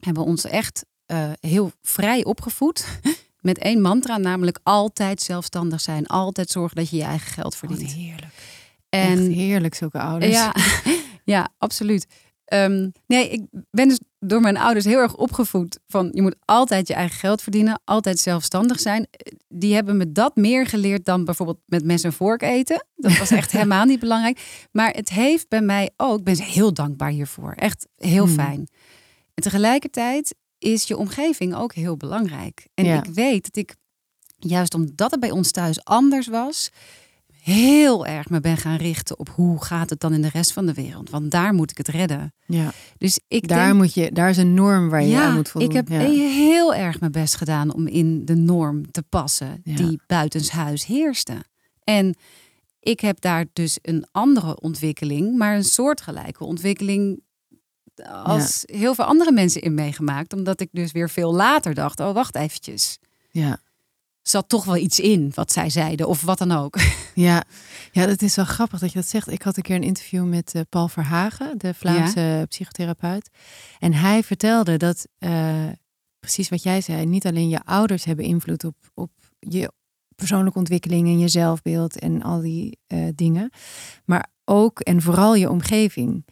hebben 0.00 0.24
ons 0.24 0.44
echt 0.44 0.84
eh, 1.06 1.30
heel 1.40 1.72
vrij 1.82 2.24
opgevoed. 2.24 2.86
Met 3.40 3.58
één 3.58 3.80
mantra, 3.80 4.16
namelijk 4.16 4.58
altijd 4.62 5.22
zelfstandig 5.22 5.80
zijn. 5.80 6.06
Altijd 6.06 6.50
zorgen 6.50 6.76
dat 6.76 6.90
je 6.90 6.96
je 6.96 7.02
eigen 7.02 7.32
geld 7.32 7.56
verdient. 7.56 7.92
heerlijk. 7.92 8.32
en 8.88 9.18
Echt 9.18 9.26
heerlijk, 9.26 9.74
zulke 9.74 10.00
ouders. 10.00 10.32
ja, 10.32 10.54
ja, 11.34 11.48
absoluut. 11.58 12.06
Ehm, 12.46 12.88
nee, 13.06 13.28
ik 13.30 13.42
ben 13.70 13.88
dus 13.88 14.00
door 14.18 14.40
mijn 14.40 14.56
ouders 14.56 14.84
heel 14.84 14.98
erg 14.98 15.16
opgevoed 15.16 15.78
van 15.86 16.08
je 16.12 16.22
moet 16.22 16.36
altijd 16.44 16.88
je 16.88 16.94
eigen 16.94 17.18
geld 17.18 17.42
verdienen, 17.42 17.80
altijd 17.84 18.18
zelfstandig 18.18 18.80
zijn. 18.80 19.06
Die 19.48 19.74
hebben 19.74 19.96
me 19.96 20.12
dat 20.12 20.36
meer 20.36 20.66
geleerd 20.66 21.04
dan 21.04 21.24
bijvoorbeeld 21.24 21.58
met 21.66 21.84
mes 21.84 22.02
en 22.02 22.12
vork 22.12 22.42
eten. 22.42 22.86
Dat 22.96 23.18
was 23.18 23.30
echt 23.30 23.52
helemaal 23.56 23.84
niet 23.84 24.00
belangrijk. 24.00 24.66
Maar 24.72 24.90
het 24.90 25.08
heeft 25.08 25.48
bij 25.48 25.60
mij 25.60 25.90
ook, 25.96 26.18
ik 26.18 26.24
ben 26.24 26.36
ze 26.36 26.42
heel 26.42 26.74
dankbaar 26.74 27.10
hiervoor. 27.10 27.52
Echt 27.52 27.86
heel 27.96 28.24
Hmm. 28.26 28.34
fijn. 28.34 28.68
En 29.34 29.42
tegelijkertijd 29.42 30.34
is 30.58 30.84
je 30.84 30.96
omgeving 30.96 31.54
ook 31.54 31.74
heel 31.74 31.96
belangrijk. 31.96 32.66
En 32.74 32.84
Ja. 32.84 33.02
ik 33.02 33.10
weet 33.14 33.42
dat 33.44 33.56
ik, 33.56 33.74
juist 34.38 34.74
omdat 34.74 35.10
het 35.10 35.20
bij 35.20 35.30
ons 35.30 35.50
thuis 35.50 35.84
anders 35.84 36.26
was, 36.26 36.70
heel 37.54 38.06
erg 38.06 38.28
me 38.28 38.40
ben 38.40 38.56
gaan 38.56 38.76
richten 38.76 39.18
op 39.18 39.28
hoe 39.28 39.64
gaat 39.64 39.90
het 39.90 40.00
dan 40.00 40.12
in 40.12 40.22
de 40.22 40.28
rest 40.28 40.52
van 40.52 40.66
de 40.66 40.74
wereld. 40.74 41.10
Want 41.10 41.30
daar 41.30 41.54
moet 41.54 41.70
ik 41.70 41.76
het 41.76 41.88
redden. 41.88 42.34
Ja. 42.46 42.72
Dus 42.98 43.20
ik 43.28 43.48
Daar, 43.48 43.66
denk, 43.66 43.74
moet 43.78 43.94
je, 43.94 44.12
daar 44.12 44.30
is 44.30 44.36
een 44.36 44.54
norm 44.54 44.88
waar 44.88 45.02
je 45.02 45.08
ja, 45.08 45.24
aan 45.26 45.34
moet 45.34 45.48
voldoen. 45.48 45.70
ik 45.70 45.76
heb 45.76 45.88
ja. 45.88 45.98
heel 45.98 46.74
erg 46.74 47.00
mijn 47.00 47.12
best 47.12 47.36
gedaan 47.36 47.74
om 47.74 47.86
in 47.86 48.24
de 48.24 48.34
norm 48.34 48.90
te 48.90 49.02
passen 49.02 49.60
Ja. 49.64 49.76
die 49.76 50.00
buitenshuis 50.06 50.86
heerste. 50.86 51.44
En 51.84 52.14
ik 52.80 53.00
heb 53.00 53.20
daar 53.20 53.44
dus 53.52 53.78
een 53.82 54.06
andere 54.12 54.60
ontwikkeling, 54.60 55.36
maar 55.36 55.56
een 55.56 55.64
soortgelijke 55.64 56.44
ontwikkeling 56.44 57.20
als 58.24 58.62
heel 58.66 58.94
veel 58.94 59.04
andere 59.04 59.32
mensen 59.32 59.60
in 59.62 59.74
meegemaakt. 59.74 60.32
Omdat 60.32 60.60
ik 60.60 60.68
dus 60.72 60.92
weer 60.92 61.10
veel 61.10 61.34
later 61.34 61.74
dacht, 61.74 62.00
oh 62.00 62.12
wacht 62.12 62.34
eventjes. 62.34 62.98
Ja. 63.30 63.58
Zat 64.28 64.48
toch 64.48 64.64
wel 64.64 64.76
iets 64.76 65.00
in 65.00 65.32
wat 65.34 65.52
zij 65.52 65.70
zeiden 65.70 66.08
of 66.08 66.22
wat 66.22 66.38
dan 66.38 66.52
ook. 66.52 66.78
Ja. 67.14 67.44
ja, 67.92 68.06
dat 68.06 68.22
is 68.22 68.36
wel 68.36 68.44
grappig 68.44 68.78
dat 68.80 68.92
je 68.92 68.98
dat 68.98 69.08
zegt. 69.08 69.30
Ik 69.30 69.42
had 69.42 69.56
een 69.56 69.62
keer 69.62 69.76
een 69.76 69.82
interview 69.82 70.24
met 70.24 70.54
eh, 70.54 70.62
Paul 70.68 70.88
Verhagen, 70.88 71.58
de 71.58 71.74
Vlaamse 71.74 72.46
psychotherapeut. 72.48 73.30
En 73.78 73.92
hij 73.92 74.22
vertelde 74.22 74.76
dat, 74.76 75.06
eh, 75.18 75.64
precies 76.18 76.48
wat 76.48 76.62
jij 76.62 76.80
zei, 76.80 77.06
niet 77.06 77.26
alleen 77.26 77.48
je 77.48 77.64
ouders 77.64 78.04
hebben 78.04 78.24
invloed 78.24 78.64
op, 78.64 78.76
op 78.94 79.10
je 79.38 79.72
persoonlijke 80.14 80.58
ontwikkeling 80.58 81.06
en 81.06 81.18
je 81.18 81.28
zelfbeeld 81.28 81.98
en 81.98 82.22
al 82.22 82.40
die 82.40 82.78
eh, 82.86 82.98
dingen. 83.14 83.50
Maar 84.04 84.26
ook 84.44 84.80
en 84.80 85.02
vooral 85.02 85.34
je 85.34 85.50
omgeving. 85.50 86.24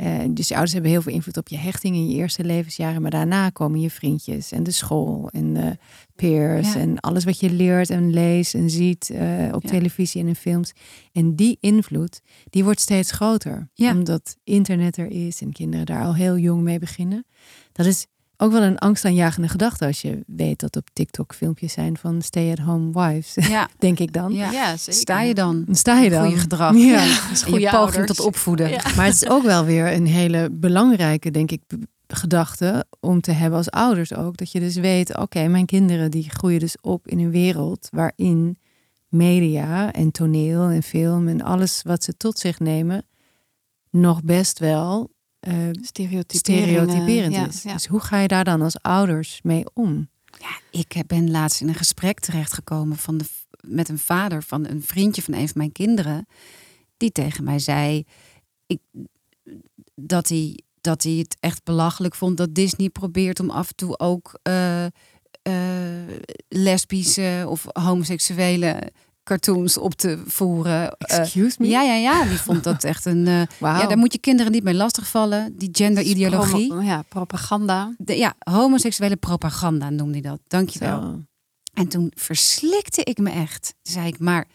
Eh, 0.00 0.18
dus 0.30 0.48
je 0.48 0.52
ouders 0.54 0.72
hebben 0.72 0.90
heel 0.90 1.02
veel 1.02 1.12
invloed 1.12 1.36
op 1.36 1.48
je 1.48 1.56
hechting 1.56 1.94
in 1.96 2.08
je 2.08 2.14
eerste 2.16 2.44
levensjaren. 2.44 3.02
Maar 3.02 3.10
daarna 3.10 3.50
komen 3.50 3.80
je 3.80 3.90
vriendjes 3.90 4.52
en 4.52 4.62
de 4.62 4.70
school 4.70 5.28
en 5.32 5.54
de 5.54 5.76
peers 6.16 6.72
Ja. 6.72 6.80
en 6.80 7.00
alles 7.00 7.24
wat 7.24 7.40
je 7.40 7.50
leert 7.50 7.90
en 7.90 8.10
leest 8.10 8.54
en 8.54 8.70
ziet 8.70 9.10
eh, 9.10 9.48
op 9.52 9.62
Ja. 9.62 9.68
televisie 9.68 10.20
en 10.20 10.28
in 10.28 10.34
films. 10.36 10.72
En 11.12 11.34
die 11.36 11.56
invloed, 11.60 12.20
die 12.50 12.64
wordt 12.64 12.80
steeds 12.80 13.10
groter. 13.10 13.68
Ja. 13.74 13.90
Omdat 13.92 14.36
internet 14.44 14.96
er 14.96 15.10
is 15.10 15.40
en 15.40 15.52
kinderen 15.52 15.86
daar 15.86 16.04
al 16.04 16.14
heel 16.14 16.38
jong 16.38 16.62
mee 16.62 16.78
beginnen. 16.78 17.24
Dat 17.72 17.86
is 17.86 18.06
ook 18.42 18.52
wel 18.52 18.62
een 18.62 18.78
angstaanjagende 18.78 19.48
gedachte 19.48 19.86
als 19.86 20.02
je 20.02 20.20
weet 20.26 20.60
dat 20.60 20.76
op 20.76 20.88
TikTok 20.92 21.34
filmpjes 21.34 21.72
zijn 21.72 21.96
van 21.96 22.22
stay-at-home 22.22 22.92
wives, 22.92 23.34
Ja, 23.48 23.68
denk 23.78 23.98
ik 23.98 24.12
dan. 24.12 24.32
ja. 24.32 24.50
Ja, 24.50 24.76
zeker. 24.76 25.00
sta 25.00 25.22
je 25.22 25.34
dan? 25.34 25.66
Sta 25.70 25.98
je 25.98 26.10
dan. 26.10 26.24
Goede 26.24 26.40
gedrag. 26.40 26.74
Ja. 26.92 27.00
En 27.02 27.06
je 27.08 27.44
goede 27.44 27.70
poging 27.70 27.72
ouders. 27.74 28.06
tot 28.06 28.20
opvoeden. 28.26 28.68
Ja. 28.70 28.80
Maar 28.96 29.04
het 29.04 29.14
is 29.14 29.28
ook 29.28 29.42
wel 29.42 29.64
weer 29.64 29.92
een 29.92 30.06
hele 30.06 30.50
belangrijke, 30.50 31.30
denk 31.30 31.50
ik, 31.50 31.60
gedachte 32.06 32.84
om 33.00 33.20
te 33.20 33.32
hebben 33.32 33.58
als 33.58 33.70
ouders 33.70 34.14
ook. 34.14 34.36
Dat 34.36 34.52
je 34.52 34.60
dus 34.60 34.76
weet, 34.76 35.16
oké, 35.18 35.48
mijn 35.48 35.66
kinderen 35.66 36.10
die 36.10 36.30
groeien 36.30 36.60
dus 36.60 36.76
op 36.80 37.08
in 37.08 37.18
een 37.18 37.30
wereld 37.30 37.88
waarin 37.90 38.58
media 39.08 39.92
en 39.92 40.10
toneel 40.10 40.68
en 40.68 40.82
film 40.82 41.28
en 41.28 41.42
alles 41.42 41.82
wat 41.82 42.04
ze 42.04 42.16
tot 42.16 42.38
zich 42.38 42.58
nemen 42.58 43.06
nog 43.90 44.22
best 44.22 44.58
wel 44.58 45.10
eh, 45.42 45.54
stereotyperend 45.72 47.34
ja, 47.34 47.46
is. 47.46 47.62
ja. 47.62 47.72
Dus 47.72 47.86
hoe 47.86 48.00
ga 48.00 48.18
je 48.18 48.28
daar 48.28 48.44
dan 48.44 48.62
als 48.62 48.82
ouders 48.82 49.40
mee 49.42 49.64
om? 49.74 50.08
Ja, 50.38 50.80
ik 50.80 51.06
ben 51.06 51.30
laatst 51.30 51.60
in 51.60 51.68
een 51.68 51.74
gesprek 51.74 52.20
terechtgekomen 52.20 52.96
van 52.96 53.18
de, 53.18 53.24
met 53.60 53.88
een 53.88 53.98
vader 53.98 54.42
van 54.42 54.66
een 54.66 54.82
vriendje 54.82 55.22
van 55.22 55.34
een 55.34 55.48
van 55.48 55.56
mijn 55.56 55.72
kinderen. 55.72 56.26
Die 56.96 57.12
tegen 57.12 57.44
mij 57.44 57.58
zei 57.58 58.04
ik, 58.66 58.78
dat, 59.94 60.28
hij, 60.28 60.58
dat 60.80 61.02
hij 61.02 61.12
het 61.12 61.36
echt 61.40 61.64
belachelijk 61.64 62.14
vond 62.14 62.36
dat 62.36 62.54
Disney 62.54 62.88
probeert 62.88 63.40
om 63.40 63.50
af 63.50 63.68
en 63.68 63.76
toe 63.76 63.98
ook 63.98 64.38
eh, 64.42 64.84
eh, 64.84 64.92
lesbische 66.48 67.44
of 67.48 67.66
homoseksuele 67.72 68.92
cartoons 69.22 69.78
op 69.78 69.94
te 69.94 70.22
voeren. 70.26 70.96
Eh, 70.96 71.18
Excuse 71.18 71.56
me? 71.58 71.66
ja, 71.68 71.82
ja, 71.82 71.94
ja. 71.94 72.24
Die 72.24 72.38
vond 72.38 72.64
dat 72.64 72.84
echt 72.92 73.04
een. 73.06 73.26
eh, 73.26 73.42
Wauw. 73.58 73.80
Ja, 73.80 73.86
daar 73.86 73.98
moet 73.98 74.12
je 74.12 74.18
kinderen 74.18 74.52
niet 74.52 74.62
mee 74.64 74.74
lastigvallen. 74.74 75.56
Die 75.56 75.68
genderideologie. 75.72 76.66
Promo- 76.66 76.82
Ja, 76.82 77.02
propaganda. 77.02 77.94
De, 77.98 78.16
ja, 78.16 78.34
homoseksuele 78.38 79.16
propaganda 79.16 79.90
noemde 79.90 80.12
hij 80.12 80.20
dat. 80.30 80.40
Dankjewel. 80.46 81.00
Zo. 81.00 81.20
En 81.74 81.88
toen 81.88 82.12
verslikte 82.14 83.04
ik 83.04 83.18
me 83.18 83.30
echt. 83.30 83.74
Toen 83.82 83.92
zei 83.94 84.06
ik, 84.06 84.18
maar 84.18 84.46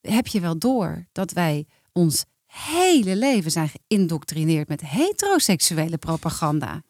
heb 0.00 0.26
je 0.26 0.40
wel 0.40 0.58
door 0.58 1.06
dat 1.12 1.32
wij 1.32 1.66
ons 1.92 2.24
hele 2.46 3.16
leven 3.16 3.50
zijn 3.50 3.70
geïndoctrineerd 3.88 4.68
met 4.68 4.80
heteroseksuele 4.80 5.96
propaganda? 5.98 6.82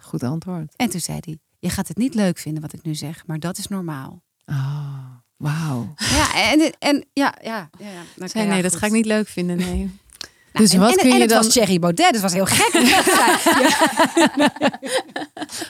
Goed 0.00 0.22
antwoord. 0.22 0.76
En 0.76 0.90
toen 0.90 1.00
zei 1.00 1.18
hij, 1.20 1.38
je 1.58 1.70
gaat 1.70 1.88
het 1.88 1.96
niet 1.96 2.14
leuk 2.14 2.38
vinden 2.38 2.62
wat 2.62 2.72
ik 2.72 2.82
nu 2.82 2.94
zeg, 2.94 3.26
maar 3.26 3.38
dat 3.38 3.58
is 3.58 3.66
normaal. 3.68 4.22
Oh, 4.46 5.15
wauw. 5.36 5.94
Ja, 5.96 6.50
en, 6.52 6.72
en 6.78 7.04
ja, 7.12 7.34
ja. 7.42 7.68
ja, 7.78 7.86
ja. 7.86 8.02
Nou, 8.16 8.30
Zei, 8.30 8.44
ja, 8.44 8.50
nee, 8.52 8.62
dat 8.62 8.70
goed. 8.70 8.80
ga 8.80 8.86
ik 8.86 8.92
niet 8.92 9.06
leuk 9.06 9.28
vinden. 9.28 9.56
Nee. 9.56 9.90
Dus 10.52 10.72
en, 10.72 10.80
wat 10.80 10.90
en, 10.90 10.96
kun 10.96 11.06
en 11.10 11.14
je 11.14 11.20
het 11.20 11.30
dan- 11.30 11.42
was 11.42 11.52
Thierry 11.52 11.78
Baudet, 11.78 12.12
dus 12.12 12.22
was 12.22 12.32
heel 12.32 12.46
gek. 12.46 12.72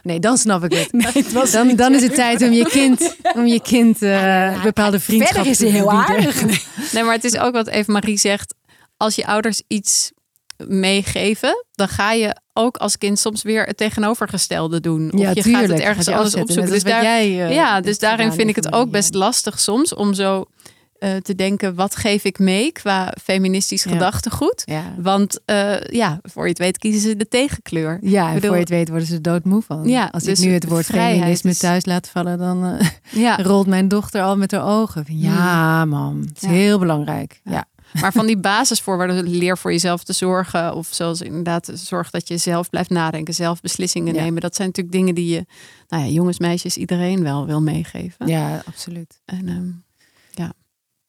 Nee, 0.02 0.20
dan 0.20 0.38
snap 0.38 0.64
ik 0.64 0.72
het. 0.72 0.92
nee, 1.02 1.12
het 1.12 1.32
was 1.32 1.50
Dan, 1.50 1.76
dan 1.76 1.94
is 1.94 2.02
het 2.02 2.14
tijd 2.14 2.42
om 2.42 2.52
je 2.52 2.64
kind, 2.68 3.16
om 3.34 3.46
je 3.46 3.60
kind 3.60 4.02
eh, 4.02 4.62
bepaalde 4.62 5.00
vriendschap 5.00 5.34
Verder 5.34 5.50
is 5.52 5.58
te 5.58 5.64
hij 5.64 5.72
heel 5.72 5.92
aardig. 5.92 6.44
nee, 6.92 7.02
maar 7.02 7.14
het 7.14 7.24
is 7.24 7.36
ook 7.38 7.52
wat 7.52 7.66
even 7.66 7.92
Marie 7.92 8.18
zegt. 8.18 8.54
Als 8.96 9.14
je 9.14 9.26
ouders 9.26 9.62
iets 9.68 10.12
meegeven, 10.68 11.64
dan 11.72 11.88
ga 11.88 12.12
je 12.12 12.36
ook 12.52 12.76
als 12.76 12.98
kind 12.98 13.18
soms 13.18 13.42
weer 13.42 13.64
het 13.64 13.76
tegenovergestelde 13.76 14.80
doen. 14.80 15.12
Of 15.12 15.20
Ja, 15.20 15.28
je 15.28 15.42
tuurlijk. 15.42 15.64
gaat 15.66 15.72
het 15.78 15.86
ergens 15.86 16.06
je 16.06 16.14
anders 16.14 16.34
opzoeken. 16.34 16.72
Dus 16.72 16.82
daar, 16.82 17.02
jij, 17.02 17.46
eh, 17.46 17.54
ja, 17.54 17.80
dus 17.80 17.98
daarin 17.98 18.32
vind 18.32 18.48
ik 18.48 18.56
het 18.56 18.64
je 18.64 18.72
ook 18.72 18.90
best 18.90 19.14
lastig 19.14 19.60
soms 19.60 19.94
om 19.94 20.14
zo 20.14 20.44
eh, 20.96 21.16
te 21.16 21.34
denken, 21.34 21.74
wat 21.74 21.96
geef 21.96 22.24
ik 22.24 22.38
mee 22.38 22.72
qua 22.72 23.14
feministisch 23.22 23.84
Ja. 23.84 23.90
gedachtegoed? 23.90 24.62
Ja. 24.64 24.82
Want 24.98 25.40
eh, 25.44 25.80
ja, 25.80 26.18
voor 26.22 26.42
je 26.42 26.48
het 26.48 26.58
weet 26.58 26.78
kiezen 26.78 27.00
ze 27.00 27.16
de 27.16 27.28
tegenkleur. 27.28 27.98
Ja, 28.02 28.26
en 28.28 28.34
bedoel- 28.34 28.46
voor 28.48 28.54
je 28.56 28.62
het 28.62 28.70
weet 28.72 28.88
worden 28.88 29.06
ze 29.06 29.20
doodmoe 29.20 29.62
van. 29.62 29.88
Ja, 29.88 30.08
Als 30.12 30.22
dus 30.22 30.40
ik 30.40 30.46
nu 30.46 30.52
het 30.52 30.68
woord 30.68 30.86
feminisme 30.86 31.50
is- 31.50 31.58
thuis 31.58 31.84
laat 31.86 32.08
vallen, 32.08 32.38
dan 32.38 32.78
rolt 33.42 33.66
mijn 33.66 33.88
dochter 33.88 34.22
al 34.22 34.36
met 34.36 34.50
haar 34.50 34.64
ogen. 34.80 35.04
Van, 35.06 35.18
ja, 35.18 35.84
mam, 35.84 36.20
het 36.20 36.42
is 36.42 36.48
heel 36.48 36.78
belangrijk. 36.78 37.40
Ja. 37.44 37.64
Ja. 37.92 38.00
maar 38.00 38.12
van 38.12 38.26
die 38.26 38.36
basisvoorwaarden, 38.38 39.28
leer 39.28 39.58
voor 39.58 39.72
jezelf 39.72 40.04
te 40.04 40.12
zorgen. 40.12 40.74
Of 40.74 40.88
zoals 40.90 41.20
inderdaad, 41.20 41.70
zorg 41.74 42.10
dat 42.10 42.28
je 42.28 42.36
zelf 42.36 42.70
blijft 42.70 42.90
nadenken, 42.90 43.34
zelf 43.34 43.60
beslissingen 43.60 44.14
Ja. 44.14 44.22
nemen. 44.22 44.40
Dat 44.40 44.54
zijn 44.56 44.68
natuurlijk 44.68 44.96
dingen 44.96 45.14
die 45.14 45.34
je, 45.34 45.46
nou 45.88 46.02
ja, 46.04 46.08
jongens, 46.08 46.38
meisjes, 46.38 46.76
iedereen 46.76 47.22
wel 47.22 47.46
wil 47.46 47.62
meegeven. 47.62 48.26
ja, 48.26 48.62
absoluut. 48.66 49.20
En, 49.24 49.48
ehm, 49.48 49.70
ja. 50.30 50.52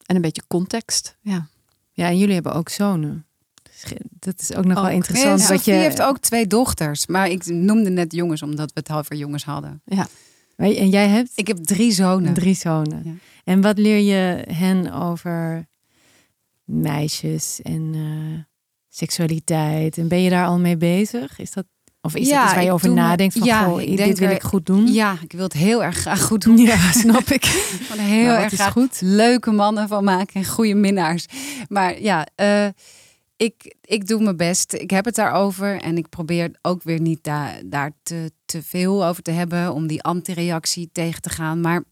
en 0.05 0.15
een 0.15 0.21
beetje 0.21 0.43
context. 0.47 1.17
Ja. 1.21 1.47
Ja, 1.91 2.07
en 2.07 2.17
jullie 2.17 2.33
hebben 2.33 2.53
ook 2.53 2.69
zonen. 2.69 3.25
Dat 4.19 4.39
is 4.41 4.53
ook 4.55 4.65
nog 4.65 4.81
wel 4.81 4.89
interessant. 4.89 5.39
Ja, 5.39 5.45
Sophie 5.45 5.73
je, 5.73 5.79
heeft 5.79 6.01
ook 6.01 6.19
twee 6.19 6.47
dochters, 6.47 7.07
maar 7.07 7.29
ik 7.29 7.45
noemde 7.45 7.89
net 7.89 8.13
jongens 8.13 8.41
omdat 8.41 8.71
we 8.73 8.79
het 8.79 8.91
over 8.91 9.15
jongens 9.15 9.43
hadden. 9.45 9.81
En 10.55 10.89
jij 10.89 11.07
hebt 11.07 11.31
Ik 11.35 11.47
heb 11.47 11.57
drie 11.57 11.91
zonen. 11.91 12.33
drie 12.33 12.55
zonen. 12.55 13.01
Ja. 13.03 13.11
En 13.43 13.61
wat 13.61 13.77
leer 13.77 13.99
je 13.99 14.43
hen 14.53 14.93
over 14.93 15.67
meisjes 16.67 17.59
en 17.61 17.91
eh, 17.93 18.43
seksualiteit? 18.89 19.97
En 19.97 20.07
ben 20.07 20.21
je 20.21 20.29
daar 20.29 20.45
al 20.47 20.59
mee 20.59 20.77
bezig? 20.77 21.39
Is 21.39 21.51
dat, 21.51 21.65
of 22.01 22.15
is 22.15 22.27
Ja, 22.27 22.35
dat 22.35 22.43
iets 22.45 22.53
waar 22.53 22.63
je 22.63 22.71
over 22.71 22.89
me- 22.89 22.95
nadenkt? 22.95 23.37
Van, 23.37 23.47
ja, 23.47 23.63
goh, 23.63 23.77
dit 23.77 24.19
wil 24.19 24.27
er- 24.29 24.35
ik 24.35 24.43
goed 24.43 24.65
doen? 24.65 24.87
Ja, 24.93 25.17
ik 25.23 25.31
wil 25.31 25.43
het 25.43 25.53
heel 25.53 25.83
erg 25.83 25.97
graag 25.97 26.21
goed 26.21 26.41
doen. 26.43 26.57
Ja, 26.57 26.91
snap 27.03 27.27
ik. 27.29 27.45
Gewoon 27.45 28.05
heel 28.05 28.33
wat 28.33 28.43
erg 28.43 28.53
graag 28.53 28.71
goed? 28.71 29.01
leuke 29.01 29.51
mannen 29.51 29.87
van 29.87 30.03
maken 30.03 30.33
en 30.33 30.45
goede 30.47 30.75
minnaars. 30.75 31.25
Maar 31.69 32.01
ja, 32.01 32.27
eh, 32.35 32.67
ik, 33.37 33.75
ik 33.81 34.07
doe 34.07 34.21
mijn 34.23 34.37
best. 34.37 34.73
Ik 34.73 34.89
heb 34.89 35.05
het 35.05 35.15
daarover 35.15 35.81
en 35.81 35.97
ik 35.97 36.09
probeer 36.09 36.51
ook 36.61 36.83
weer 36.83 37.01
niet 37.01 37.23
da 37.23 37.51
daar 37.65 37.91
te, 38.03 38.31
te 38.45 38.63
veel 38.63 39.05
over 39.05 39.23
te 39.23 39.31
hebben 39.31 39.73
om 39.73 39.87
die 39.87 40.01
antireactie 40.03 40.89
tegen 40.91 41.21
te 41.21 41.29
gaan. 41.29 41.61
Maar 41.61 41.83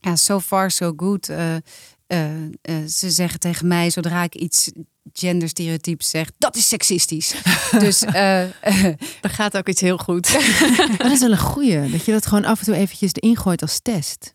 ja, 0.00 0.16
so 0.16 0.40
far 0.40 0.70
so 0.70 0.92
good. 0.96 1.28
Eh, 1.28 1.54
eh, 2.12 2.44
eh, 2.62 2.86
ze 2.88 3.10
zeggen 3.10 3.40
tegen 3.40 3.66
mij 3.66 3.90
zodra 3.90 4.22
ik 4.22 4.34
iets 4.34 4.70
genderstereotyps 5.12 6.10
zeg, 6.10 6.30
dat 6.38 6.56
is 6.56 6.68
seksistisch. 6.68 7.34
dus 7.78 8.02
eh, 8.02 8.42
eh, 8.42 8.84
Er 9.20 9.30
gaat 9.30 9.56
ook 9.56 9.68
iets 9.68 9.80
heel 9.80 9.96
goed. 9.98 10.32
Dat 10.98 11.10
is 11.10 11.20
wel 11.20 11.30
een 11.30 11.38
goeie. 11.38 11.90
Dat 11.90 12.04
je 12.04 12.12
dat 12.12 12.26
gewoon 12.26 12.44
af 12.44 12.58
en 12.58 12.64
toe 12.64 12.74
eventjes 12.74 13.12
erin 13.14 13.36
gooit 13.36 13.62
als 13.62 13.80
test. 13.80 14.34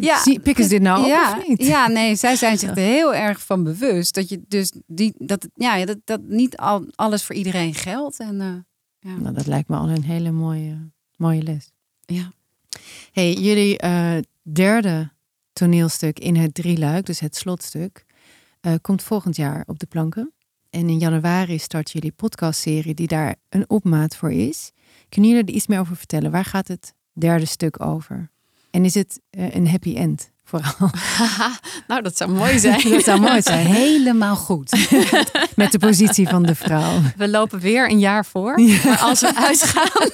Ja, 0.00 0.22
Zie, 0.22 0.40
pikken 0.40 0.64
ze 0.64 0.70
dit 0.70 0.82
nou 0.82 1.06
ja, 1.06 1.32
op 1.32 1.38
of 1.38 1.48
niet? 1.48 1.66
Ja, 1.66 1.88
nee, 1.88 2.16
zij 2.16 2.36
zijn 2.36 2.58
zich 2.58 2.70
er 2.70 2.76
heel 2.76 3.14
erg 3.14 3.42
van 3.42 3.62
bewust 3.62 4.14
dat 4.14 4.28
je 4.28 4.42
dus 4.48 4.72
die, 4.86 5.14
dat, 5.18 5.48
ja, 5.54 5.84
dat, 5.84 5.98
dat 6.04 6.20
niet 6.22 6.56
al, 6.56 6.86
alles 6.94 7.24
voor 7.24 7.34
iedereen 7.34 7.74
geldt. 7.74 8.18
En 8.20 8.40
eh, 9.00 9.12
Nou, 9.18 9.34
dat 9.34 9.46
lijkt 9.46 9.68
me 9.68 9.76
al 9.76 9.88
een 9.88 10.04
hele 10.04 10.30
mooie, 10.30 10.90
mooie 11.16 11.42
les. 11.42 11.70
ja. 12.00 12.32
Hey, 13.12 13.32
jullie 13.32 13.78
eh, 13.78 14.16
derde 14.42 15.12
toneelstuk 15.54 16.18
in 16.18 16.36
het 16.36 16.54
drieluik, 16.54 17.06
dus 17.06 17.20
het 17.20 17.36
slotstuk, 17.36 18.04
eh, 18.60 18.74
komt 18.80 19.02
volgend 19.02 19.36
jaar 19.36 19.64
op 19.66 19.78
de 19.78 19.86
planken. 19.86 20.32
En 20.70 20.88
in 20.88 20.98
januari 20.98 21.58
start 21.58 21.90
jullie 21.90 22.12
podcastserie 22.12 22.94
die 22.94 23.06
daar 23.06 23.36
een 23.48 23.70
opmaat 23.70 24.16
voor 24.16 24.32
is. 24.32 24.72
Kunnen 25.08 25.30
jullie 25.30 25.46
er 25.46 25.54
iets 25.54 25.66
meer 25.66 25.80
over 25.80 25.96
vertellen? 25.96 26.30
Waar 26.30 26.44
gaat 26.44 26.68
het 26.68 26.94
derde 27.12 27.46
stuk 27.46 27.82
over? 27.82 28.30
En 28.70 28.84
is 28.84 28.94
het 28.94 29.20
eh, 29.30 29.54
een 29.54 29.68
happy 29.68 29.96
end 29.96 30.32
vooral? 30.62 30.90
nou, 31.88 32.02
dat 32.02 32.16
zou 32.16 32.30
mooi 32.30 32.58
zijn. 32.58 32.80
dat 32.90 33.04
zou 33.04 33.20
mooi 33.20 33.42
zijn. 33.42 33.66
Helemaal 33.66 34.36
goed. 34.36 34.88
Met 35.56 35.72
de 35.72 35.78
positie 35.78 36.28
van 36.28 36.42
de 36.42 36.54
vrouw. 36.54 37.00
We 37.16 37.28
lopen 37.28 37.60
weer 37.60 37.90
een 37.90 37.98
jaar 37.98 38.26
voor. 38.26 38.60
Maar 38.84 38.98
als 38.98 39.20
we 39.20 39.34
uitgaan, 39.36 40.10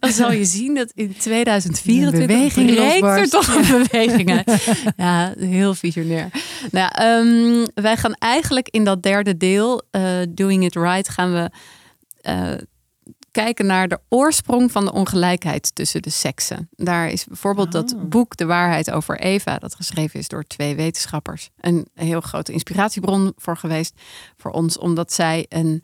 dan 0.00 0.10
zal 0.12 0.32
je 0.32 0.44
zien 0.44 0.74
dat 0.74 0.92
in 0.94 1.16
2024 1.18 2.20
Een 2.20 2.26
beweging 2.26 2.78
er 3.02 3.28
toch 3.28 3.54
een 3.54 3.86
beweging 3.88 4.30
uit. 4.30 4.76
Ja, 4.96 5.32
heel 5.38 5.74
visionair. 5.74 6.28
Nou, 6.70 6.90
ehm, 6.92 7.66
wij 7.74 7.96
gaan 7.96 8.14
eigenlijk 8.14 8.68
in 8.68 8.84
dat 8.84 9.02
derde 9.02 9.36
deel, 9.36 9.82
eh, 9.90 10.02
Doing 10.28 10.64
It 10.64 10.74
Right, 10.74 11.08
gaan 11.08 11.32
we 11.32 11.50
eh, 12.26 12.52
kijken 13.42 13.66
naar 13.66 13.88
de 13.88 14.00
oorsprong 14.08 14.72
van 14.72 14.84
de 14.84 14.92
ongelijkheid 14.92 15.74
tussen 15.74 16.02
de 16.02 16.10
seksen. 16.10 16.68
Daar 16.70 17.08
is 17.08 17.24
bijvoorbeeld 17.24 17.66
Oh. 17.66 17.72
dat 17.72 18.08
boek 18.08 18.36
De 18.36 18.46
Waarheid 18.46 18.90
over 18.90 19.18
Eva, 19.20 19.58
dat 19.58 19.74
geschreven 19.74 20.20
is 20.20 20.28
door 20.28 20.44
twee 20.44 20.76
wetenschappers, 20.76 21.50
een 21.60 21.86
heel 21.94 22.20
grote 22.20 22.52
inspiratiebron 22.52 23.32
voor 23.36 23.56
geweest 23.56 24.00
voor 24.36 24.50
ons, 24.50 24.78
omdat 24.78 25.12
zij 25.12 25.46
een 25.48 25.82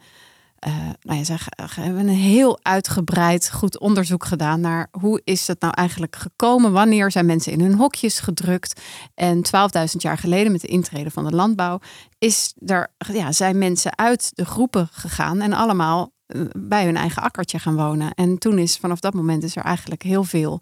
eh, 0.59 0.73
nou 1.01 1.19
ja, 1.19 1.25
ze 1.25 1.37
hebben 1.81 2.09
een 2.09 2.15
heel 2.15 2.59
uitgebreid 2.63 3.51
goed 3.51 3.79
onderzoek 3.79 4.25
gedaan 4.25 4.61
naar 4.61 4.89
hoe 4.91 5.21
is 5.25 5.47
het 5.47 5.61
nou 5.61 5.75
eigenlijk 5.75 6.17
gekomen? 6.17 6.73
Wanneer 6.73 7.11
zijn 7.11 7.27
mensen 7.27 7.53
in 7.53 7.61
hun 7.61 7.75
hokjes 7.75 8.21
gedrukt? 8.21 8.81
En 9.15 9.37
12.000 9.37 9.97
jaar 9.99 10.19
geleden 10.19 10.53
met 10.53 10.61
de 10.61 10.67
intrede 10.67 11.11
van 11.11 11.25
de 11.25 11.31
landbouw 11.31 11.79
is 12.19 12.55
er, 12.67 12.93
ja, 13.13 13.33
zijn 13.33 13.59
mensen 13.59 13.99
uit 13.99 14.31
de 14.35 14.45
groepen 14.45 14.89
gegaan 14.93 15.41
en 15.41 15.53
allemaal 15.53 16.13
bij 16.59 16.85
hun 16.85 16.97
eigen 16.97 17.23
akkertje 17.23 17.59
gaan 17.59 17.75
wonen. 17.77 18.15
En 18.15 18.39
toen 18.39 18.59
is 18.59 18.77
vanaf 18.77 19.01
dat 19.01 19.15
moment 19.15 19.43
is 19.43 19.57
er 19.57 19.63
eigenlijk 19.65 20.03
heel 20.03 20.25
veel 20.25 20.61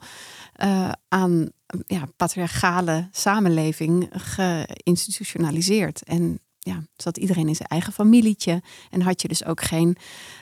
eh, 0.53 0.91
aan 1.09 1.49
ja, 1.87 2.03
patriarchale 2.17 3.09
samenleving 3.13 4.09
geïnstitutionaliseerd. 4.85 6.03
En 6.05 6.41
ja, 6.59 6.83
zat 6.97 7.17
iedereen 7.17 7.49
in 7.49 7.57
zijn 7.57 7.69
eigen 7.69 7.93
familietje. 7.93 8.63
En 8.91 9.03
had 9.03 9.23
je 9.23 9.29
dus 9.29 9.45
ook 9.45 9.63
geen 9.63 9.97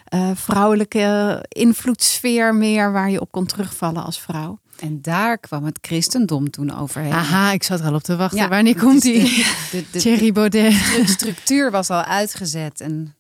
eh, 0.05 0.31
vrouwelijke 0.35 1.45
invloedssfeer 1.49 2.55
meer 2.55 2.93
waar 2.93 3.11
je 3.11 3.20
op 3.20 3.31
kon 3.33 3.47
terugvallen 3.47 4.05
als 4.05 4.20
vrouw. 4.20 4.59
En 4.79 5.03
daar 5.03 5.39
kwam 5.39 5.64
het 5.64 5.79
christendom 5.83 6.51
toen 6.51 6.79
overheen. 6.79 7.12
Aha, 7.12 7.53
ik 7.53 7.62
zat 7.62 7.81
er 7.81 7.87
al 7.87 7.95
op 7.95 8.03
te 8.03 8.16
wachten. 8.16 8.39
Ja, 8.39 8.49
Wanneer 8.49 8.76
komt 8.79 9.03
die? 9.03 9.22
de- 9.22 9.45
de- 9.70 9.85
de- 9.93 9.99
Thierry 9.99 10.33
Baudet. 10.33 10.72
De 10.72 11.03
structuur 11.07 11.70
was 11.70 11.91
al 11.91 12.03
uitgezet 12.03 12.81
en 12.81 13.14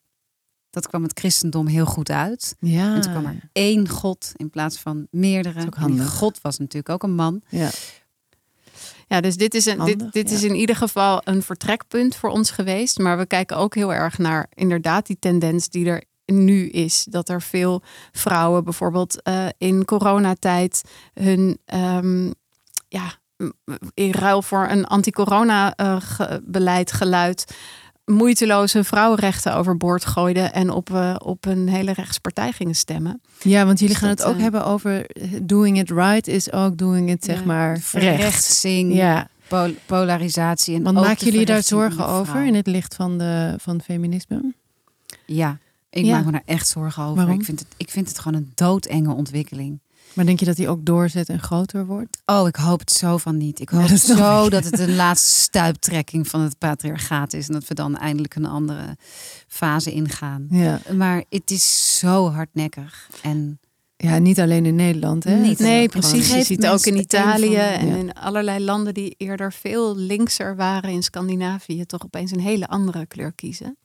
dat 0.70 0.88
kwam 0.88 1.02
het 1.02 1.18
christendom 1.18 1.66
heel 1.66 1.86
goed 1.86 2.10
uit. 2.10 2.56
Ja. 2.60 2.94
En 2.94 3.00
toen 3.00 3.12
kwam 3.12 3.26
er 3.26 3.48
één 3.52 3.88
God 3.88 4.32
in 4.36 4.50
plaats 4.50 4.78
van 4.78 5.06
meerdere. 5.10 5.58
is 5.58 5.66
ook 5.66 5.76
En 5.76 5.86
die 5.86 5.96
handig. 5.96 6.14
God 6.14 6.40
was 6.40 6.58
natuurlijk 6.58 6.88
ook 6.88 7.02
een 7.02 7.14
man. 7.14 7.42
Ja. 7.48 7.70
Ja, 9.08 9.20
dus 9.20 9.36
dit 9.36 9.54
is, 9.54 9.66
een, 9.66 9.78
Handig, 9.78 9.96
dit, 9.96 10.12
dit 10.12 10.30
ja. 10.30 10.36
is 10.36 10.42
in 10.42 10.54
ieder 10.54 10.76
geval 10.76 11.20
een 11.24 11.42
vertrekpunt 11.42 12.16
voor 12.16 12.30
ons 12.30 12.50
geweest. 12.50 12.98
Maar 12.98 13.18
we 13.18 13.26
kijken 13.26 13.56
ook 13.56 13.74
heel 13.74 13.94
erg 13.94 14.18
naar 14.18 14.46
inderdaad 14.54 15.06
die 15.06 15.16
tendens 15.18 15.68
die 15.68 15.86
er 15.86 16.04
nu 16.24 16.68
is. 16.68 17.06
Dat 17.10 17.28
er 17.28 17.42
veel 17.42 17.82
vrouwen 18.12 18.64
bijvoorbeeld 18.64 19.22
eh, 19.22 19.46
in 19.58 19.84
coronatijd 19.84 20.82
hun 21.14 21.58
ehm, 21.64 22.30
ja, 22.88 23.12
in 23.94 24.10
ruil 24.10 24.42
voor 24.42 24.68
een 24.68 24.86
anti-corona-beleid 24.86 26.92
geluid 26.92 27.56
moeiteloos 28.08 28.72
hun 28.72 28.84
vrouwenrechten 28.84 29.54
overboord 29.56 30.04
gooiden 30.04 30.52
en 30.52 30.70
op, 30.70 30.90
eh, 30.94 31.14
op 31.18 31.46
een 31.46 31.68
hele 31.68 31.92
rechtspartij 31.92 32.52
gingen 32.52 32.74
stemmen. 32.74 33.20
ja, 33.42 33.64
want 33.66 33.78
jullie 33.78 33.94
Dus 33.94 34.02
gaan 34.04 34.14
dat, 34.14 34.18
het 34.18 34.28
ook 34.28 34.36
eh, 34.36 34.42
hebben 34.42 34.64
over 34.64 35.06
eh, 35.06 35.28
doing 35.42 35.78
it 35.78 35.90
right 35.90 36.26
is 36.26 36.52
ook 36.52 36.76
doing 36.78 37.10
it, 37.10 37.24
zeg 37.24 37.38
Ja, 37.38 37.44
maar, 37.46 37.72
recht. 37.72 37.84
Verrechtsing, 37.86 38.94
Ja, 38.94 39.28
pol- 39.48 39.74
polarisatie. 39.86 40.74
En 40.76 40.82
want 40.82 40.96
ook 40.98 41.04
maken 41.04 41.24
jullie 41.26 41.44
daar 41.46 41.62
zorgen 41.62 42.06
over 42.06 42.46
in 42.46 42.54
het 42.54 42.66
licht 42.66 42.94
van, 42.94 43.18
de, 43.18 43.54
van 43.58 43.80
feminisme? 43.80 44.52
Ja, 45.26 45.58
ik 45.90 46.04
Ja. 46.04 46.16
maak 46.16 46.24
me 46.24 46.32
daar 46.32 46.42
echt 46.44 46.68
zorgen 46.68 47.02
over. 47.02 47.16
Waarom? 47.16 47.34
Ik 47.38 47.44
vind, 47.44 47.58
het, 47.58 47.68
ik 47.76 47.90
vind 47.90 48.08
het 48.08 48.18
gewoon 48.18 48.38
een 48.40 48.52
doodenge 48.54 49.12
ontwikkeling. 49.14 49.80
Maar 50.18 50.26
denk 50.26 50.38
je 50.40 50.46
dat 50.46 50.56
die 50.56 50.68
ook 50.68 50.84
doorzet 50.84 51.28
en 51.28 51.40
groter 51.40 51.86
wordt? 51.86 52.22
Oh, 52.26 52.48
ik 52.48 52.56
hoop 52.56 52.80
het 52.80 52.90
zo 52.90 53.16
van 53.16 53.36
niet. 53.36 53.60
Ik 53.60 53.68
hoop 53.68 53.80
Ja, 53.82 53.88
dat 53.88 53.98
zo 54.00 54.44
ik. 54.44 54.50
dat 54.50 54.64
het 54.64 54.78
een 54.78 54.94
laatste 54.94 55.40
stuiptrekking 55.40 56.28
van 56.28 56.40
het 56.40 56.58
patriarchaat 56.58 57.32
is. 57.32 57.46
En 57.46 57.52
dat 57.52 57.66
we 57.66 57.74
dan 57.74 57.96
eindelijk 57.96 58.34
een 58.34 58.46
andere 58.46 58.96
fase 59.48 59.92
ingaan. 59.92 60.46
Ja, 60.50 60.80
Maar 60.96 61.24
het 61.28 61.50
is 61.50 61.98
zo 61.98 62.30
hardnekkig. 62.30 63.10
En 63.22 63.60
ja 63.96 64.18
niet 64.18 64.40
alleen 64.40 64.66
in 64.66 64.74
Nederland, 64.74 65.24
hè? 65.24 65.36
Niet. 65.36 65.58
Nee, 65.58 65.82
ook 65.82 65.90
precies. 65.90 66.30
Je 66.32 66.42
ziet 66.42 66.66
ook 66.66 66.86
in 66.86 66.96
Italië 66.98 67.56
en 67.56 67.86
ja. 67.86 67.96
in 67.96 68.12
allerlei 68.12 68.64
landen 68.64 68.94
die 68.94 69.14
eerder 69.18 69.52
veel 69.52 69.96
linkser 69.96 70.56
waren 70.56 70.90
in 70.90 71.02
Scandinavië, 71.02 71.84
toch 71.84 72.04
opeens 72.04 72.30
een 72.30 72.40
hele 72.40 72.66
andere 72.66 73.06
kleur 73.06 73.32
kiezen. 73.32 73.76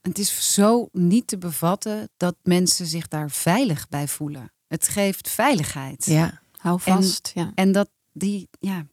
het 0.00 0.18
is 0.18 0.54
zo 0.54 0.88
niet 0.92 1.26
te 1.26 1.38
bevatten 1.38 2.08
dat 2.16 2.34
mensen 2.42 2.86
zich 2.86 3.08
daar 3.08 3.30
veilig 3.30 3.88
bij 3.88 4.08
voelen. 4.08 4.52
Het 4.72 4.88
geeft 4.88 5.30
veiligheid. 5.30 6.04
Ja, 6.04 6.40
Hou 6.56 6.80
En- 6.84 6.94
vast. 6.94 7.30
ja. 7.34 7.52
En 7.54 7.72
dat 7.72 7.90
die, 8.12 8.48
ja, 8.60 8.86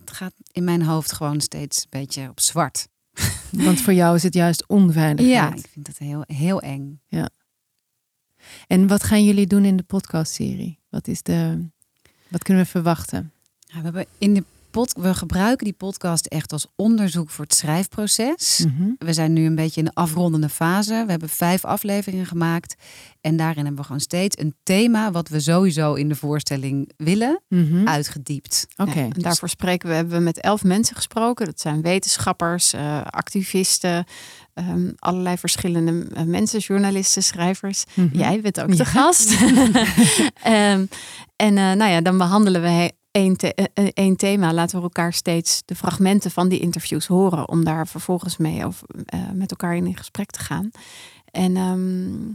het 0.00 0.10
gaat 0.10 0.34
in 0.52 0.64
mijn 0.64 0.82
hoofd 0.82 1.12
gewoon 1.12 1.40
steeds 1.40 1.82
een 1.82 1.86
beetje 1.90 2.28
op 2.28 2.40
zwart. 2.40 2.88
want 3.50 3.80
voor 3.80 3.92
jou 3.92 4.16
is 4.16 4.22
het 4.22 4.34
juist 4.34 4.66
onveiligheid. 4.66 5.52
Ja, 5.52 5.54
ik 5.54 5.68
vind 5.70 5.86
dat 5.86 5.98
heel, 5.98 6.22
heel 6.26 6.60
eng. 6.60 7.00
En 8.66 8.86
wat 8.86 9.02
gaan 9.02 9.24
jullie 9.24 9.46
doen 9.46 9.64
in 9.64 9.76
de 9.76 9.82
podcastserie? 9.82 10.78
Wat 10.88 11.08
is 11.08 11.22
de, 11.22 11.68
wat 12.28 12.42
kunnen 12.42 12.64
we 12.64 12.70
verwachten? 12.70 13.32
Ja, 13.58 13.76
we, 13.76 13.82
hebben 13.82 14.06
in 14.18 14.34
de 14.34 14.44
pod, 14.78 14.94
we 15.00 15.14
gebruiken 15.14 15.64
die 15.64 15.74
podcast 15.74 16.26
echt 16.26 16.52
als 16.52 16.66
onderzoek 16.76 17.30
voor 17.30 17.44
het 17.44 17.54
schrijfproces. 17.54 18.64
Mhm. 18.66 18.90
We 18.98 19.12
zijn 19.12 19.32
nu 19.32 19.46
een 19.46 19.54
beetje 19.54 19.80
in 19.80 19.86
de 19.86 19.94
afrondende 19.94 20.48
fase. 20.48 21.02
We 21.04 21.10
hebben 21.10 21.28
vijf 21.28 21.64
afleveringen 21.64 22.26
gemaakt. 22.26 22.74
En 23.20 23.36
daarin 23.36 23.56
hebben 23.58 23.76
we 23.76 23.82
gewoon 23.82 24.00
steeds 24.00 24.38
een 24.38 24.54
thema 24.62 25.10
wat 25.10 25.28
we 25.28 25.40
sowieso 25.40 25.94
in 25.94 26.08
de 26.08 26.14
voorstelling 26.14 26.92
willen, 26.96 27.42
Mhm. 27.48 27.88
uitgediept. 27.88 28.66
Oké. 28.76 28.98
Ja, 28.98 29.04
en 29.04 29.12
daarvoor 29.22 29.48
spreken 29.48 29.88
we, 29.88 29.94
hebben 29.94 30.18
we 30.18 30.22
met 30.24 30.40
elf 30.40 30.64
mensen 30.64 30.96
gesproken. 30.96 31.46
Dat 31.46 31.60
zijn 31.60 31.82
wetenschappers, 31.82 32.72
eh, 32.72 33.00
activisten, 33.04 34.04
ehm, 34.54 34.90
allerlei 34.98 35.36
verschillende 35.38 36.06
eh, 36.14 36.22
mensen, 36.22 36.58
journalisten, 36.60 37.22
schrijvers. 37.22 37.84
Mhm. 37.94 38.18
Jij 38.18 38.40
bent 38.40 38.60
ook 38.60 38.70
Ja. 38.70 38.76
de 38.76 38.84
gast. 38.84 39.30
Ehm, 40.42 40.84
en 41.36 41.58
eh, 41.58 41.72
nou 41.72 41.90
ja, 41.90 42.00
dan 42.00 42.18
behandelen 42.18 42.62
we 42.62 42.92
één, 43.10 43.36
the- 43.36 43.54
eh, 43.54 43.64
eh, 43.74 43.88
één 43.94 44.16
thema. 44.16 44.52
Laten 44.52 44.76
we 44.76 44.82
elkaar 44.82 45.12
steeds 45.12 45.62
de 45.64 45.74
fragmenten 45.74 46.30
van 46.30 46.48
die 46.48 46.60
interviews 46.60 47.06
horen. 47.06 47.48
Om 47.48 47.64
daar 47.64 47.86
vervolgens 47.86 48.36
mee 48.36 48.64
over, 48.64 48.86
eh, 49.04 49.30
met 49.32 49.50
elkaar 49.50 49.76
in 49.76 49.96
gesprek 49.96 50.30
te 50.30 50.40
gaan. 50.40 50.70
En, 51.30 51.56
ehm, 51.56 52.32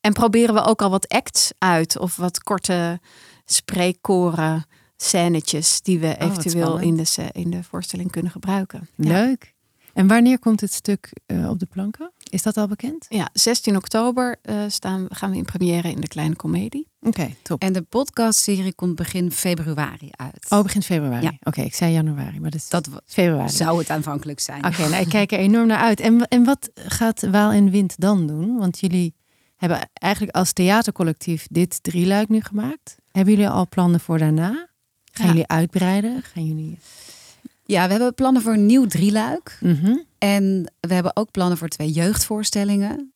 en 0.00 0.12
proberen 0.12 0.54
we 0.54 0.60
ook 0.64 0.82
al 0.82 0.90
wat 0.90 1.08
acts 1.08 1.52
uit. 1.58 1.98
Of 1.98 2.16
wat 2.16 2.42
korte 2.42 3.00
spreekkoren, 3.44 4.64
scènetjes. 4.96 5.80
Die 5.82 5.98
we 5.98 6.06
wat 6.18 6.28
eventueel 6.30 6.78
in 6.78 6.96
de, 6.96 7.28
in 7.32 7.50
de 7.50 7.62
voorstelling 7.62 8.10
kunnen 8.10 8.32
gebruiken. 8.32 8.88
Ja. 8.96 9.08
Leuk. 9.24 9.54
En 9.92 10.06
wanneer 10.06 10.38
komt 10.38 10.60
het 10.60 10.72
stuk 10.72 11.12
op 11.48 11.58
de 11.58 11.66
planken? 11.66 12.12
Is 12.30 12.42
dat 12.42 12.56
al 12.56 12.66
bekend? 12.66 13.06
Ja, 13.08 13.28
16 13.32 13.76
oktober 13.76 14.36
eh, 14.42 14.56
staan, 14.68 15.06
gaan 15.08 15.30
we 15.30 15.36
in 15.36 15.44
première 15.44 15.90
in 15.90 16.00
de 16.00 16.08
Kleine 16.08 16.36
Comedie. 16.36 16.88
Oké, 17.00 17.34
top. 17.42 17.62
En 17.62 17.72
de 17.72 17.82
podcastserie 17.82 18.72
komt 18.74 18.94
begin 18.94 19.32
februari 19.32 20.08
uit. 20.10 20.46
Oh, 20.48 20.62
begin 20.62 20.82
februari. 20.82 21.24
Ja. 21.24 21.32
Oké, 21.42 21.60
ik 21.60 21.74
zei 21.74 21.92
januari, 21.92 22.40
maar 22.40 22.50
dat 22.50 22.60
is 22.60 22.68
dat 22.68 22.88
februari. 23.06 23.48
zou 23.52 23.78
het 23.78 23.90
aanvankelijk 23.90 24.40
zijn. 24.40 24.64
Oké, 24.66 24.88
nou, 24.88 25.02
ik 25.02 25.08
kijk 25.18 25.32
er 25.32 25.38
enorm 25.38 25.66
naar 25.66 25.78
uit. 25.78 26.00
En, 26.00 26.28
en 26.28 26.44
wat 26.44 26.70
gaat 26.74 27.26
Waal 27.30 27.50
en 27.52 27.70
Wind 27.70 27.94
dan 28.00 28.26
doen? 28.26 28.56
Want 28.56 28.78
jullie 28.80 29.14
hebben 29.56 29.88
eigenlijk 29.92 30.36
als 30.36 30.52
theatercollectief 30.52 31.46
dit 31.50 31.82
drieluik 31.82 32.28
nu 32.28 32.40
gemaakt. 32.40 32.96
Hebben 33.10 33.34
jullie 33.34 33.48
al 33.48 33.68
plannen 33.68 34.00
voor 34.00 34.18
daarna? 34.18 34.68
Gaan 35.12 35.26
Ja. 35.26 35.32
jullie 35.32 35.46
uitbreiden? 35.46 36.22
Gaan 36.22 36.46
jullie... 36.46 36.78
Ja, 37.70 37.84
we 37.84 37.90
hebben 37.90 38.14
plannen 38.14 38.42
voor 38.42 38.52
een 38.52 38.66
nieuw 38.66 38.86
drieluik. 38.86 39.58
Mhm. 39.60 39.96
En 40.18 40.72
we 40.80 40.94
hebben 40.94 41.16
ook 41.16 41.30
plannen 41.30 41.58
voor 41.58 41.68
twee 41.68 41.90
jeugdvoorstellingen. 41.90 43.12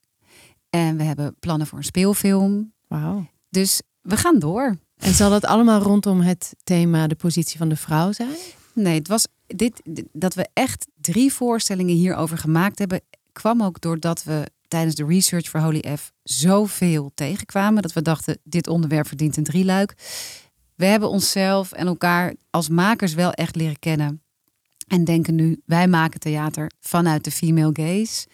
En 0.69 0.97
we 0.97 1.03
hebben 1.03 1.35
plannen 1.39 1.67
voor 1.67 1.77
een 1.77 1.83
speelfilm. 1.83 2.73
Wauw. 2.87 3.27
Dus 3.49 3.81
we 4.01 4.17
gaan 4.17 4.39
door. 4.39 4.77
En 4.97 5.13
zal 5.13 5.29
dat 5.29 5.45
allemaal 5.45 5.81
rondom 5.81 6.21
het 6.21 6.55
thema 6.63 7.07
de 7.07 7.15
positie 7.15 7.57
van 7.57 7.69
de 7.69 7.75
vrouw 7.75 8.11
zijn? 8.11 8.35
Nee, 8.73 8.97
het 8.97 9.07
was 9.07 9.27
dit- 9.47 9.81
dat 10.11 10.33
we 10.33 10.47
echt 10.53 10.87
drie 11.01 11.33
voorstellingen 11.33 11.95
hierover 11.95 12.37
gemaakt 12.37 12.79
hebben, 12.79 13.01
kwam 13.31 13.63
ook 13.63 13.81
doordat 13.81 14.23
we 14.23 14.43
tijdens 14.67 14.95
de 14.95 15.05
research 15.05 15.49
voor 15.49 15.59
Holy 15.59 15.83
F 15.97 16.11
zoveel 16.23 17.11
tegenkwamen 17.13 17.81
dat 17.81 17.93
we 17.93 18.01
dachten 18.01 18.37
dit 18.43 18.67
onderwerp 18.67 19.07
verdient 19.07 19.37
een 19.37 19.43
drieluik. 19.43 19.93
We 20.75 20.85
hebben 20.85 21.09
onszelf 21.09 21.71
en 21.71 21.87
elkaar 21.87 22.33
als 22.49 22.69
makers 22.69 23.13
wel 23.13 23.31
echt 23.31 23.55
leren 23.55 23.79
kennen 23.79 24.21
en 24.93 25.03
denken 25.03 25.35
nu 25.35 25.61
wij 25.65 25.87
maken 25.87 26.19
theater 26.19 26.71
vanuit 26.79 27.23
de 27.23 27.31
female 27.31 27.69
gaze, 27.73 28.27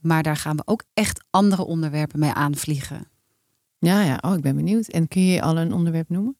maar 0.00 0.22
daar 0.22 0.36
gaan 0.36 0.56
we 0.56 0.62
ook 0.64 0.82
echt 0.92 1.24
andere 1.30 1.64
onderwerpen 1.64 2.18
mee 2.18 2.32
aanvliegen. 2.32 3.08
Ja, 3.78 4.02
ja. 4.02 4.18
Oh, 4.20 4.34
ik 4.34 4.40
ben 4.40 4.56
benieuwd. 4.56 4.88
En 4.88 5.08
kun 5.08 5.26
je 5.26 5.42
al 5.42 5.58
een 5.58 5.72
onderwerp 5.72 6.08
noemen? 6.08 6.36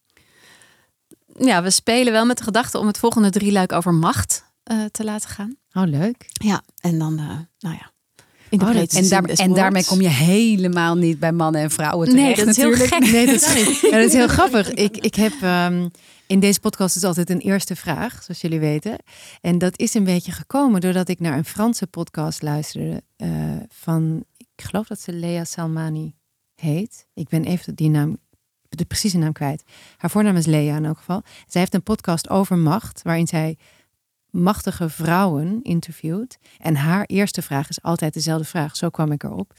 Ja, 1.38 1.62
we 1.62 1.70
spelen 1.70 2.12
wel 2.12 2.26
met 2.26 2.38
de 2.38 2.44
gedachte 2.44 2.78
om 2.78 2.86
het 2.86 2.98
volgende 2.98 3.30
drieluik 3.30 3.72
over 3.72 3.94
macht 3.94 4.44
eh, 4.62 4.84
te 4.84 5.04
laten 5.04 5.28
gaan. 5.28 5.56
Oh, 5.72 5.86
leuk. 5.86 6.26
Ja, 6.28 6.62
en 6.80 6.98
dan, 6.98 7.18
eh, 7.18 7.38
nou 7.58 7.76
ja. 7.76 7.92
In 8.50 8.58
de 8.58 8.64
Oh, 8.64 8.74
dat- 8.74 8.92
En, 8.92 9.08
daar, 9.08 9.24
en 9.24 9.52
daarmee 9.54 9.84
kom 9.84 10.00
je 10.00 10.08
helemaal 10.08 10.94
niet 10.94 11.18
bij 11.18 11.32
mannen 11.32 11.60
en 11.60 11.70
vrouwen 11.70 12.14
Nee, 12.14 12.34
terecht 12.34 12.38
dat 12.38 12.48
is 12.48 12.56
heel 12.56 12.70
natuurlijk. 12.70 12.94
gek. 13.04 13.12
Nee, 13.12 13.26
dat 13.26 13.34
is. 13.34 13.80
Ja, 13.80 13.90
dat 13.90 14.06
is 14.08 14.12
heel 14.12 14.28
grappig. 14.28 14.70
Ik, 14.70 14.96
ik 14.96 15.14
heb 15.14 15.32
ehm, 15.42 15.88
in 16.26 16.40
deze 16.40 16.60
podcast 16.60 16.96
is 16.96 17.04
altijd 17.04 17.30
een 17.30 17.38
eerste 17.40 17.76
vraag, 17.76 18.22
zoals 18.22 18.40
jullie 18.40 18.60
weten. 18.60 18.96
En 19.40 19.58
dat 19.58 19.78
is 19.78 19.94
een 19.94 20.04
beetje 20.04 20.32
gekomen 20.32 20.80
doordat 20.80 21.08
ik 21.08 21.20
naar 21.20 21.36
een 21.36 21.44
Franse 21.44 21.86
podcast 21.86 22.42
luisterde 22.42 23.02
eh, 23.16 23.28
van, 23.68 24.24
ik 24.36 24.64
geloof 24.64 24.86
dat 24.86 25.00
ze 25.00 25.12
Lea 25.12 25.44
Salmani 25.44 26.14
heet. 26.54 27.06
Ik 27.14 27.28
ben 27.28 27.44
even 27.44 27.74
die 27.74 27.88
naam, 27.90 28.16
de 28.68 28.84
precieze 28.84 29.18
naam 29.18 29.32
kwijt. 29.32 29.62
Haar 29.96 30.10
voornaam 30.10 30.36
is 30.36 30.46
Lea 30.46 30.76
in 30.76 30.84
elk 30.84 30.96
geval. 30.98 31.22
Zij 31.46 31.60
heeft 31.60 31.74
een 31.74 31.82
podcast 31.82 32.28
over 32.30 32.58
macht, 32.58 33.02
waarin 33.02 33.26
zij 33.26 33.56
machtige 34.34 34.88
vrouwen 34.88 35.62
interviewt. 35.62 36.38
En 36.58 36.76
haar 36.76 37.04
eerste 37.04 37.42
vraag 37.42 37.68
is 37.68 37.82
altijd 37.82 38.14
dezelfde 38.14 38.44
vraag. 38.44 38.76
Zo 38.76 38.88
kwam 38.90 39.12
ik 39.12 39.22
erop. 39.22 39.52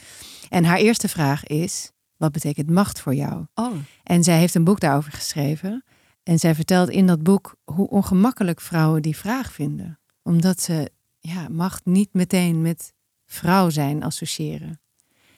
En 0.50 0.64
haar 0.64 0.78
eerste 0.78 1.08
vraag 1.08 1.44
is: 1.44 1.92
wat 2.18 2.32
betekent 2.32 2.70
macht 2.70 3.00
voor 3.00 3.16
jou? 3.16 3.46
Oh. 3.56 3.74
En 4.04 4.24
zij 4.24 4.38
heeft 4.38 4.56
een 4.56 4.64
boek 4.64 4.80
daarover 4.80 5.12
geschreven. 5.12 5.84
En 6.24 6.40
zij 6.40 6.56
vertelt 6.56 6.90
in 6.90 7.08
dat 7.08 7.24
boek 7.24 7.56
hoe 7.64 7.90
ongemakkelijk 7.90 8.62
vrouwen 8.62 9.02
die 9.02 9.18
vraag 9.18 9.52
vinden. 9.52 10.00
Omdat 10.24 10.62
ze 10.62 10.92
ja, 11.20 11.48
macht 11.50 11.86
niet 11.86 12.14
meteen 12.14 12.62
met 12.62 12.94
vrouw 13.26 13.70
zijn 13.70 14.04
associëren. 14.04 14.80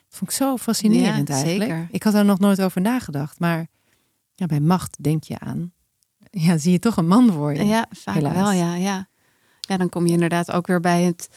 Dat 0.08 0.18
vond 0.18 0.30
ik 0.30 0.36
zo 0.36 0.56
fascinerend 0.56 1.28
Ja, 1.28 1.34
eigenlijk. 1.34 1.70
zeker. 1.70 1.88
Ik 1.90 2.02
had 2.02 2.12
daar 2.12 2.24
nog 2.24 2.38
nooit 2.38 2.62
over 2.62 2.80
nagedacht. 2.80 3.38
Maar 3.38 3.66
ja, 4.34 4.46
bij 4.46 4.60
macht 4.60 5.02
denk 5.02 5.22
je 5.24 5.38
aan. 5.38 5.72
Ja, 6.30 6.58
zie 6.58 6.72
je 6.72 6.78
toch 6.78 6.96
een 6.96 7.06
man 7.06 7.30
worden. 7.30 7.66
Ja, 7.66 7.86
vaak 7.90 8.14
helaas. 8.14 8.34
wel, 8.34 8.52
ja, 8.52 8.74
ja. 8.74 9.08
Ja, 9.68 9.76
dan 9.76 9.88
kom 9.88 10.06
je 10.06 10.12
inderdaad 10.12 10.50
ook 10.50 10.66
weer 10.66 10.80
bij 10.80 11.02
het 11.02 11.28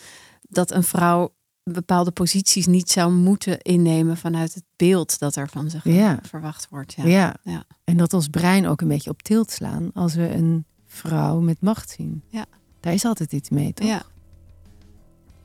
dat 0.41 0.71
een 0.71 0.83
vrouw 0.83 1.33
bepaalde 1.63 2.11
posities 2.11 2.67
niet 2.67 2.89
zou 2.89 3.11
moeten 3.11 3.59
innemen 3.61 4.17
vanuit 4.17 4.53
het 4.53 4.63
beeld 4.75 5.19
dat 5.19 5.35
er 5.35 5.49
van 5.49 5.69
zich 5.69 5.83
Ja. 5.83 6.19
verwacht 6.21 6.67
wordt. 6.69 6.93
Ja. 6.93 7.03
Ja. 7.05 7.35
Ja. 7.43 7.63
En 7.83 7.97
dat 7.97 8.13
ons 8.13 8.27
brein 8.27 8.67
ook 8.67 8.81
een 8.81 8.87
beetje 8.87 9.09
op 9.09 9.21
tilt 9.21 9.51
slaan 9.51 9.89
als 9.93 10.13
we 10.15 10.29
een 10.33 10.65
vrouw 10.87 11.39
met 11.39 11.61
macht 11.61 11.89
zien. 11.89 12.23
Ja. 12.27 12.45
Daar 12.79 12.93
is 12.93 13.05
altijd 13.05 13.33
iets 13.33 13.49
mee, 13.49 13.73
toch? 13.73 13.87
Ja. 13.87 14.01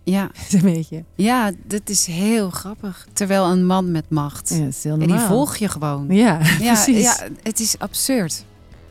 Ja, 0.04 0.30
een 0.50 0.60
beetje. 0.60 1.04
ja, 1.14 1.52
dat 1.66 1.88
is 1.88 2.06
heel 2.06 2.50
grappig. 2.50 3.06
Terwijl 3.12 3.44
een 3.50 3.66
man 3.66 3.90
met 3.90 4.10
macht. 4.10 4.48
Ja, 4.48 4.58
dat 4.58 4.68
is 4.68 4.82
heel 4.84 4.92
en 4.92 4.98
die 4.98 5.08
normaal. 5.08 5.26
volg 5.26 5.56
je 5.56 5.68
gewoon. 5.68 6.06
Ja, 6.08 6.38
Ja, 6.60 6.72
precies. 6.72 7.02
ja, 7.02 7.28
het 7.42 7.60
is 7.60 7.78
absurd. 7.78 8.44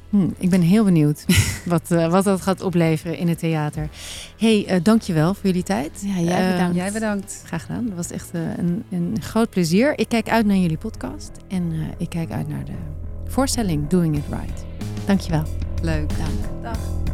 Hm, 0.09 0.27
ik 0.37 0.49
ben 0.49 0.61
heel 0.61 0.83
benieuwd 0.83 1.25
wat, 1.65 1.91
eh, 1.91 2.07
wat 2.11 2.23
dat 2.23 2.41
gaat 2.41 2.61
opleveren 2.61 3.17
in 3.17 3.27
het 3.27 3.39
theater. 3.39 3.89
hey, 4.37 4.65
eh 4.67 4.79
dankjewel 4.83 5.33
voor 5.33 5.45
jullie 5.45 5.63
tijd. 5.63 6.03
Ja, 6.05 6.19
jij 6.19 6.45
Eh, 6.47 6.51
bedankt. 6.51 6.75
Jij 6.75 6.91
bedankt. 6.91 7.41
Graag 7.45 7.61
gedaan. 7.65 7.85
Dat 7.85 7.95
was 7.95 8.11
echt 8.11 8.29
een, 8.33 8.83
een 8.91 9.15
groot 9.21 9.49
plezier. 9.49 9.99
Ik 9.99 10.09
kijk 10.09 10.29
uit 10.29 10.45
naar 10.45 10.57
jullie 10.57 10.77
podcast. 10.77 11.31
En 11.47 11.71
eh, 11.71 11.77
ik 11.97 12.09
kijk 12.09 12.31
uit 12.31 12.47
naar 12.47 12.65
de 12.65 12.71
voorstelling 13.27 13.87
Doing 13.87 14.15
It 14.17 14.23
Right. 14.29 14.65
Dankjewel. 15.05 15.43
Leuk. 15.81 16.09
Dank. 16.17 16.63
Dag. 16.63 17.04